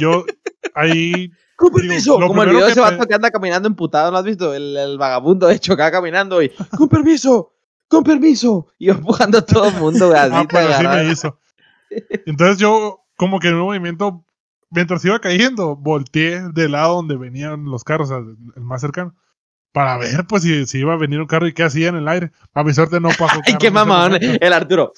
yo 0.00 0.24
ahí 0.74 1.30
Con 1.56 1.72
permiso. 1.72 2.20
lo 2.20 2.28
Como 2.28 2.42
el 2.42 2.50
video 2.50 2.66
de 2.66 2.72
ese 2.72 2.80
vato 2.80 3.06
que 3.06 3.14
anda 3.14 3.30
caminando 3.30 3.66
emputado, 3.66 4.10
¿no 4.10 4.18
has 4.18 4.24
visto? 4.24 4.52
El, 4.54 4.76
el 4.76 4.98
vagabundo, 4.98 5.46
de 5.46 5.54
hecho, 5.54 5.72
acá 5.72 5.90
caminando 5.90 6.42
y 6.42 6.50
con 6.76 6.88
permiso, 6.88 7.54
con 7.88 8.04
permiso. 8.04 8.68
Y 8.78 8.90
empujando 8.90 9.38
a 9.38 9.42
todo 9.42 9.68
el 9.68 9.74
mundo, 9.76 10.08
güey, 10.08 10.18
así 10.20 10.32
Ah, 10.34 10.46
pues 10.48 10.66
así 10.66 10.84
agarra. 10.86 11.02
me 11.02 11.10
hizo. 11.12 11.38
Entonces 12.26 12.58
yo, 12.58 13.04
como 13.16 13.40
que 13.40 13.48
en 13.48 13.54
un 13.54 13.60
movimiento, 13.62 14.24
mientras 14.70 15.02
iba 15.06 15.18
cayendo, 15.18 15.76
volteé 15.76 16.42
del 16.52 16.72
lado 16.72 16.96
donde 16.96 17.16
venían 17.16 17.64
los 17.64 17.84
carros, 17.84 18.10
el 18.10 18.36
más 18.62 18.82
cercano, 18.82 19.14
para 19.72 19.96
ver 19.96 20.26
pues 20.28 20.42
si, 20.42 20.66
si 20.66 20.78
iba 20.80 20.92
a 20.94 20.98
venir 20.98 21.20
un 21.20 21.26
carro 21.26 21.46
y 21.46 21.54
qué 21.54 21.62
hacía 21.62 21.88
en 21.88 21.96
el 21.96 22.08
aire. 22.08 22.32
A 22.52 22.64
mi 22.64 22.74
suerte 22.74 23.00
no 23.00 23.08
pasó. 23.18 23.40
Ay, 23.46 23.56
qué 23.58 23.70
mamón, 23.70 24.18
el 24.20 24.52
Arturo. 24.52 24.92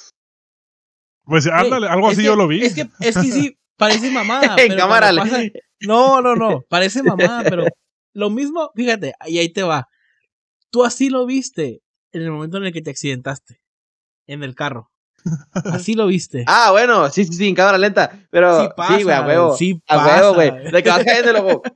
Pues 1.25 1.47
ándale, 1.47 1.89
algo 1.89 2.09
así 2.09 2.17
que- 2.19 2.23
yo 2.25 2.35
lo 2.37 2.49
vi. 2.49 2.65
Es 2.65 2.75
que, 2.75 2.89
es 3.01 3.17
que 3.17 3.31
sí, 3.31 3.59
parece 3.77 4.11
mamada. 4.11 4.57
En 4.57 4.69
pero 4.69 4.77
cámara. 4.77 5.13
pasa- 5.15 5.43
No, 5.81 6.21
no, 6.23 6.35
no. 6.35 6.63
Parece 6.69 7.03
mamada, 7.03 7.43
pero 7.49 7.65
lo 8.15 8.31
mismo, 8.31 8.71
fíjate, 8.75 9.15
y 9.27 9.39
ahí 9.39 9.53
te 9.53 9.63
va. 9.63 9.89
Tú 10.71 10.85
así 10.85 11.09
lo 11.11 11.25
viste 11.27 11.83
en 12.13 12.23
el 12.23 12.31
momento 12.31 12.57
en 12.59 12.65
el 12.65 12.73
que 12.73 12.83
te 12.83 12.91
accidentaste. 12.91 13.61
En 14.27 14.43
el 14.43 14.55
carro. 14.55 14.91
Así 15.53 15.95
lo 15.95 16.07
viste. 16.07 16.45
Ah, 16.47 16.71
bueno, 16.71 17.09
sí, 17.11 17.25
sí, 17.25 17.33
sí, 17.33 17.49
en 17.49 17.55
cámara 17.55 17.79
lenta. 17.79 18.27
Pero 18.31 18.61
Sí 18.61 18.67
sí, 18.67 18.73
pasa, 18.77 19.03
güey, 19.03 19.15
a 19.17 19.27
huevo. 19.27 19.57
sí 19.57 19.83
a 19.89 20.07
huevo, 20.07 20.35
güey. 20.35 20.71
De 20.71 20.83
que 20.83 20.89
vas 20.91 21.05
cayendo 21.05 21.33
luego. 21.33 21.63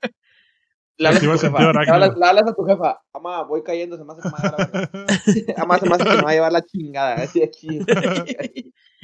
Le 0.98 1.08
hablas, 1.08 1.22
a 1.24 1.38
sentido 1.38 1.68
arácnido. 1.70 1.94
hablas, 1.94 2.10
hablas 2.22 2.46
a 2.46 2.54
tu 2.54 2.64
jefa. 2.64 3.00
Ama, 3.14 3.42
voy 3.44 3.62
cayendo, 3.62 3.96
se 3.96 4.04
me 4.04 4.12
hace 4.12 4.22
que 4.22 4.28
me 4.28 4.34
va 4.34 4.48
a 4.48 4.70
la- 5.56 5.62
Ama, 5.62 5.78
se 5.78 5.88
me 5.88 5.94
hace 5.96 6.04
que 6.04 6.10
me 6.16 6.22
va 6.22 6.30
a 6.30 6.34
llevar 6.34 6.52
la 6.52 6.62
chingada. 6.62 7.14
Así 7.14 7.42
aquí. 7.42 7.80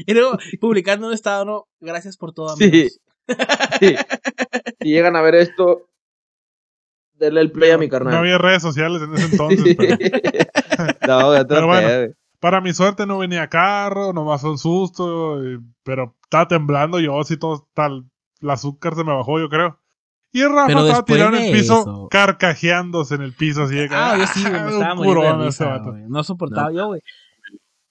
Y 0.06 0.12
luego, 0.14 0.38
publicando 0.60 1.08
un 1.08 1.14
estado, 1.14 1.44
no, 1.44 1.66
gracias 1.80 2.16
por 2.16 2.32
todo, 2.32 2.54
Sí. 2.56 2.64
amigos. 2.64 2.92
Sí. 2.92 2.98
Si 4.80 4.88
llegan 4.88 5.16
a 5.16 5.22
ver 5.22 5.34
esto, 5.36 5.88
denle 7.14 7.40
el 7.40 7.52
play 7.52 7.70
a 7.70 7.78
mi 7.78 7.86
No 7.86 7.90
carnal. 7.90 8.14
había 8.16 8.38
redes 8.38 8.62
sociales 8.62 9.02
en 9.02 9.14
ese 9.14 9.26
entonces, 9.32 9.76
pero 9.76 9.96
no, 11.06 11.46
Pero 11.48 11.66
bueno. 11.66 12.14
para 12.40 12.60
mi 12.60 12.72
suerte 12.72 13.06
no 13.06 13.18
venía 13.18 13.48
carro, 13.48 14.12
nomás 14.12 14.44
un 14.44 14.58
susto, 14.58 15.42
y- 15.44 15.58
pero 15.82 16.16
estaba 16.24 16.48
temblando 16.48 17.00
yo, 17.00 17.20
así 17.20 17.36
todo 17.36 17.68
tal, 17.74 18.04
el 18.40 18.50
azúcar 18.50 18.94
se 18.94 19.04
me 19.04 19.14
bajó, 19.14 19.38
yo 19.38 19.48
creo. 19.48 19.80
Y 20.30 20.42
Rafa 20.44 20.66
Pero 20.66 20.80
estaba 20.86 21.04
tirado 21.06 21.36
en 21.36 21.42
el 21.42 21.52
piso, 21.52 21.80
eso- 21.80 22.08
carcajeándose 22.10 23.14
en 23.14 23.22
el 23.22 23.32
piso, 23.32 23.62
así 23.64 23.74
de 23.76 23.88
que, 23.88 23.94
Ah, 23.94 24.16
yo 24.18 24.26
sí, 24.26 24.42
me 24.44 24.50
un 24.62 24.68
estaba 24.74 24.94
muriendo 24.94 25.38
de 25.38 25.46
risa. 25.46 25.80
No 26.08 26.22
soportaba, 26.22 26.70
No. 26.70 26.76
yo, 26.76 26.86
güey. 26.88 27.00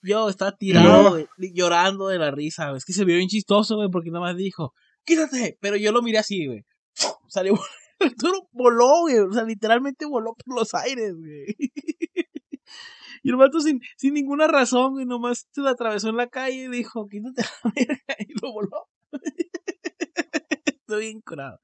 Yo 0.04 0.30
estaba 0.30 0.52
tirado, 0.56 1.10
güey, 1.10 1.28
llorando 1.54 2.08
de 2.08 2.20
la 2.20 2.30
risa, 2.32 2.66
güey. 2.68 2.78
Es 2.78 2.86
que 2.86 2.94
se 2.94 3.04
vio 3.04 3.16
bien 3.18 3.28
chistoso, 3.28 3.76
güey, 3.76 3.90
porque 3.90 4.12
nada 4.12 4.26
más 4.26 4.38
dijo, 4.38 4.74
quítate. 5.08 5.58
Pero 5.60 5.78
yo 5.78 5.92
lo 5.92 6.04
miré 6.04 6.20
así, 6.20 6.46
güey. 6.46 6.66
Salió, 7.30 7.58
Arturo 8.00 8.48
voló, 8.52 9.02
güey. 9.02 9.18
O 9.20 9.32
sea, 9.32 9.44
literalmente 9.44 10.06
voló 10.06 10.36
por 10.36 10.56
los 10.56 10.76
aires, 10.76 11.16
güey. 11.16 11.56
Y 13.24 13.30
el 13.30 13.36
vato 13.36 13.60
sin, 13.60 13.82
sin 13.98 14.14
ninguna 14.14 14.48
razón, 14.48 14.94
güey, 14.94 15.06
nomás 15.06 15.48
se 15.52 15.60
lo 15.62 15.70
atravesó 15.70 16.08
en 16.08 16.18
la 16.18 16.28
calle 16.28 16.66
y 16.66 16.68
dijo, 16.70 17.08
quítate 17.08 17.42
la 17.42 17.72
verga, 17.76 18.16
y 18.20 18.40
lo 18.40 18.54
voló. 18.54 18.88
Estoy 20.66 21.06
bien 21.06 21.22
curado. 21.22 21.60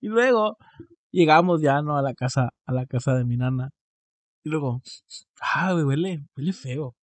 Y 0.00 0.08
luego 0.08 0.56
llegamos 1.12 1.60
ya, 1.60 1.82
¿no? 1.82 1.98
A 1.98 2.02
la 2.02 2.14
casa, 2.14 2.48
a 2.66 2.72
la 2.72 2.86
casa 2.86 3.14
de 3.14 3.24
mi 3.24 3.36
nana. 3.36 3.70
Y 4.42 4.48
luego, 4.48 4.80
ah, 5.40 5.72
güey, 5.72 5.84
huele, 5.84 6.24
huele 6.36 6.52
feo. 6.52 6.96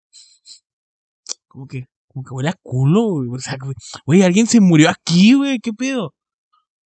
Como 1.47 1.68
que, 1.68 1.87
como 2.15 2.25
que 2.25 2.33
huele 2.33 2.49
a 2.49 2.55
culo, 2.62 3.03
güey. 3.09 3.29
O 3.29 3.39
sea, 3.39 3.59
güey, 4.07 4.23
alguien 4.23 4.47
se 4.47 4.61
murió 4.61 4.89
aquí, 4.89 5.35
güey, 5.35 5.59
¿qué 5.59 5.73
pedo? 5.73 6.15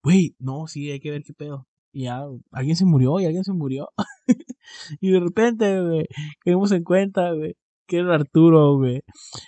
Güey, 0.01 0.35
no, 0.39 0.67
sí, 0.67 0.89
hay 0.89 0.99
que 0.99 1.11
ver 1.11 1.23
qué 1.23 1.33
pedo. 1.33 1.67
Y 1.91 2.03
ya, 2.05 2.23
alguien 2.51 2.75
se 2.77 2.85
murió 2.85 3.19
y 3.19 3.25
alguien 3.25 3.43
se 3.43 3.51
murió. 3.53 3.89
y 5.01 5.11
de 5.11 5.19
repente, 5.19 5.81
güey, 5.81 6.05
caímos 6.39 6.71
en 6.71 6.83
cuenta, 6.83 7.33
güey, 7.33 7.55
que 7.87 7.97
era 7.97 8.15
Arturo, 8.15 8.77
güey. 8.77 9.01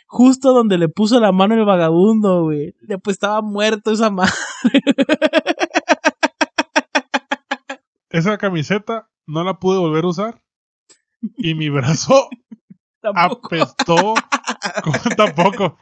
Justo 0.07 0.53
donde 0.53 0.77
le 0.77 0.89
puso 0.89 1.19
la 1.21 1.31
mano 1.31 1.55
el 1.55 1.65
vagabundo, 1.65 2.43
güey. 2.43 2.73
Después 2.81 3.15
estaba 3.15 3.41
muerto 3.41 3.91
esa 3.91 4.09
madre. 4.09 4.33
Esa 8.11 8.39
camiseta 8.39 9.07
no 9.27 9.43
la 9.43 9.59
pude 9.59 9.77
volver 9.77 10.03
a 10.03 10.07
usar. 10.07 10.41
Y 11.37 11.53
mi 11.53 11.69
brazo 11.69 12.27
Tampoco. 13.01 13.47
apestó. 13.47 13.95
como- 14.83 15.15
tampoco. 15.15 15.77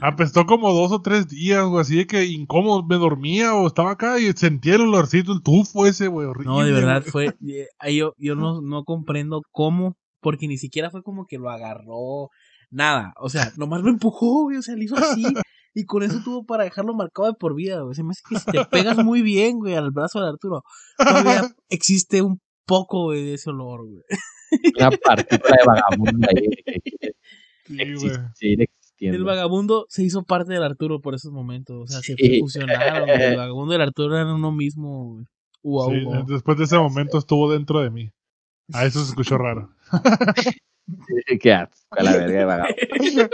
Apestó 0.00 0.46
como 0.46 0.72
dos 0.72 0.90
o 0.92 1.02
tres 1.02 1.28
días, 1.28 1.66
güey. 1.66 1.82
Así 1.82 1.96
de 1.96 2.06
que 2.06 2.24
incómodo. 2.24 2.82
Me 2.82 2.96
dormía 2.96 3.54
o 3.54 3.66
estaba 3.66 3.90
acá 3.92 4.18
y 4.18 4.32
sentía 4.32 4.76
el 4.76 4.82
olorcito, 4.82 5.32
el 5.32 5.42
tufo 5.42 5.86
ese, 5.86 6.08
güey. 6.08 6.26
Horrible. 6.26 6.50
No, 6.50 6.64
de 6.64 6.72
verdad 6.72 7.02
fue. 7.02 7.26
eh, 7.48 7.66
ahí 7.78 7.96
yo 7.96 8.14
yo 8.18 8.34
no, 8.34 8.62
no 8.62 8.84
comprendo 8.84 9.42
cómo, 9.50 9.96
porque 10.20 10.48
ni 10.48 10.56
siquiera 10.56 10.90
fue 10.90 11.02
como 11.02 11.26
que 11.26 11.38
lo 11.38 11.50
agarró, 11.50 12.30
nada. 12.70 13.12
O 13.20 13.28
sea, 13.28 13.52
nomás 13.56 13.82
lo 13.82 13.90
empujó, 13.90 14.44
güey. 14.44 14.56
O 14.56 14.62
sea, 14.62 14.74
le 14.76 14.84
hizo 14.84 14.96
así. 14.96 15.24
Y 15.74 15.86
con 15.86 16.02
eso 16.02 16.20
tuvo 16.22 16.44
para 16.44 16.64
dejarlo 16.64 16.92
marcado 16.92 17.28
de 17.28 17.34
por 17.34 17.54
vida, 17.54 17.80
güey. 17.80 17.94
Se 17.94 18.02
me 18.02 18.10
hace 18.10 18.20
que 18.28 18.38
si 18.38 18.44
te 18.44 18.62
pegas 18.66 19.02
muy 19.02 19.22
bien, 19.22 19.58
güey, 19.58 19.74
al 19.74 19.90
brazo 19.90 20.20
de 20.20 20.28
Arturo, 20.28 20.64
todavía 20.98 21.50
existe 21.70 22.20
un 22.20 22.42
poco, 22.66 23.04
güey, 23.04 23.24
de 23.24 23.34
ese 23.36 23.48
olor, 23.48 23.88
güey. 23.88 24.02
Una 24.78 24.90
partícula 24.90 25.56
de 25.58 25.64
vagabundo 25.66 26.28
ahí 26.28 26.48
que 26.64 27.14
existiendo. 27.82 28.66
El 29.00 29.24
vagabundo 29.24 29.86
se 29.88 30.02
hizo 30.04 30.22
parte 30.22 30.52
del 30.52 30.62
Arturo 30.62 31.00
por 31.00 31.14
esos 31.14 31.32
momentos. 31.32 31.82
O 31.82 31.86
sea, 31.86 32.00
se 32.00 32.14
fusionaron. 32.40 33.08
El 33.08 33.36
vagabundo 33.36 33.72
y 33.72 33.76
el 33.76 33.82
Arturo 33.82 34.14
eran 34.16 34.28
uno 34.28 34.52
mismo, 34.52 35.14
güey. 35.14 35.26
Uau, 35.64 35.90
Sí, 35.90 36.04
uau. 36.04 36.26
después 36.26 36.58
de 36.58 36.64
ese 36.64 36.76
momento 36.76 37.18
estuvo 37.18 37.50
dentro 37.52 37.80
de 37.80 37.90
mí. 37.90 38.12
A 38.72 38.84
eso 38.84 39.00
se 39.00 39.10
escuchó 39.10 39.38
raro. 39.38 39.70
Sí, 41.26 41.38
Qué 41.38 41.52
asco, 41.52 41.76
a 41.90 42.02
la 42.02 42.12
verga 42.16 42.38
de 42.38 42.44
vagabundo. 42.44 43.28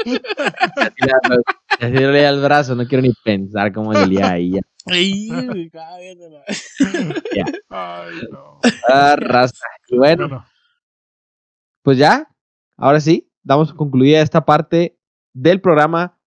Así 1.80 1.92
le- 1.92 2.02
dolía 2.06 2.28
el 2.30 2.40
brazo, 2.40 2.74
no 2.74 2.86
quiero 2.86 3.02
ni 3.02 3.12
pensar 3.24 3.72
cómo 3.72 3.92
le 3.92 4.00
olía 4.02 4.30
ahí. 4.32 4.52
ya. 4.52 4.60
Ay, 7.70 8.20
no. 8.30 8.60
Ah, 8.88 9.16
raza. 9.18 9.66
Y 9.88 9.96
bueno, 9.96 10.28
Bueno, 10.28 10.44
pues 11.88 11.96
ya, 11.96 12.28
ahora 12.76 13.00
sí, 13.00 13.32
damos 13.42 13.72
concluida 13.72 14.20
esta 14.20 14.44
parte 14.44 14.98
del 15.32 15.58
programa 15.62 16.18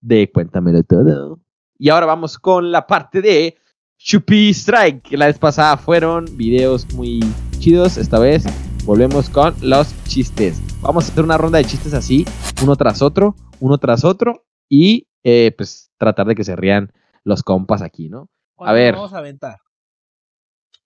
de 0.00 0.30
Cuéntamelo 0.30 0.84
todo. 0.84 1.40
Y 1.76 1.88
ahora 1.88 2.06
vamos 2.06 2.38
con 2.38 2.70
la 2.70 2.86
parte 2.86 3.20
de 3.20 3.56
Chupi 3.98 4.50
Strike, 4.50 5.02
que 5.02 5.16
la 5.16 5.26
vez 5.26 5.40
pasada 5.40 5.76
fueron 5.76 6.26
videos 6.36 6.94
muy 6.94 7.18
chidos, 7.58 7.96
esta 7.96 8.20
vez 8.20 8.44
volvemos 8.84 9.28
con 9.28 9.56
los 9.60 9.92
chistes. 10.04 10.62
Vamos 10.80 11.08
a 11.08 11.12
hacer 11.12 11.24
una 11.24 11.36
ronda 11.36 11.58
de 11.58 11.64
chistes 11.64 11.92
así, 11.92 12.24
uno 12.62 12.76
tras 12.76 13.02
otro, 13.02 13.34
uno 13.58 13.76
tras 13.78 14.04
otro, 14.04 14.46
y 14.68 15.08
eh, 15.24 15.52
pues 15.56 15.90
tratar 15.98 16.28
de 16.28 16.36
que 16.36 16.44
se 16.44 16.54
rían 16.54 16.92
los 17.24 17.42
compas 17.42 17.82
aquí, 17.82 18.08
¿no? 18.08 18.30
¿Cuándo 18.54 18.74
ver. 18.74 18.94
Vamos 18.94 19.14
a 19.14 19.18
aventar. 19.18 19.58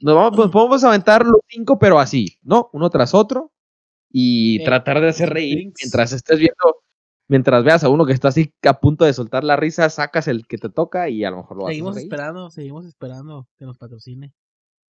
Nos 0.00 0.14
vamos, 0.14 0.32
pues, 0.36 0.50
podemos 0.50 0.82
aventar 0.84 1.24
los 1.26 1.40
cinco, 1.48 1.78
pero 1.78 1.98
así, 1.98 2.38
¿no? 2.42 2.70
Uno 2.72 2.88
tras 2.88 3.12
otro. 3.12 3.52
Y 4.16 4.62
tratar 4.62 5.00
de 5.00 5.08
hacer 5.08 5.30
reír. 5.30 5.72
Mientras 5.82 6.12
estés 6.12 6.38
viendo, 6.38 6.82
mientras 7.26 7.64
veas 7.64 7.82
a 7.82 7.88
uno 7.88 8.06
que 8.06 8.12
está 8.12 8.28
así 8.28 8.54
a 8.62 8.78
punto 8.78 9.04
de 9.04 9.12
soltar 9.12 9.42
la 9.42 9.56
risa, 9.56 9.90
sacas 9.90 10.28
el 10.28 10.46
que 10.46 10.56
te 10.56 10.68
toca 10.68 11.08
y 11.08 11.24
a 11.24 11.32
lo 11.32 11.38
mejor 11.38 11.56
lo 11.56 11.66
Seguimos 11.66 11.90
hacer 11.90 12.02
reír. 12.02 12.12
esperando, 12.12 12.50
seguimos 12.50 12.86
esperando 12.86 13.48
que 13.58 13.64
nos 13.64 13.76
patrocine. 13.76 14.32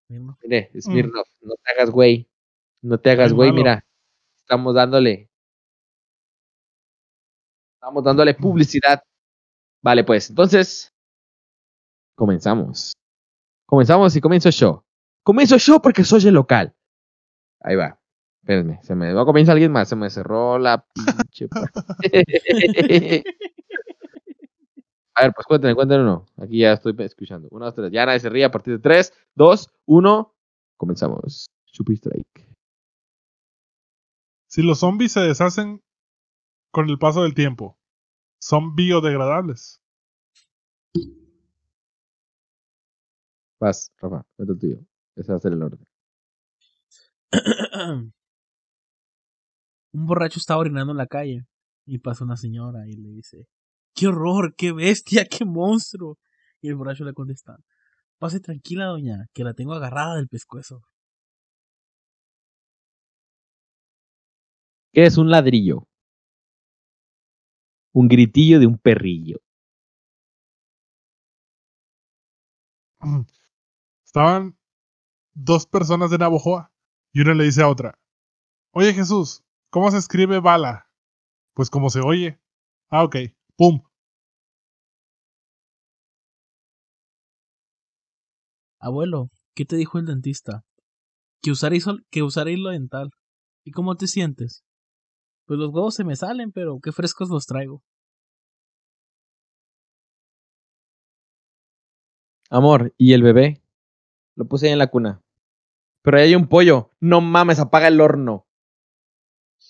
Mirno. 0.09 0.37
Mire, 0.43 0.69
Smirnoff, 0.79 1.27
no 1.41 1.55
te 1.55 1.71
hagas 1.71 1.89
güey. 1.89 2.29
No 2.83 2.99
te 2.99 3.09
hagas 3.09 3.33
güey, 3.33 3.51
mira. 3.51 3.83
Estamos 4.37 4.75
dándole. 4.75 5.31
Estamos 7.77 8.03
dándole 8.03 8.35
publicidad. 8.35 9.01
Vale, 9.81 10.03
pues, 10.03 10.29
entonces. 10.29 10.93
Comenzamos. 12.15 12.93
Comenzamos 13.65 14.15
y 14.15 14.21
comienzo 14.21 14.51
yo. 14.51 14.85
Comienzo 15.23 15.57
yo 15.57 15.81
porque 15.81 16.03
soy 16.03 16.27
el 16.27 16.35
local. 16.35 16.75
Ahí 17.59 17.75
va. 17.75 17.99
Espérenme, 18.45 18.79
se 18.83 18.93
me 18.93 19.11
va 19.11 19.23
a 19.23 19.25
comenzar 19.25 19.53
alguien 19.53 19.71
más. 19.71 19.89
Se 19.89 19.95
me 19.95 20.07
cerró 20.11 20.59
la 20.59 20.85
pinche. 20.93 21.47
a 25.15 25.23
ver, 25.23 25.33
pues 25.33 25.47
cuéntenme, 25.47 25.73
cuéntenme 25.73 26.03
uno. 26.03 26.27
Aquí 26.37 26.59
ya 26.59 26.73
estoy 26.73 26.93
escuchando. 26.99 27.47
Uno, 27.49 27.65
dos, 27.65 27.73
tres. 27.73 27.91
Ya 27.91 28.05
nadie 28.05 28.19
se 28.19 28.29
ríe 28.29 28.45
a 28.45 28.51
partir 28.51 28.75
de 28.75 28.79
tres, 28.79 29.13
dos, 29.33 29.71
uno. 29.87 30.35
Comenzamos. 30.77 31.49
Chupi 31.65 31.95
Strike. 31.95 32.55
si 34.45 34.61
los 34.61 34.77
zombies 34.77 35.13
se 35.13 35.21
deshacen 35.21 35.81
con 36.69 36.87
el 36.87 36.99
paso 36.99 37.23
del 37.23 37.33
tiempo, 37.33 37.79
¿son 38.39 38.75
biodegradables? 38.75 39.81
Vas, 43.59 43.91
Rafa, 43.97 44.23
cuenta 44.35 44.53
el 44.53 44.59
tuyo. 44.59 44.77
Ese 45.15 45.31
va 45.31 45.37
a 45.39 45.41
ser 45.41 45.53
el 45.53 45.63
orden. 45.63 45.83
Un 49.95 50.05
borracho 50.05 50.39
estaba 50.39 50.59
orinando 50.59 50.91
en 50.91 50.97
la 50.97 51.07
calle 51.07 51.45
y 51.85 51.99
pasa 51.99 52.25
una 52.25 52.35
señora 52.35 52.85
y 52.85 52.97
le 52.97 53.11
dice, 53.11 53.47
¡qué 53.95 54.07
horror, 54.07 54.53
qué 54.57 54.73
bestia, 54.73 55.25
qué 55.25 55.45
monstruo! 55.45 56.17
Y 56.61 56.67
el 56.67 56.75
borracho 56.75 57.05
le 57.05 57.13
contesta, 57.13 57.55
pase 58.19 58.41
tranquila 58.41 58.87
doña, 58.87 59.27
que 59.33 59.45
la 59.45 59.53
tengo 59.53 59.73
agarrada 59.73 60.15
del 60.17 60.27
pescuezo. 60.27 60.81
¿Qué 64.91 65.05
es 65.05 65.17
un 65.17 65.29
ladrillo? 65.29 65.87
Un 67.93 68.09
gritillo 68.09 68.59
de 68.59 68.67
un 68.67 68.77
perrillo. 68.77 69.37
Estaban 74.05 74.57
dos 75.33 75.65
personas 75.65 76.11
de 76.11 76.17
Navojoa 76.17 76.73
y 77.13 77.21
una 77.21 77.33
le 77.33 77.45
dice 77.45 77.61
a 77.61 77.69
otra, 77.69 77.97
Oye 78.73 78.93
Jesús, 78.93 79.44
¿cómo 79.75 79.91
se 79.91 79.97
escribe 79.97 80.39
bala? 80.39 80.87
Pues 81.53 81.69
como 81.69 81.89
se 81.89 81.99
oye. 81.99 82.39
Ah, 82.89 83.03
ok. 83.03 83.17
Pum. 83.57 83.81
Abuelo, 88.79 89.31
¿qué 89.53 89.65
te 89.65 89.75
dijo 89.75 89.99
el 89.99 90.05
dentista? 90.05 90.63
Que 91.41 91.51
usar, 91.51 91.73
hizo- 91.73 91.97
que 92.09 92.23
usar 92.23 92.47
hilo 92.47 92.69
dental. 92.69 93.09
¿Y 93.65 93.71
cómo 93.71 93.95
te 93.97 94.07
sientes? 94.07 94.63
Pues 95.45 95.59
los 95.59 95.71
huevos 95.73 95.95
se 95.95 96.05
me 96.05 96.15
salen, 96.15 96.53
pero 96.53 96.79
qué 96.81 96.93
frescos 96.93 97.27
los 97.29 97.45
traigo. 97.45 97.83
Amor, 102.49 102.93
¿y 102.97 103.11
el 103.11 103.23
bebé? 103.23 103.61
Lo 104.37 104.45
puse 104.45 104.67
ahí 104.67 104.71
en 104.71 104.79
la 104.79 104.87
cuna. 104.87 105.21
Pero 106.01 106.15
ahí 106.17 106.23
hay 106.29 106.35
un 106.35 106.47
pollo. 106.47 106.91
No 107.01 107.19
mames, 107.19 107.59
apaga 107.59 107.89
el 107.89 107.99
horno. 107.99 108.47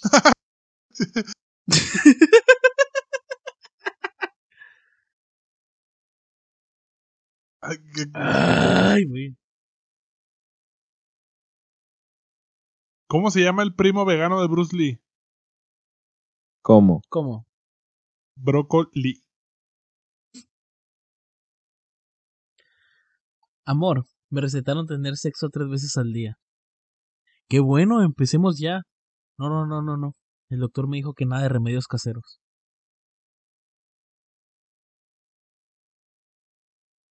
Ay, 8.13 9.05
güey. 9.05 9.35
¿Cómo 13.07 13.31
se 13.31 13.41
llama 13.41 13.63
el 13.63 13.73
primo 13.73 14.05
vegano 14.05 14.41
de 14.41 14.47
Bruce 14.47 14.75
Lee? 14.75 14.99
¿Cómo? 16.61 17.01
¿Cómo? 17.09 17.45
Brócoli. 18.35 19.23
Amor, 23.65 24.05
me 24.29 24.41
recetaron 24.41 24.85
tener 24.85 25.15
sexo 25.17 25.49
tres 25.49 25.67
veces 25.69 25.97
al 25.97 26.13
día. 26.13 26.37
Qué 27.49 27.59
bueno, 27.59 28.03
empecemos 28.03 28.59
ya. 28.59 28.81
No, 29.37 29.49
no, 29.49 29.65
no, 29.65 29.81
no, 29.81 29.97
no. 29.97 30.13
El 30.49 30.59
doctor 30.59 30.87
me 30.87 30.97
dijo 30.97 31.13
que 31.13 31.25
nada 31.25 31.43
de 31.43 31.49
remedios 31.49 31.87
caseros. 31.87 32.39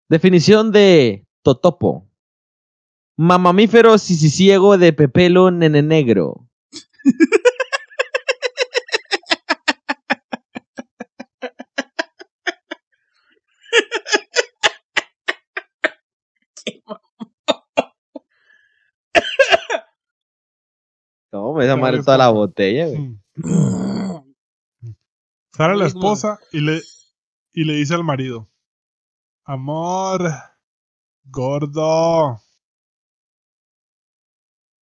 Definición 0.09 0.71
de 0.71 1.27
totopo. 1.43 2.07
Mamamífero 3.17 3.97
sisiciego 3.99 4.77
de 4.79 4.93
pepelo 4.93 5.51
nene 5.51 5.83
negro. 5.83 6.49
¿Cómo 21.73 21.83
me 21.83 21.89
esa 21.89 21.91
madre 21.91 21.97
Sabes, 21.97 22.07
toda 22.07 22.19
la 22.19 22.31
botella, 22.31 22.87
güey? 22.89 23.19
Sale 25.53 25.77
la 25.77 25.87
esposa 25.87 26.39
y 26.53 26.61
le, 26.61 26.81
y 27.53 27.65
le 27.65 27.75
dice 27.75 27.95
al 27.95 28.05
marido, 28.05 28.51
amor, 29.45 30.29
gordo, 31.25 32.41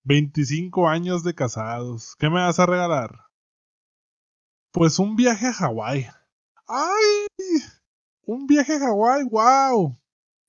25 0.04 0.88
años 0.88 1.22
de 1.22 1.34
casados. 1.34 2.16
¿Qué 2.18 2.28
me 2.28 2.40
vas 2.40 2.58
a 2.58 2.66
regalar? 2.66 3.26
Pues 4.72 4.98
un 4.98 5.16
viaje 5.16 5.46
a 5.46 5.52
Hawái. 5.52 6.06
¡Ay! 6.66 7.26
Un 8.24 8.46
viaje 8.46 8.74
a 8.74 8.78
Hawái, 8.78 9.24
wow. 9.30 9.96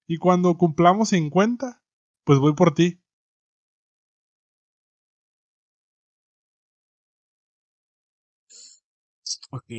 Y 0.07 0.17
cuando 0.17 0.57
cumplamos 0.57 1.09
50, 1.09 1.81
pues 2.23 2.39
voy 2.39 2.53
por 2.53 2.73
ti. 2.73 3.02
Ok. 9.55 9.69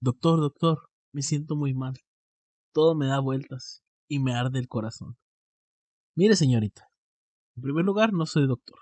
Doctor, 0.00 0.38
doctor, 0.38 0.88
me 1.12 1.22
siento 1.22 1.56
muy 1.56 1.74
mal. 1.74 1.94
Todo 2.72 2.94
me 2.94 3.06
da 3.08 3.18
vueltas 3.18 3.82
y 4.06 4.20
me 4.20 4.34
arde 4.34 4.60
el 4.60 4.68
corazón. 4.68 5.18
Mire, 6.14 6.36
señorita, 6.36 6.88
en 7.56 7.62
primer 7.62 7.84
lugar, 7.84 8.12
no 8.12 8.24
soy 8.24 8.46
doctor, 8.46 8.78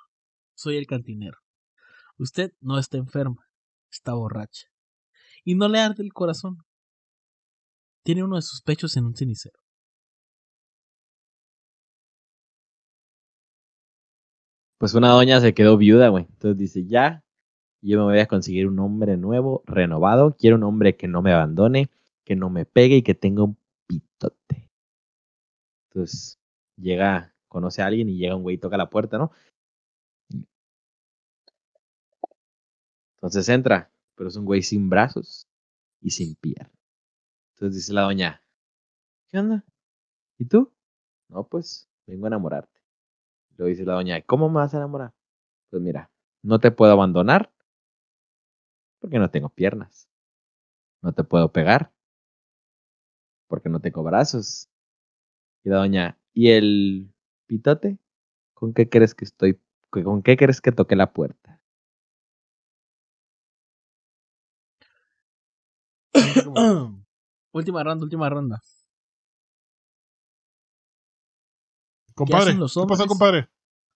soy 0.54 0.76
el 0.76 0.86
cantinero. 0.86 1.38
Usted 2.18 2.52
no 2.60 2.78
está 2.78 2.98
enferma, 2.98 3.48
está 3.90 4.12
borracha. 4.12 4.66
Y 5.42 5.54
no 5.54 5.68
le 5.68 5.80
arde 5.80 6.02
el 6.02 6.12
corazón. 6.12 6.58
Tiene 8.04 8.22
uno 8.22 8.36
de 8.36 8.42
sus 8.42 8.60
pechos 8.60 8.98
en 8.98 9.06
un 9.06 9.16
cenicero. 9.16 9.58
Pues 14.76 14.92
una 14.92 15.08
doña 15.08 15.40
se 15.40 15.54
quedó 15.54 15.78
viuda, 15.78 16.10
güey. 16.10 16.26
Entonces 16.28 16.58
dice, 16.58 16.84
ya, 16.86 17.25
yo 17.86 17.98
me 17.98 18.04
voy 18.04 18.18
a 18.18 18.26
conseguir 18.26 18.66
un 18.66 18.78
hombre 18.80 19.16
nuevo, 19.16 19.62
renovado. 19.66 20.36
Quiero 20.36 20.56
un 20.56 20.64
hombre 20.64 20.96
que 20.96 21.06
no 21.06 21.22
me 21.22 21.32
abandone, 21.32 21.88
que 22.24 22.34
no 22.34 22.50
me 22.50 22.64
pegue 22.64 22.96
y 22.96 23.02
que 23.02 23.14
tenga 23.14 23.44
un 23.44 23.56
pitote. 23.86 24.68
Entonces 25.90 26.40
llega, 26.76 27.32
conoce 27.46 27.82
a 27.82 27.86
alguien 27.86 28.08
y 28.08 28.18
llega 28.18 28.34
un 28.34 28.42
güey 28.42 28.56
y 28.56 28.58
toca 28.58 28.76
la 28.76 28.90
puerta, 28.90 29.18
¿no? 29.18 29.30
Entonces 33.14 33.48
entra, 33.48 33.90
pero 34.16 34.28
es 34.28 34.36
un 34.36 34.44
güey 34.44 34.62
sin 34.62 34.90
brazos 34.90 35.46
y 36.00 36.10
sin 36.10 36.34
piernas. 36.34 36.72
Entonces 37.54 37.76
dice 37.76 37.92
la 37.92 38.02
doña, 38.02 38.42
¿qué 39.28 39.38
onda? 39.38 39.64
¿Y 40.38 40.46
tú? 40.46 40.72
No, 41.28 41.44
pues 41.44 41.88
vengo 42.06 42.26
a 42.26 42.28
enamorarte. 42.28 42.80
Luego 43.56 43.68
dice 43.68 43.84
la 43.84 43.94
doña, 43.94 44.20
¿cómo 44.22 44.48
me 44.48 44.56
vas 44.56 44.74
a 44.74 44.78
enamorar? 44.78 45.14
Pues 45.70 45.80
mira, 45.80 46.10
no 46.42 46.58
te 46.58 46.70
puedo 46.72 46.92
abandonar 46.92 47.52
porque 48.98 49.18
no 49.18 49.30
tengo 49.30 49.48
piernas. 49.48 50.08
No 51.02 51.12
te 51.12 51.24
puedo 51.24 51.52
pegar 51.52 51.92
porque 53.48 53.68
no 53.68 53.80
tengo 53.80 54.02
brazos. 54.02 54.68
Y 55.64 55.70
la 55.70 55.76
doña, 55.78 56.18
¿y 56.32 56.50
el 56.50 57.12
pitote? 57.46 57.98
¿Con 58.54 58.72
qué 58.72 58.88
crees 58.88 59.14
que 59.14 59.24
estoy? 59.24 59.60
¿Con 59.90 60.22
qué 60.22 60.36
crees 60.36 60.60
que 60.60 60.72
toqué 60.72 60.96
la 60.96 61.12
puerta? 61.12 61.60
última 67.52 67.82
ronda, 67.82 68.04
última 68.04 68.28
ronda. 68.28 68.62
Compadre, 72.14 72.50
hacen 72.50 72.60
los 72.60 72.72
¿qué 72.72 72.80
pasó, 72.88 73.02
hombres? 73.02 73.08
compadre? 73.08 73.48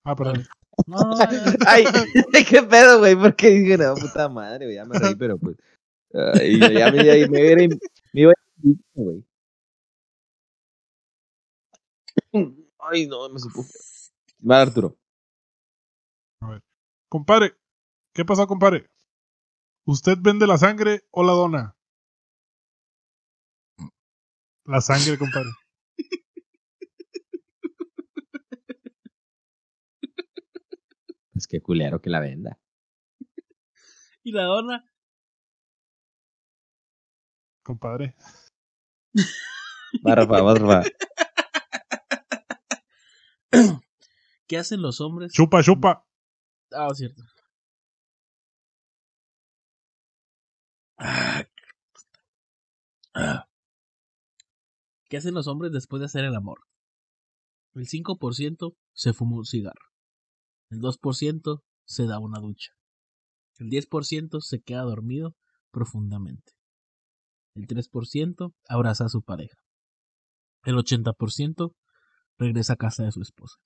Ah, 0.05 0.15
perdón. 0.15 0.43
No, 0.87 0.99
no, 1.01 1.11
no, 1.11 1.17
ya. 1.19 1.55
Ay, 1.67 1.85
qué 2.49 2.63
pedo, 2.63 2.99
güey, 2.99 3.17
porque 3.17 3.51
dije, 3.51 3.79
no, 3.79 3.95
puta 3.95 4.29
madre, 4.29 4.67
güey, 4.67 4.77
ya 4.77 4.85
me 4.85 4.99
reí, 4.99 5.15
pero 5.15 5.39
pues. 5.39 5.57
ay, 6.15 6.59
ya 6.59 6.91
me, 6.91 7.05
ya 7.05 7.29
me, 7.29 7.41
hubiera- 7.41 7.77
me 8.13 8.21
iba 8.21 8.33
a 8.33 8.35
ir, 8.69 8.77
güey. 8.95 9.25
Ay, 12.79 13.07
no, 13.07 13.29
me 13.29 13.39
supo. 13.39 13.65
Va, 14.49 14.63
Arturo. 14.63 14.97
Compadre, 17.09 17.57
¿qué 18.15 18.25
pasó, 18.25 18.47
compadre? 18.47 18.87
¿Usted 19.85 20.17
vende 20.21 20.47
la 20.47 20.59
sangre 20.59 21.03
o 21.11 21.23
la 21.25 21.33
dona? 21.33 21.77
La 24.65 24.81
sangre, 24.81 25.19
compadre. 25.19 25.51
Pues 31.41 31.49
qué 31.49 31.63
culero 31.63 32.03
que 32.03 32.11
la 32.11 32.21
venda. 32.21 32.61
Y 34.23 34.33
la 34.33 34.43
dona, 34.43 34.85
Compadre. 37.63 38.15
Va, 40.07 40.15
Rafa. 40.15 40.83
¿qué 44.47 44.59
hacen 44.59 44.83
los 44.83 45.01
hombres? 45.01 45.33
Chupa, 45.33 45.63
chupa. 45.63 46.07
Ah, 46.73 46.91
cierto. 46.93 47.23
Ah. 50.99 51.43
Ah. 53.15 53.49
¿Qué 55.09 55.17
hacen 55.17 55.33
los 55.33 55.47
hombres 55.47 55.73
después 55.73 56.01
de 56.01 56.07
hacer 56.07 56.27
el 56.27 56.35
amor? 56.35 56.61
El 57.75 57.87
5% 57.87 58.77
se 58.93 59.15
fuma 59.15 59.39
un 59.39 59.47
cigarro. 59.47 59.90
El 60.71 60.81
2% 60.81 61.63
se 61.85 62.07
da 62.07 62.19
una 62.21 62.39
ducha. 62.39 62.73
El 63.59 63.71
10% 63.71 64.41
se 64.41 64.61
queda 64.61 64.83
dormido 64.83 65.35
profundamente. 65.73 66.53
El 67.57 67.67
3% 67.67 68.55
abraza 68.69 69.07
a 69.07 69.09
su 69.09 69.23
pareja. 69.23 69.59
El 70.65 70.77
80% 70.77 71.75
regresa 72.39 72.75
a 72.75 72.77
casa 72.77 73.05
de 73.05 73.13
su 73.13 73.21
esposa. 73.21 73.57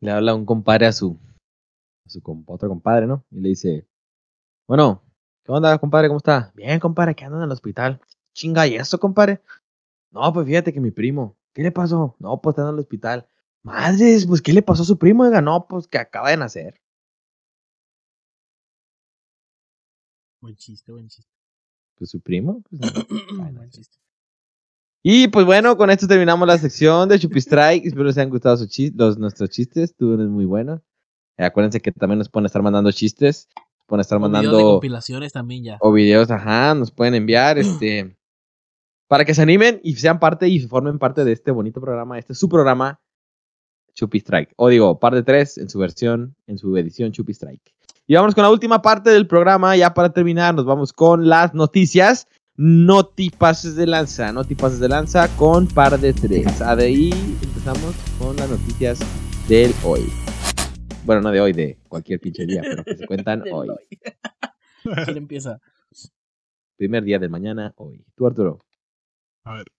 Le 0.00 0.12
habla 0.12 0.34
un 0.34 0.46
compadre 0.46 0.86
a 0.86 0.92
su, 0.92 1.18
otro 2.46 2.68
compadre, 2.68 3.08
¿no? 3.08 3.24
Y 3.30 3.40
le 3.40 3.48
dice, 3.48 3.88
bueno, 4.68 5.02
¿qué 5.44 5.50
onda, 5.50 5.76
compadre? 5.78 6.06
¿Cómo 6.06 6.18
está? 6.18 6.52
Bien, 6.54 6.78
compadre, 6.78 7.16
que 7.16 7.24
andan 7.24 7.40
en 7.40 7.46
el 7.46 7.52
hospital. 7.52 8.00
Chinga, 8.32 8.68
¿y 8.68 8.76
eso, 8.76 9.00
compadre? 9.00 9.42
No, 10.10 10.32
pues 10.32 10.46
fíjate 10.46 10.72
que 10.72 10.80
mi 10.80 10.90
primo, 10.90 11.36
¿qué 11.52 11.62
le 11.62 11.70
pasó? 11.72 12.16
No, 12.18 12.40
pues 12.40 12.52
está 12.54 12.62
en 12.68 12.74
el 12.74 12.80
hospital. 12.80 13.28
Madres, 13.62 14.26
pues 14.26 14.40
¿qué 14.40 14.52
le 14.52 14.62
pasó 14.62 14.82
a 14.82 14.86
su 14.86 14.98
primo? 14.98 15.24
Oiga, 15.24 15.40
no, 15.42 15.66
pues 15.68 15.86
que 15.88 15.98
acaba 15.98 16.30
de 16.30 16.36
nacer. 16.38 16.80
Buen 20.40 20.56
chiste, 20.56 20.92
buen 20.92 21.08
chiste. 21.08 21.30
Pues 21.96 22.10
su 22.10 22.20
primo, 22.20 22.62
pues 22.68 22.80
no. 22.80 22.88
Ay, 23.44 23.52
buen 23.54 23.70
chiste. 23.70 23.98
Y 25.02 25.28
pues 25.28 25.46
bueno, 25.46 25.76
con 25.76 25.90
esto 25.90 26.06
terminamos 26.06 26.46
la 26.46 26.58
sección 26.58 27.08
de 27.08 27.18
Chupi 27.18 27.38
Strike. 27.40 27.86
Espero 27.86 28.04
les 28.04 28.18
hayan 28.18 28.30
gustado 28.30 28.56
sus 28.56 28.68
chis- 28.68 28.92
los, 28.94 29.18
nuestros 29.18 29.50
chistes. 29.50 29.90
Estuvieron 29.90 30.30
muy 30.30 30.44
buenos. 30.44 30.80
Eh, 31.36 31.44
acuérdense 31.44 31.80
que 31.80 31.92
también 31.92 32.18
nos 32.18 32.28
pueden 32.28 32.46
estar 32.46 32.62
mandando 32.62 32.90
chistes. 32.92 33.48
Nos 33.56 33.86
pueden 33.86 34.00
estar 34.00 34.18
O 34.18 34.20
videos 34.20 34.32
de 34.42 34.46
mandando 34.48 34.70
compilaciones 34.72 35.32
también 35.32 35.64
ya. 35.64 35.78
o 35.80 35.92
videos, 35.92 36.30
ajá, 36.30 36.74
nos 36.74 36.90
pueden 36.90 37.14
enviar 37.14 37.58
este 37.58 38.17
para 39.08 39.24
que 39.24 39.34
se 39.34 39.42
animen 39.42 39.80
y 39.82 39.94
sean 39.96 40.20
parte 40.20 40.48
y 40.48 40.60
formen 40.60 40.98
parte 40.98 41.24
de 41.24 41.32
este 41.32 41.50
bonito 41.50 41.80
programa. 41.80 42.18
Este 42.18 42.34
es 42.34 42.38
su 42.38 42.48
programa 42.48 43.00
Chupi 43.94 44.18
Strike. 44.18 44.52
O 44.56 44.68
digo, 44.68 45.00
parte 45.00 45.22
3 45.22 45.58
en 45.58 45.70
su 45.70 45.78
versión, 45.78 46.36
en 46.46 46.58
su 46.58 46.76
edición 46.76 47.10
Chupi 47.10 47.32
Strike. 47.32 47.74
Y 48.06 48.14
vamos 48.14 48.34
con 48.34 48.42
la 48.42 48.50
última 48.50 48.80
parte 48.80 49.10
del 49.10 49.26
programa. 49.26 49.76
Ya 49.76 49.92
para 49.92 50.12
terminar, 50.12 50.54
nos 50.54 50.66
vamos 50.66 50.92
con 50.92 51.26
las 51.28 51.54
noticias. 51.54 52.28
Notipases 52.60 53.76
de 53.76 53.86
lanza, 53.86 54.32
notipases 54.32 54.80
de 54.80 54.88
lanza 54.88 55.28
con 55.36 55.66
par 55.68 55.98
de 55.98 56.12
tres. 56.12 56.60
A 56.60 56.74
de 56.74 56.86
ahí 56.86 57.10
empezamos 57.42 57.94
con 58.18 58.36
las 58.36 58.50
noticias 58.50 58.98
del 59.48 59.72
hoy. 59.84 60.02
Bueno, 61.04 61.22
no 61.22 61.30
de 61.30 61.40
hoy, 61.40 61.52
de 61.52 61.78
cualquier 61.88 62.18
pinche 62.20 62.46
día, 62.46 62.62
pero 62.62 62.84
que 62.84 62.96
se 62.96 63.06
cuentan 63.06 63.44
hoy. 63.52 63.68
hoy. 63.68 63.98
¿Quién 65.04 65.16
empieza? 65.16 65.60
Primer 66.76 67.04
día 67.04 67.18
del 67.18 67.30
mañana, 67.30 67.72
hoy. 67.76 68.04
Tú, 68.16 68.26
Arturo. 68.26 68.58
A 69.48 69.54
ver. 69.54 69.72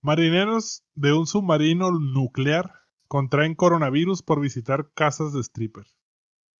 Marineros 0.00 0.84
de 0.94 1.12
un 1.12 1.26
submarino 1.26 1.90
nuclear 1.90 2.72
contraen 3.08 3.54
coronavirus 3.54 4.22
por 4.22 4.40
visitar 4.40 4.90
casas 4.94 5.34
de 5.34 5.42
strippers. 5.42 5.94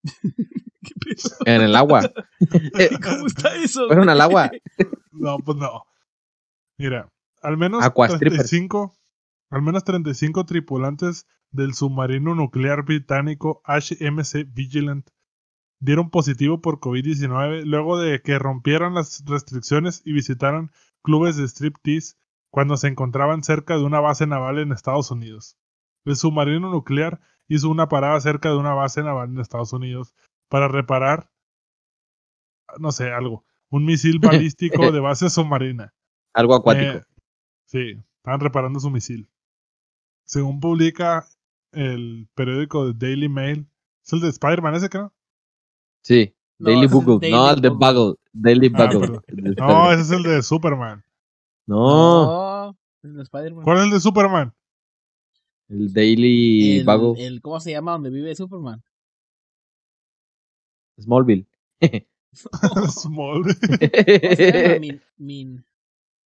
¿Qué 0.22 0.92
pedo? 1.00 1.36
En 1.46 1.62
el 1.62 1.74
agua. 1.74 2.02
Eh, 2.78 2.90
¿Cómo 3.02 3.26
está 3.26 3.56
eso? 3.56 3.86
Fueron 3.86 4.10
al 4.10 4.20
agua. 4.20 4.50
No, 5.12 5.38
pues 5.38 5.56
no. 5.56 5.84
Mira, 6.76 7.10
al 7.40 7.56
menos 7.56 7.82
Aquastrippers. 7.82 8.50
35, 8.50 8.94
al 9.48 9.62
menos 9.62 9.84
35 9.84 10.44
tripulantes 10.44 11.26
del 11.52 11.72
submarino 11.72 12.34
nuclear 12.34 12.84
británico 12.84 13.62
HMC 13.64 14.46
Vigilant 14.52 15.08
dieron 15.80 16.10
positivo 16.10 16.60
por 16.60 16.80
COVID-19 16.80 17.64
luego 17.64 17.98
de 17.98 18.20
que 18.20 18.38
rompieran 18.38 18.94
las 18.94 19.24
restricciones 19.24 20.02
y 20.04 20.12
visitaran 20.12 20.70
clubes 21.04 21.36
de 21.36 21.46
striptease 21.46 22.16
cuando 22.50 22.76
se 22.76 22.88
encontraban 22.88 23.44
cerca 23.44 23.76
de 23.76 23.84
una 23.84 24.00
base 24.00 24.26
naval 24.26 24.58
en 24.58 24.72
Estados 24.72 25.10
Unidos. 25.10 25.56
El 26.04 26.16
submarino 26.16 26.70
nuclear 26.70 27.20
hizo 27.46 27.68
una 27.68 27.88
parada 27.88 28.20
cerca 28.20 28.48
de 28.48 28.56
una 28.56 28.74
base 28.74 29.02
naval 29.02 29.30
en 29.30 29.38
Estados 29.38 29.72
Unidos 29.72 30.14
para 30.48 30.66
reparar, 30.66 31.30
no 32.78 32.90
sé, 32.90 33.12
algo, 33.12 33.44
un 33.70 33.84
misil 33.84 34.18
balístico 34.20 34.90
de 34.90 35.00
base 35.00 35.30
submarina. 35.30 35.94
Algo 36.32 36.54
acuático. 36.54 36.98
Eh, 36.98 37.02
sí, 37.66 38.02
estaban 38.16 38.40
reparando 38.40 38.80
su 38.80 38.90
misil. 38.90 39.28
Según 40.24 40.58
publica 40.58 41.26
el 41.72 42.28
periódico 42.34 42.92
The 42.92 43.06
Daily 43.06 43.28
Mail, 43.28 43.68
es 44.04 44.12
el 44.12 44.20
de 44.20 44.28
Spider-Man 44.28 44.74
ese, 44.74 44.88
creo. 44.88 45.12
sí. 46.02 46.34
No, 46.58 46.70
Daily 46.70 46.86
Bugle. 46.86 47.30
no, 47.30 47.50
el 47.50 47.60
de 47.60 47.68
Bugle. 47.68 48.14
Daily 48.32 48.70
Ah, 48.74 48.86
Bugle. 48.92 49.20
No, 49.58 49.92
ese 49.92 50.02
es 50.02 50.10
el 50.10 50.22
de 50.22 50.42
Superman. 50.42 51.02
No, 51.66 52.26
No, 52.26 52.76
es 53.02 53.14
de 53.14 53.22
Spider-Man. 53.22 53.64
¿Cuál 53.64 53.78
es 53.78 53.84
el 53.84 53.90
de 53.90 54.00
Superman? 54.00 54.54
el 55.68 55.92
Daily 55.92 56.78
el, 56.78 56.84
Bugle. 56.86 57.26
el- 57.26 57.40
¿Cómo 57.40 57.58
se 57.60 57.70
llama 57.72 57.92
donde 57.92 58.10
vive 58.10 58.34
Superman? 58.34 58.82
Smallville. 61.00 61.46
Small. 62.88 63.42
¿Cómo 63.42 63.52
se 64.36 64.52
llama? 64.52 64.78
Min, 64.80 65.00
Min- 65.16 65.64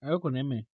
Algo 0.02 0.20
con 0.20 0.36
M. 0.36 0.66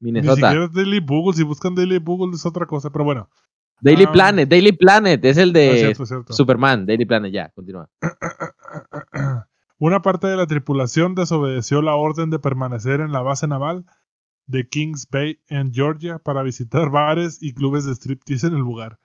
Ni 0.00 0.12
Minnesota. 0.12 0.34
siquiera 0.48 0.64
es 0.66 0.72
Daily 0.72 1.00
Bugle. 1.00 1.36
Si 1.36 1.42
buscan 1.42 1.74
Daily 1.74 1.98
Bugle 1.98 2.34
es 2.34 2.44
otra 2.46 2.66
cosa, 2.66 2.90
pero 2.90 3.04
bueno. 3.04 3.28
Daily 3.80 4.04
Ah. 4.08 4.12
Planet, 4.12 4.48
Daily 4.48 4.72
Planet. 4.72 5.24
Es 5.24 5.36
el 5.36 5.50
Ah, 5.50 5.52
de 5.52 5.78
cierto, 5.78 6.02
es 6.04 6.08
cierto. 6.08 6.32
Superman. 6.32 6.86
Daily 6.86 7.04
Planet, 7.04 7.32
ya, 7.32 7.50
continúa. 7.50 7.88
Una 9.78 10.00
parte 10.02 10.26
de 10.28 10.36
la 10.36 10.46
tripulación 10.46 11.14
desobedeció 11.14 11.82
la 11.82 11.94
orden 11.96 12.30
de 12.30 12.38
permanecer 12.38 13.00
en 13.00 13.12
la 13.12 13.20
base 13.22 13.46
naval 13.46 13.84
de 14.46 14.68
Kings 14.68 15.08
Bay 15.10 15.40
en 15.48 15.72
Georgia 15.72 16.18
para 16.18 16.42
visitar 16.42 16.90
bares 16.90 17.38
y 17.42 17.54
clubes 17.54 17.84
de 17.84 17.92
striptease 17.94 18.46
en 18.46 18.54
el 18.54 18.60
lugar. 18.60 18.98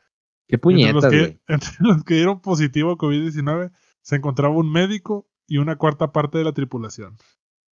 Qué 0.48 0.56
Entre 0.56 0.60
puñetas, 0.60 0.94
los, 0.96 1.06
que, 1.12 1.40
entre 1.48 1.72
los 1.80 2.04
que 2.04 2.16
dieron 2.16 2.42
positivo 2.42 2.92
a 2.92 2.98
COVID-19 2.98 3.72
se 4.02 4.16
encontraba 4.16 4.54
un 4.56 4.72
médico 4.72 5.28
y 5.48 5.58
una 5.58 5.76
cuarta 5.78 6.12
parte 6.12 6.38
de 6.38 6.44
la 6.44 6.54
tripulación. 6.54 7.18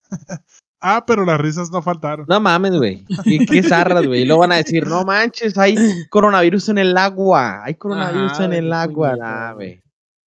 ah, 0.86 1.04
pero 1.06 1.26
las 1.26 1.40
risas 1.40 1.72
no 1.72 1.82
faltaron. 1.82 2.26
No 2.30 2.40
mames, 2.40 2.78
güey. 2.78 3.06
Qué, 3.24 3.40
qué 3.46 3.64
zarras, 3.64 4.06
güey. 4.06 4.22
Y 4.22 4.26
luego 4.26 4.42
van 4.42 4.52
a 4.54 4.58
decir, 4.58 4.86
no 4.88 5.04
manches, 5.04 5.58
hay 5.58 5.76
coronavirus 6.10 6.70
en 6.70 6.78
el 6.78 6.98
agua. 6.98 7.64
Hay 7.64 7.76
coronavirus 7.76 8.34
Ajá, 8.34 8.46
en 8.46 8.54
el 8.54 8.72
agua. 8.74 9.16
Nah, 9.16 9.54
güey. 9.54 9.82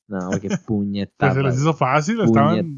No, 0.08 0.28
güey, 0.28 0.40
qué 0.40 0.48
Pues 0.48 0.60
puñetada. 0.60 1.34
se 1.34 1.42
les 1.42 1.56
hizo 1.56 1.74
fácil, 1.74 2.20
estaban 2.20 2.76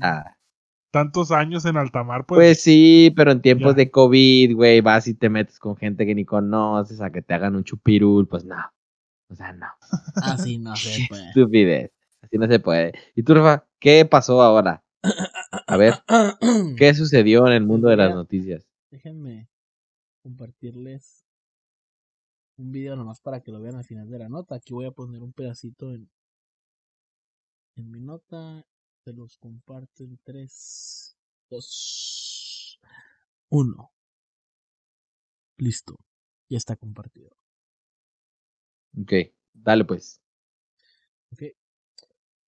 tantos 0.93 1.31
años 1.31 1.65
en 1.67 1.77
alta 1.77 2.03
mar, 2.03 2.27
pues, 2.27 2.39
Pues 2.39 2.63
sí, 2.63 3.13
pero 3.17 3.31
en 3.31 3.41
tiempos 3.41 3.73
Ya. 3.73 3.77
de 3.77 3.91
COVID, 3.93 4.57
güey, 4.57 4.81
vas 4.81 5.07
y 5.07 5.15
te 5.15 5.29
metes 5.29 5.59
con 5.61 5.77
gente 5.77 6.05
que 6.05 6.15
ni 6.17 6.25
conoces 6.25 7.01
a 7.01 7.11
que 7.11 7.23
te 7.23 7.33
hagan 7.35 7.55
un 7.55 7.63
chupirul, 7.65 8.27
pues 8.27 8.45
no. 8.45 8.57
O 9.31 9.35
sea, 9.37 9.53
no. 9.53 9.67
Así 10.17 10.59
no 10.59 10.75
se 10.75 11.07
puede. 11.09 11.29
Estupidez. 11.29 11.93
Así 12.23 12.37
no 12.39 12.49
se 12.49 12.59
puede. 12.59 12.93
¿Y 13.15 13.23
tú, 13.23 13.35
Rafa, 13.35 13.65
qué 13.79 14.05
pasó 14.05 14.43
ahora? 14.43 14.83
A 15.03 15.77
ver, 15.77 15.95
¿qué 16.79 16.95
sucedió 16.95 17.47
en 17.47 17.55
el 17.55 17.65
mundo 17.65 17.89
de 17.89 17.97
las 17.97 18.15
noticias? 18.15 18.67
Déjenme 18.91 19.49
compartirles 20.23 21.25
un 22.59 22.73
video 22.73 22.97
nomás 22.97 23.21
para 23.21 23.41
que 23.41 23.51
lo 23.51 23.61
vean 23.61 23.77
al 23.77 23.85
final 23.85 24.09
de 24.11 24.19
la 24.19 24.29
nota. 24.29 24.57
Aquí 24.57 24.75
voy 24.75 24.87
a 24.87 24.91
poner 24.91 25.23
un 25.23 25.33
pedacito 25.33 25.93
en, 25.95 26.11
en 27.77 27.91
mi 27.91 28.01
nota. 28.01 28.67
Se 29.05 29.13
los 29.15 29.39
comparto 29.39 30.05
en 30.05 30.19
3, 30.23 31.17
2, 31.49 32.81
1. 33.49 33.93
Listo. 35.57 35.97
Ya 36.49 36.59
está 36.59 36.77
compartido. 36.77 37.31
Ok, 39.01 39.13
dale 39.55 39.85
pues. 39.85 40.21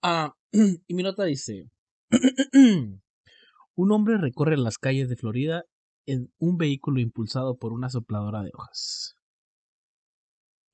Ah, 0.03 0.37
y 0.53 0.95
mi 0.95 1.03
nota 1.03 1.25
dice: 1.25 1.71
Un 3.75 3.91
hombre 3.91 4.19
recorre 4.19 4.59
las 4.59 4.77
calles 4.77 5.09
de 5.09 5.17
Florida 5.17 5.65
en 6.05 6.31
un 6.39 6.59
vehículo 6.59 7.01
impulsado 7.01 7.57
por 7.57 7.73
una 7.73 7.89
sopladora 7.89 8.43
de 8.43 8.51
hojas. 8.53 9.15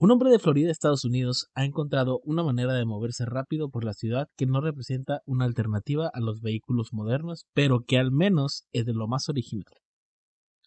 Un 0.00 0.10
hombre 0.10 0.30
de 0.30 0.40
Florida, 0.40 0.70
Estados 0.70 1.04
Unidos, 1.04 1.48
ha 1.54 1.64
encontrado 1.64 2.20
una 2.24 2.42
manera 2.42 2.72
de 2.72 2.84
moverse 2.84 3.24
rápido 3.24 3.70
por 3.70 3.84
la 3.84 3.94
ciudad 3.94 4.28
que 4.36 4.46
no 4.46 4.60
representa 4.60 5.22
una 5.26 5.44
alternativa 5.44 6.10
a 6.12 6.20
los 6.20 6.40
vehículos 6.40 6.92
modernos, 6.92 7.46
pero 7.52 7.84
que 7.86 7.98
al 7.98 8.10
menos 8.10 8.64
es 8.72 8.84
de 8.86 8.94
lo 8.94 9.06
más 9.06 9.28
original. 9.28 9.74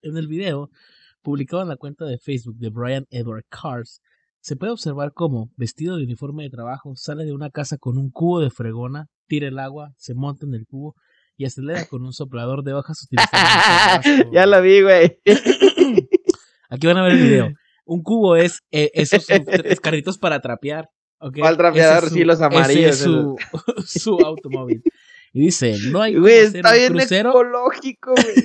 En 0.01 0.17
el 0.17 0.27
video, 0.27 0.69
publicado 1.21 1.63
en 1.63 1.69
la 1.69 1.77
cuenta 1.77 2.05
de 2.05 2.17
Facebook 2.17 2.55
de 2.57 2.69
Brian 2.69 3.07
Edward 3.09 3.43
Cars, 3.49 4.01
se 4.39 4.55
puede 4.55 4.71
observar 4.71 5.13
cómo, 5.13 5.51
vestido 5.55 5.97
de 5.97 6.03
uniforme 6.03 6.43
de 6.43 6.49
trabajo, 6.49 6.95
sale 6.95 7.25
de 7.25 7.33
una 7.33 7.49
casa 7.51 7.77
con 7.77 7.97
un 7.97 8.09
cubo 8.09 8.39
de 8.39 8.49
fregona, 8.49 9.07
tira 9.31 9.47
el 9.47 9.59
agua, 9.59 9.93
se 9.95 10.13
monta 10.13 10.45
en 10.45 10.53
el 10.55 10.65
cubo 10.65 10.93
y 11.37 11.45
acelera 11.45 11.85
con 11.85 12.03
un 12.03 12.11
soplador 12.11 12.65
de 12.65 12.73
hojas 12.73 13.01
utilizando 13.03 14.29
ya 14.33 14.45
lo 14.45 14.61
vi, 14.61 14.81
güey. 14.81 15.19
Aquí 16.69 16.85
van 16.85 16.97
a 16.97 17.03
ver 17.03 17.13
el 17.13 17.23
video. 17.23 17.53
Un 17.85 18.03
cubo 18.03 18.35
es 18.35 18.59
eh, 18.71 18.91
esos 18.93 19.25
carritos 19.81 20.17
para 20.17 20.41
trapear. 20.41 20.89
¿ok? 21.21 21.37
¿Cuál 21.39 21.55
trapeador? 21.55 22.03
Es 22.03 22.09
Sí, 22.11 22.25
los 22.25 22.39
ese 22.39 22.45
amarillos, 22.45 22.91
es 22.91 22.99
su, 22.99 23.37
su 23.85 24.19
automóvil. 24.19 24.83
Y 25.31 25.45
dice, 25.45 25.77
no 25.91 26.01
hay 26.01 26.13
como 26.13 26.27
hacer 26.27 26.91
un 26.91 26.97
crucero. 26.97 27.29
ecológico, 27.29 28.11
güey. 28.11 28.35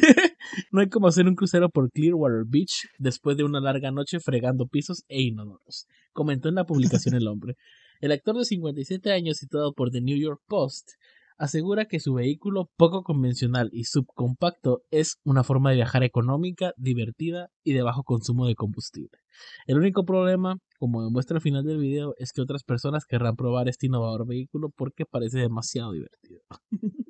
No 0.70 0.80
hay 0.82 0.88
como 0.88 1.08
hacer 1.08 1.26
un 1.26 1.34
crucero 1.34 1.68
por 1.68 1.90
Clearwater 1.90 2.44
Beach 2.46 2.86
después 2.98 3.36
de 3.36 3.42
una 3.42 3.58
larga 3.58 3.90
noche 3.90 4.20
fregando 4.20 4.68
pisos 4.68 5.04
e 5.08 5.20
inodoros, 5.20 5.88
comentó 6.12 6.48
en 6.48 6.54
la 6.54 6.64
publicación 6.64 7.16
el 7.16 7.26
hombre. 7.26 7.56
El 8.00 8.12
actor 8.12 8.36
de 8.36 8.44
57 8.44 9.12
años, 9.12 9.38
citado 9.38 9.72
por 9.72 9.90
The 9.90 10.00
New 10.00 10.18
York 10.18 10.42
Post, 10.46 10.90
asegura 11.38 11.86
que 11.86 12.00
su 12.00 12.14
vehículo 12.14 12.70
poco 12.76 13.02
convencional 13.02 13.70
y 13.72 13.84
subcompacto 13.84 14.82
es 14.90 15.18
una 15.24 15.44
forma 15.44 15.70
de 15.70 15.76
viajar 15.76 16.02
económica, 16.02 16.72
divertida 16.76 17.50
y 17.62 17.72
de 17.72 17.82
bajo 17.82 18.02
consumo 18.04 18.46
de 18.46 18.54
combustible. 18.54 19.18
El 19.66 19.78
único 19.78 20.04
problema, 20.04 20.58
como 20.78 21.04
demuestra 21.04 21.36
al 21.36 21.42
final 21.42 21.64
del 21.64 21.78
video, 21.78 22.14
es 22.18 22.32
que 22.32 22.40
otras 22.40 22.64
personas 22.64 23.04
querrán 23.06 23.36
probar 23.36 23.68
este 23.68 23.86
innovador 23.86 24.26
vehículo 24.26 24.70
porque 24.76 25.04
parece 25.06 25.38
demasiado 25.38 25.92
divertido. 25.92 26.40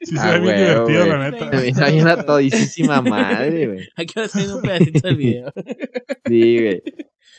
Sí, 0.00 0.14
se 0.14 0.18
Ah, 0.20 0.38
ve 0.38 0.40
bien 0.40 0.56
divertido, 0.56 1.06
la 1.06 1.28
neta. 1.30 1.60
Sí. 1.60 1.68
Está 1.68 1.90
bien 1.90 2.06
a 2.06 2.24
todisísima 2.24 3.02
madre, 3.02 3.66
güey. 3.66 3.88
Aquí 3.96 4.14
va 4.16 4.26
a 4.26 4.28
salir 4.28 4.52
un 4.52 4.62
pedacito 4.62 5.08
del 5.08 5.16
video. 5.16 5.52
Sí, 6.24 6.60
güey. 6.60 6.82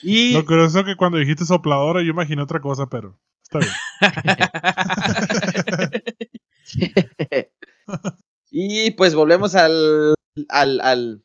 Y 0.04 0.34
Lo 0.34 0.46
curioso 0.46 0.80
es 0.80 0.86
que 0.86 0.98
cuando 0.98 1.18
dijiste 1.18 1.46
sopladora 1.46 2.04
yo 2.04 2.10
imaginé 2.10 2.42
otra 2.42 2.60
cosa, 2.60 2.88
pero 2.88 3.18
está 3.42 3.60
bien. 3.60 3.72
y 8.52 8.92
pues 8.92 9.16
volvemos 9.16 9.56
al, 9.56 10.14
al, 10.50 10.82
al, 10.82 11.24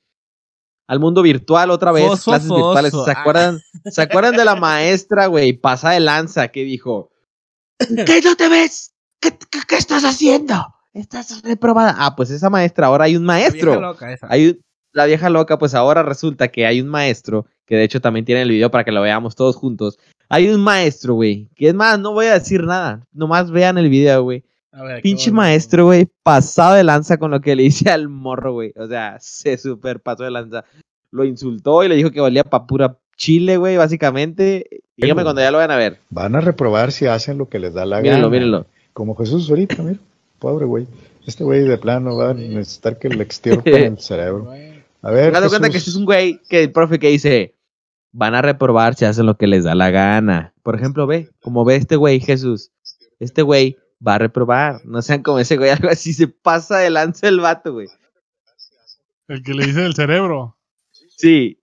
al 0.90 0.98
mundo 1.00 1.22
virtual 1.22 1.70
otra 1.70 1.92
vez. 1.92 2.06
Fosfo, 2.06 2.32
clases 2.32 2.48
virtuales. 2.50 2.92
¿Se 3.04 3.10
acuerdan, 3.12 3.60
¿Se 3.90 4.02
acuerdan 4.02 4.36
de 4.36 4.44
la 4.44 4.56
maestra, 4.56 5.26
güey? 5.26 5.52
Pasa 5.52 5.90
de 5.90 6.00
lanza 6.00 6.48
que 6.48 6.64
dijo: 6.64 7.10
¿Qué 7.78 8.20
no 8.24 8.34
te 8.36 8.48
ves? 8.48 8.92
¿Qué, 9.20 9.30
qué, 9.50 9.60
qué 9.68 9.76
estás 9.76 10.02
haciendo? 10.04 10.66
Estás 10.92 11.42
reprobada. 11.42 11.94
Ah, 11.98 12.16
pues 12.16 12.30
esa 12.30 12.50
maestra, 12.50 12.88
ahora 12.88 13.04
hay 13.04 13.16
un 13.16 13.24
maestro. 13.24 13.70
Vieja 13.72 13.86
loca 13.86 14.12
esa. 14.12 14.26
Hay 14.30 14.48
un- 14.48 14.60
la 14.92 15.06
vieja 15.06 15.30
loca, 15.30 15.56
pues 15.56 15.74
ahora 15.74 16.02
resulta 16.02 16.48
que 16.48 16.66
hay 16.66 16.80
un 16.80 16.88
maestro, 16.88 17.46
que 17.64 17.76
de 17.76 17.84
hecho 17.84 18.00
también 18.00 18.24
tiene 18.24 18.42
el 18.42 18.50
video 18.50 18.72
para 18.72 18.82
que 18.82 18.90
lo 18.90 19.00
veamos 19.00 19.36
todos 19.36 19.54
juntos. 19.54 19.96
Hay 20.28 20.48
un 20.48 20.60
maestro, 20.60 21.14
güey, 21.14 21.48
que 21.54 21.68
es 21.68 21.74
más, 21.74 22.00
no 22.00 22.12
voy 22.12 22.26
a 22.26 22.34
decir 22.34 22.64
nada, 22.64 23.06
nomás 23.12 23.52
vean 23.52 23.78
el 23.78 23.88
video, 23.88 24.24
güey. 24.24 24.44
A 24.72 24.82
ver, 24.82 24.92
aquí 24.96 25.02
Pinche 25.02 25.32
maestro, 25.32 25.86
güey, 25.86 26.06
pasado 26.22 26.74
de 26.74 26.84
lanza 26.84 27.18
con 27.18 27.30
lo 27.30 27.40
que 27.40 27.56
le 27.56 27.64
hice 27.64 27.90
al 27.90 28.08
morro, 28.08 28.52
güey. 28.52 28.72
O 28.76 28.86
sea, 28.86 29.16
se 29.20 29.58
super 29.58 30.00
pasó 30.00 30.24
de 30.24 30.30
lanza. 30.30 30.64
Lo 31.10 31.24
insultó 31.24 31.82
y 31.82 31.88
le 31.88 31.96
dijo 31.96 32.10
que 32.10 32.20
valía 32.20 32.44
pa' 32.44 32.66
pura 32.66 32.96
chile, 33.16 33.56
güey, 33.56 33.76
básicamente. 33.76 34.64
Dígame 34.96 35.22
cuando 35.24 35.40
ya 35.42 35.50
lo 35.50 35.58
van 35.58 35.70
a 35.70 35.76
ver. 35.76 35.98
Van 36.10 36.36
a 36.36 36.40
reprobar 36.40 36.92
si 36.92 37.06
hacen 37.06 37.36
lo 37.38 37.48
que 37.48 37.58
les 37.58 37.74
da 37.74 37.84
la 37.84 38.00
Mírenlo, 38.00 38.28
gana. 38.28 38.30
mírenlo. 38.30 38.66
Como 38.92 39.16
Jesús 39.16 39.50
ahorita, 39.50 39.82
mira. 39.82 39.98
Pobre 40.38 40.66
güey. 40.66 40.86
Este 41.26 41.44
güey 41.44 41.62
de 41.62 41.76
plano 41.76 42.16
va 42.16 42.30
a 42.30 42.34
necesitar 42.34 42.98
que 42.98 43.08
le 43.08 43.22
extirpen 43.22 43.74
el 43.94 43.98
cerebro. 44.00 44.50
A 45.02 45.10
ver, 45.10 45.32
Me 45.32 45.48
cuenta 45.48 45.70
que 45.70 45.78
este 45.78 45.90
es 45.90 45.96
un 45.96 46.04
güey 46.04 46.40
que 46.48 46.62
el 46.62 46.72
profe 46.72 46.98
que 46.98 47.08
dice, 47.08 47.54
van 48.12 48.34
a 48.34 48.42
reprobar 48.42 48.94
si 48.94 49.04
hacen 49.04 49.26
lo 49.26 49.36
que 49.36 49.46
les 49.46 49.64
da 49.64 49.74
la 49.74 49.90
gana. 49.90 50.54
Por 50.62 50.76
ejemplo, 50.76 51.06
ve, 51.06 51.28
como 51.40 51.64
ve 51.64 51.76
este 51.76 51.96
güey, 51.96 52.20
Jesús, 52.20 52.70
este 53.18 53.42
güey 53.42 53.76
va 54.06 54.14
a 54.14 54.18
reprobar. 54.18 54.80
No 54.84 55.02
sean 55.02 55.22
como 55.22 55.38
ese 55.38 55.56
güey, 55.56 55.70
algo 55.70 55.88
así, 55.88 56.12
se 56.12 56.28
pasa 56.28 56.78
de 56.78 56.90
lanza 56.90 57.28
el 57.28 57.40
vato, 57.40 57.72
güey. 57.72 57.88
El 59.28 59.42
que 59.42 59.54
le 59.54 59.66
dice 59.66 59.80
del 59.82 59.94
cerebro. 59.94 60.56
Sí, 61.16 61.62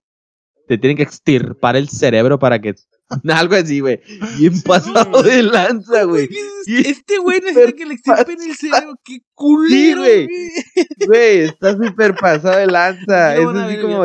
te 0.66 0.78
tienen 0.78 0.96
que 0.96 1.02
extirpar 1.02 1.76
el 1.76 1.88
cerebro 1.88 2.38
para 2.38 2.60
que... 2.60 2.74
Algo 3.28 3.54
así, 3.54 3.80
güey. 3.80 4.00
Bien 4.38 4.60
pasado 4.62 5.22
de 5.22 5.42
lanza, 5.42 6.04
güey. 6.04 6.28
Y- 6.66 6.88
Este 6.88 7.18
güey 7.18 7.40
necesita 7.40 7.72
que 7.72 7.86
le 7.86 7.94
extirpen 7.94 8.40
el 8.42 8.54
cerebro. 8.54 8.94
¡Qué 9.02 9.18
culero, 9.34 10.00
güey. 10.02 10.26
güey! 10.26 10.86
Güey, 11.06 11.38
está 11.40 11.74
súper 11.76 12.14
pasado 12.16 12.58
de 12.58 12.66
lanza. 12.66 13.36
Es 13.38 13.46
así 13.46 13.74
el 13.74 13.82
como, 13.82 14.04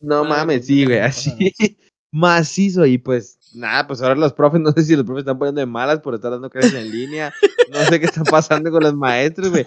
no 0.00 0.24
mames, 0.24 0.60
el 0.60 0.64
sí, 0.64 0.84
güey, 0.86 0.98
así. 0.98 1.52
Macizo 2.10 2.86
y 2.86 2.96
pues 2.98 3.38
nada, 3.56 3.86
pues 3.86 4.00
ahora 4.02 4.14
los 4.14 4.32
profes, 4.32 4.60
no 4.62 4.72
sé 4.72 4.82
si 4.82 4.96
los 4.96 5.04
profes 5.04 5.22
están 5.22 5.38
poniendo 5.38 5.60
de 5.60 5.66
malas 5.66 6.00
por 6.00 6.14
estar 6.14 6.30
dando 6.30 6.50
clases 6.50 6.74
en 6.74 6.90
línea. 6.90 7.32
No 7.72 7.80
sé 7.84 7.98
qué 7.98 8.06
está 8.06 8.22
pasando 8.24 8.70
con 8.70 8.82
los 8.82 8.94
maestros, 8.94 9.50
güey. 9.50 9.66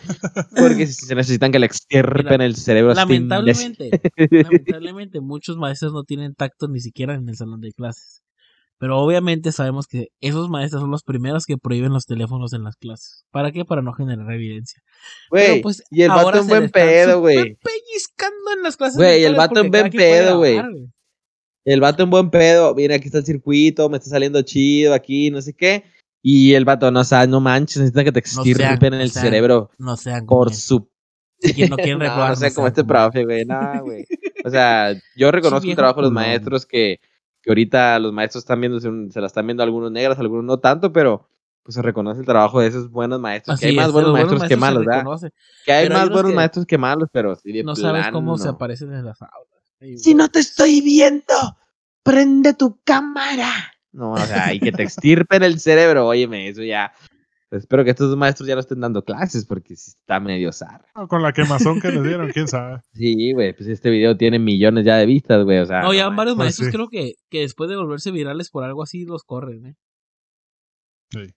Porque 0.56 0.88
si 0.88 1.06
se 1.06 1.16
necesitan 1.16 1.52
que 1.52 1.60
le 1.60 1.66
extirpen 1.66 2.42
el 2.42 2.56
cerebro. 2.56 2.94
Lamentablemente, 2.94 3.90
lamentablemente, 4.32 5.20
muchos 5.20 5.58
maestros 5.58 5.94
no 5.94 6.04
tienen 6.04 6.36
tacto 6.36 6.68
ni 6.68 6.80
siquiera 6.80 7.16
en 7.16 7.28
el 7.28 7.36
salón 7.36 7.62
de 7.62 7.72
clases. 7.74 8.24
Pero 8.78 8.98
obviamente 8.98 9.52
sabemos 9.52 9.88
que 9.88 10.08
esos 10.22 10.50
maestros 10.50 10.82
son 10.82 10.92
los 10.92 11.04
primeros 11.04 11.46
que 11.46 11.58
prohíben 11.58 11.92
los 11.92 12.06
teléfonos 12.06 12.54
en 12.54 12.64
las 12.64 12.78
clases. 12.78 13.26
¿Para 13.30 13.52
qué? 13.52 13.66
Para 13.66 13.82
no 13.82 13.92
generar 13.92 14.32
evidencia. 14.32 14.82
Güey, 15.30 15.62
pues, 15.62 15.84
y 15.92 16.04
el 16.04 16.10
vato 16.10 16.40
en 16.40 16.48
buen 16.48 16.70
pedo, 16.70 17.20
güey. 17.20 17.58
pellizcando 17.62 18.54
en 18.56 18.64
las 18.64 18.78
clases. 18.78 18.96
Güey, 18.96 19.26
el 19.26 19.36
vato 19.36 19.60
en 19.60 19.70
buen 19.70 19.92
pedo, 19.92 20.38
güey. 20.38 20.62
El 21.70 21.82
vato 21.82 22.02
en 22.02 22.10
buen 22.10 22.32
pedo. 22.32 22.74
Mira, 22.74 22.96
aquí 22.96 23.06
está 23.06 23.20
el 23.20 23.26
circuito, 23.26 23.90
me 23.90 23.98
está 23.98 24.10
saliendo 24.10 24.42
chido 24.42 24.94
aquí, 24.94 25.30
no 25.30 25.40
sé 25.42 25.54
qué. 25.54 25.84
Y 26.22 26.54
el 26.54 26.66
vato, 26.66 26.90
no, 26.90 27.02
o 27.02 27.04
sea, 27.04 27.28
no 27.28 27.40
manches, 27.40 27.78
necesitan 27.78 28.06
que 28.06 28.12
te 28.12 28.20
extirpen 28.20 28.92
no 28.92 29.00
el 29.00 29.12
sean 29.12 29.26
cerebro 29.26 29.70
No 29.78 29.96
sean 29.96 30.26
por 30.26 30.54
su 30.54 30.90
quien 31.40 31.70
no 31.70 31.78
quieren 31.78 32.00
no, 32.00 32.28
no 32.28 32.36
sé, 32.36 32.50
no 32.50 32.56
como 32.56 32.68
este 32.68 32.84
profe, 32.84 33.24
güey, 33.24 33.46
nada, 33.46 33.80
güey. 33.80 34.06
O 34.44 34.50
sea, 34.50 34.94
yo 35.16 35.32
reconozco 35.32 35.64
el 35.64 35.68
viejo 35.68 35.78
trabajo 35.78 36.02
de 36.02 36.08
los 36.08 36.12
maestros 36.12 36.66
que, 36.66 37.00
que 37.42 37.52
ahorita 37.52 38.00
los 38.00 38.12
maestros 38.12 38.44
están 38.44 38.60
viendo, 38.60 38.80
se, 38.80 38.90
se 39.12 39.22
la 39.22 39.28
están 39.28 39.46
viendo 39.46 39.64
algunos 39.64 39.92
negras, 39.92 40.20
algunos 40.20 40.44
no 40.44 40.60
tanto, 40.60 40.92
pero 40.92 41.30
pues 41.64 41.76
se 41.76 41.82
reconoce 41.82 42.20
el 42.22 42.26
trabajo 42.26 42.62
de 42.62 42.68
esos 42.68 42.90
buenos 42.90 43.20
maestros. 43.20 43.54
Así 43.54 43.66
que 43.66 43.70
hay 43.70 43.76
más 43.76 43.88
es, 43.88 43.94
buenos 43.94 44.10
los 44.10 44.20
maestros 44.20 44.42
que 44.42 44.48
se 44.50 44.58
malos, 44.58 44.86
¿verdad? 44.86 45.32
Que 45.66 45.72
hay 45.72 45.86
Pero 45.86 45.96
hay 45.96 46.00
más 46.00 46.08
unos 46.08 46.14
buenos 46.14 46.32
que 46.32 46.36
maestros 46.36 46.66
que 46.66 46.78
malos, 46.78 47.10
pero 47.12 47.36
sí 47.36 47.52
de 47.52 47.64
No 47.64 47.76
sabes 47.76 48.08
cómo 48.12 48.38
se 48.38 48.44
plano. 48.44 48.56
aparecen 48.56 48.94
en 48.94 49.06
las 49.06 49.22
aulas. 49.22 49.49
Ay, 49.80 49.98
Si 49.98 50.14
no 50.14 50.30
te 50.30 50.40
estoy 50.40 50.82
viendo, 50.82 51.36
prende 52.04 52.54
tu 52.54 52.80
cámara. 52.84 53.52
No, 53.92 54.14
o 54.14 54.18
sea, 54.20 54.54
y 54.54 54.60
que 54.60 54.72
te 54.72 54.84
extirpen 54.84 55.44
el 55.44 55.60
cerebro, 55.60 56.08
óyeme, 56.08 56.48
eso 56.48 56.64
ya. 56.64 56.94
Espero 57.52 57.84
que 57.84 57.90
estos 57.90 58.16
maestros 58.16 58.48
ya 58.48 58.54
no 58.54 58.62
estén 58.62 58.80
dando 58.80 59.04
clases 59.04 59.46
porque 59.46 59.74
está 59.74 60.20
medio 60.20 60.52
zar. 60.52 60.86
No, 60.96 61.08
con 61.08 61.24
la 61.24 61.34
quemazón 61.34 61.82
que 61.82 61.92
les 61.92 62.04
dieron, 62.04 62.30
quién 62.32 62.48
sabe. 62.48 62.82
Sí, 62.94 63.34
güey, 63.34 63.54
pues 63.54 63.68
este 63.70 63.90
video 63.90 64.16
tiene 64.16 64.38
millones 64.38 64.86
ya 64.86 64.98
de 64.98 65.08
vistas, 65.08 65.44
güey, 65.44 65.58
o 65.60 65.66
sea. 65.66 65.82
No, 65.82 65.94
ya 65.94 66.10
no 66.10 66.16
varios 66.16 66.36
pues 66.36 66.46
maestros 66.46 66.68
sí. 66.68 66.72
creo 66.72 66.90
que, 66.90 67.16
que 67.30 67.40
después 67.40 67.70
de 67.70 67.78
volverse 67.78 68.12
virales 68.12 68.52
por 68.52 68.64
algo 68.64 68.84
así 68.84 69.06
los 69.06 69.24
corren, 69.24 69.66
¿eh? 69.66 69.76
Sí. 71.12 71.34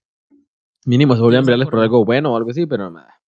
Mínimo 0.85 1.15
se 1.15 1.21
volvían 1.21 1.45
virales 1.45 1.67
por 1.69 1.79
algo 1.79 2.05
bueno 2.05 2.33
o 2.33 2.37
algo 2.37 2.51
así, 2.51 2.67
pero 2.67 2.91
nada. 2.91 3.19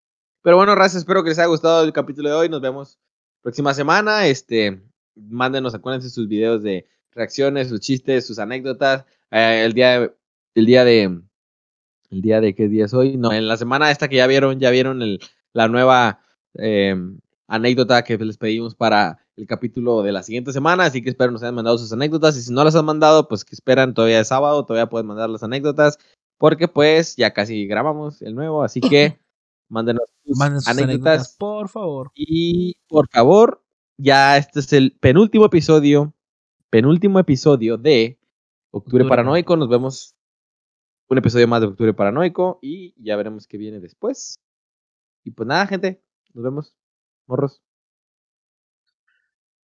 Pero 0.43 0.57
bueno, 0.57 0.75
raza, 0.75 0.99
espero 0.99 1.23
que 1.23 1.29
les 1.29 1.39
haya 1.39 1.47
gustado 1.47 1.83
el 1.83 1.91
capítulo 1.91 2.29
de 2.29 2.35
hoy. 2.35 2.49
Nos 2.49 2.61
vemos 2.61 2.99
próxima 3.41 3.73
semana. 3.73 4.27
Este, 4.27 4.83
mándenos, 5.15 5.73
acuérdense 5.75 6.09
sus 6.09 6.27
videos 6.27 6.63
de 6.63 6.87
reacciones, 7.11 7.69
sus 7.69 7.79
chistes, 7.79 8.25
sus 8.27 8.39
anécdotas. 8.39 9.05
Eh, 9.31 9.63
el 9.65 9.73
día, 9.73 10.11
el 10.53 10.65
día 10.65 10.83
de, 10.83 11.21
el 12.11 12.21
día 12.21 12.41
de 12.41 12.53
qué 12.55 12.67
día 12.67 12.85
es 12.85 12.93
hoy. 12.93 13.17
No, 13.17 13.31
en 13.31 13.47
la 13.47 13.57
semana 13.57 13.91
esta 13.91 14.07
que 14.07 14.17
ya 14.17 14.27
vieron, 14.27 14.59
ya 14.59 14.69
vieron 14.69 15.01
el, 15.01 15.19
la 15.53 15.67
nueva 15.67 16.19
eh, 16.57 16.95
anécdota 17.47 18.03
que 18.03 18.17
les 18.17 18.37
pedimos 18.37 18.75
para 18.75 19.19
el 19.37 19.47
capítulo 19.47 20.01
de 20.03 20.11
la 20.11 20.23
siguiente 20.23 20.53
semana. 20.53 20.85
Así 20.85 21.01
que 21.01 21.09
espero 21.09 21.31
nos 21.31 21.43
hayan 21.43 21.55
mandado 21.55 21.77
sus 21.77 21.91
anécdotas. 21.91 22.37
Y 22.37 22.41
si 22.41 22.53
no 22.53 22.63
las 22.63 22.75
han 22.75 22.85
mandado, 22.85 23.27
pues 23.27 23.43
que 23.45 23.55
esperan 23.55 23.93
todavía 23.93 24.19
es 24.19 24.27
sábado, 24.27 24.65
todavía 24.65 24.89
pueden 24.89 25.07
mandar 25.07 25.29
las 25.29 25.43
anécdotas. 25.43 25.97
Porque 26.37 26.67
pues 26.67 27.15
ya 27.15 27.31
casi 27.33 27.65
grabamos 27.65 28.21
el 28.21 28.35
nuevo, 28.35 28.63
así 28.63 28.81
que 28.81 29.17
mándenos 29.69 30.03
sus 30.25 30.37
sus 30.37 30.67
anécdotas, 30.67 31.35
por 31.37 31.69
favor. 31.69 32.11
Y 32.13 32.75
por 32.87 33.07
favor, 33.09 33.64
ya 33.97 34.37
este 34.37 34.59
es 34.59 34.73
el 34.73 34.97
penúltimo 34.99 35.45
episodio, 35.45 36.13
penúltimo 36.69 37.19
episodio 37.19 37.77
de 37.77 38.19
Octubre, 38.71 39.03
Octubre 39.03 39.09
Paranoico. 39.09 39.55
Nos 39.55 39.69
vemos 39.69 40.15
un 41.07 41.17
episodio 41.17 41.47
más 41.47 41.61
de 41.61 41.67
Octubre 41.67 41.93
Paranoico 41.93 42.59
y 42.61 42.93
ya 43.01 43.15
veremos 43.15 43.47
qué 43.47 43.57
viene 43.57 43.79
después. 43.79 44.35
Y 45.23 45.31
pues 45.31 45.47
nada, 45.47 45.67
gente, 45.67 46.03
nos 46.33 46.43
vemos. 46.43 46.75
Morros. 47.27 47.61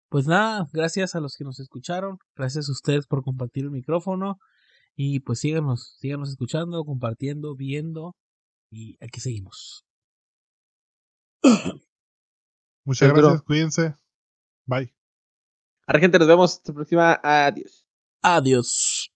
Pues 0.09 0.27
nada, 0.27 0.67
gracias 0.73 1.15
a 1.15 1.21
los 1.21 1.37
que 1.37 1.45
nos 1.45 1.61
escucharon, 1.61 2.19
gracias 2.35 2.69
a 2.69 2.73
ustedes 2.73 3.07
por 3.07 3.23
compartir 3.23 3.65
el 3.65 3.71
micrófono 3.71 4.41
y 4.97 5.21
pues 5.21 5.39
síganos, 5.39 5.97
síganos 6.01 6.31
escuchando, 6.31 6.85
compartiendo, 6.85 7.55
viendo 7.55 8.17
y 8.73 8.97
aquí 9.01 9.21
seguimos. 9.21 9.85
Muchas 12.85 13.13
gracias, 13.13 13.43
cuídense. 13.43 13.95
Bye. 14.71 14.95
Ahora, 15.85 15.99
gente, 15.99 16.19
nos 16.19 16.29
vemos 16.29 16.53
hasta 16.55 16.71
la 16.71 16.75
próxima. 16.77 17.21
Adiós. 17.25 17.85
Adiós. 18.23 19.09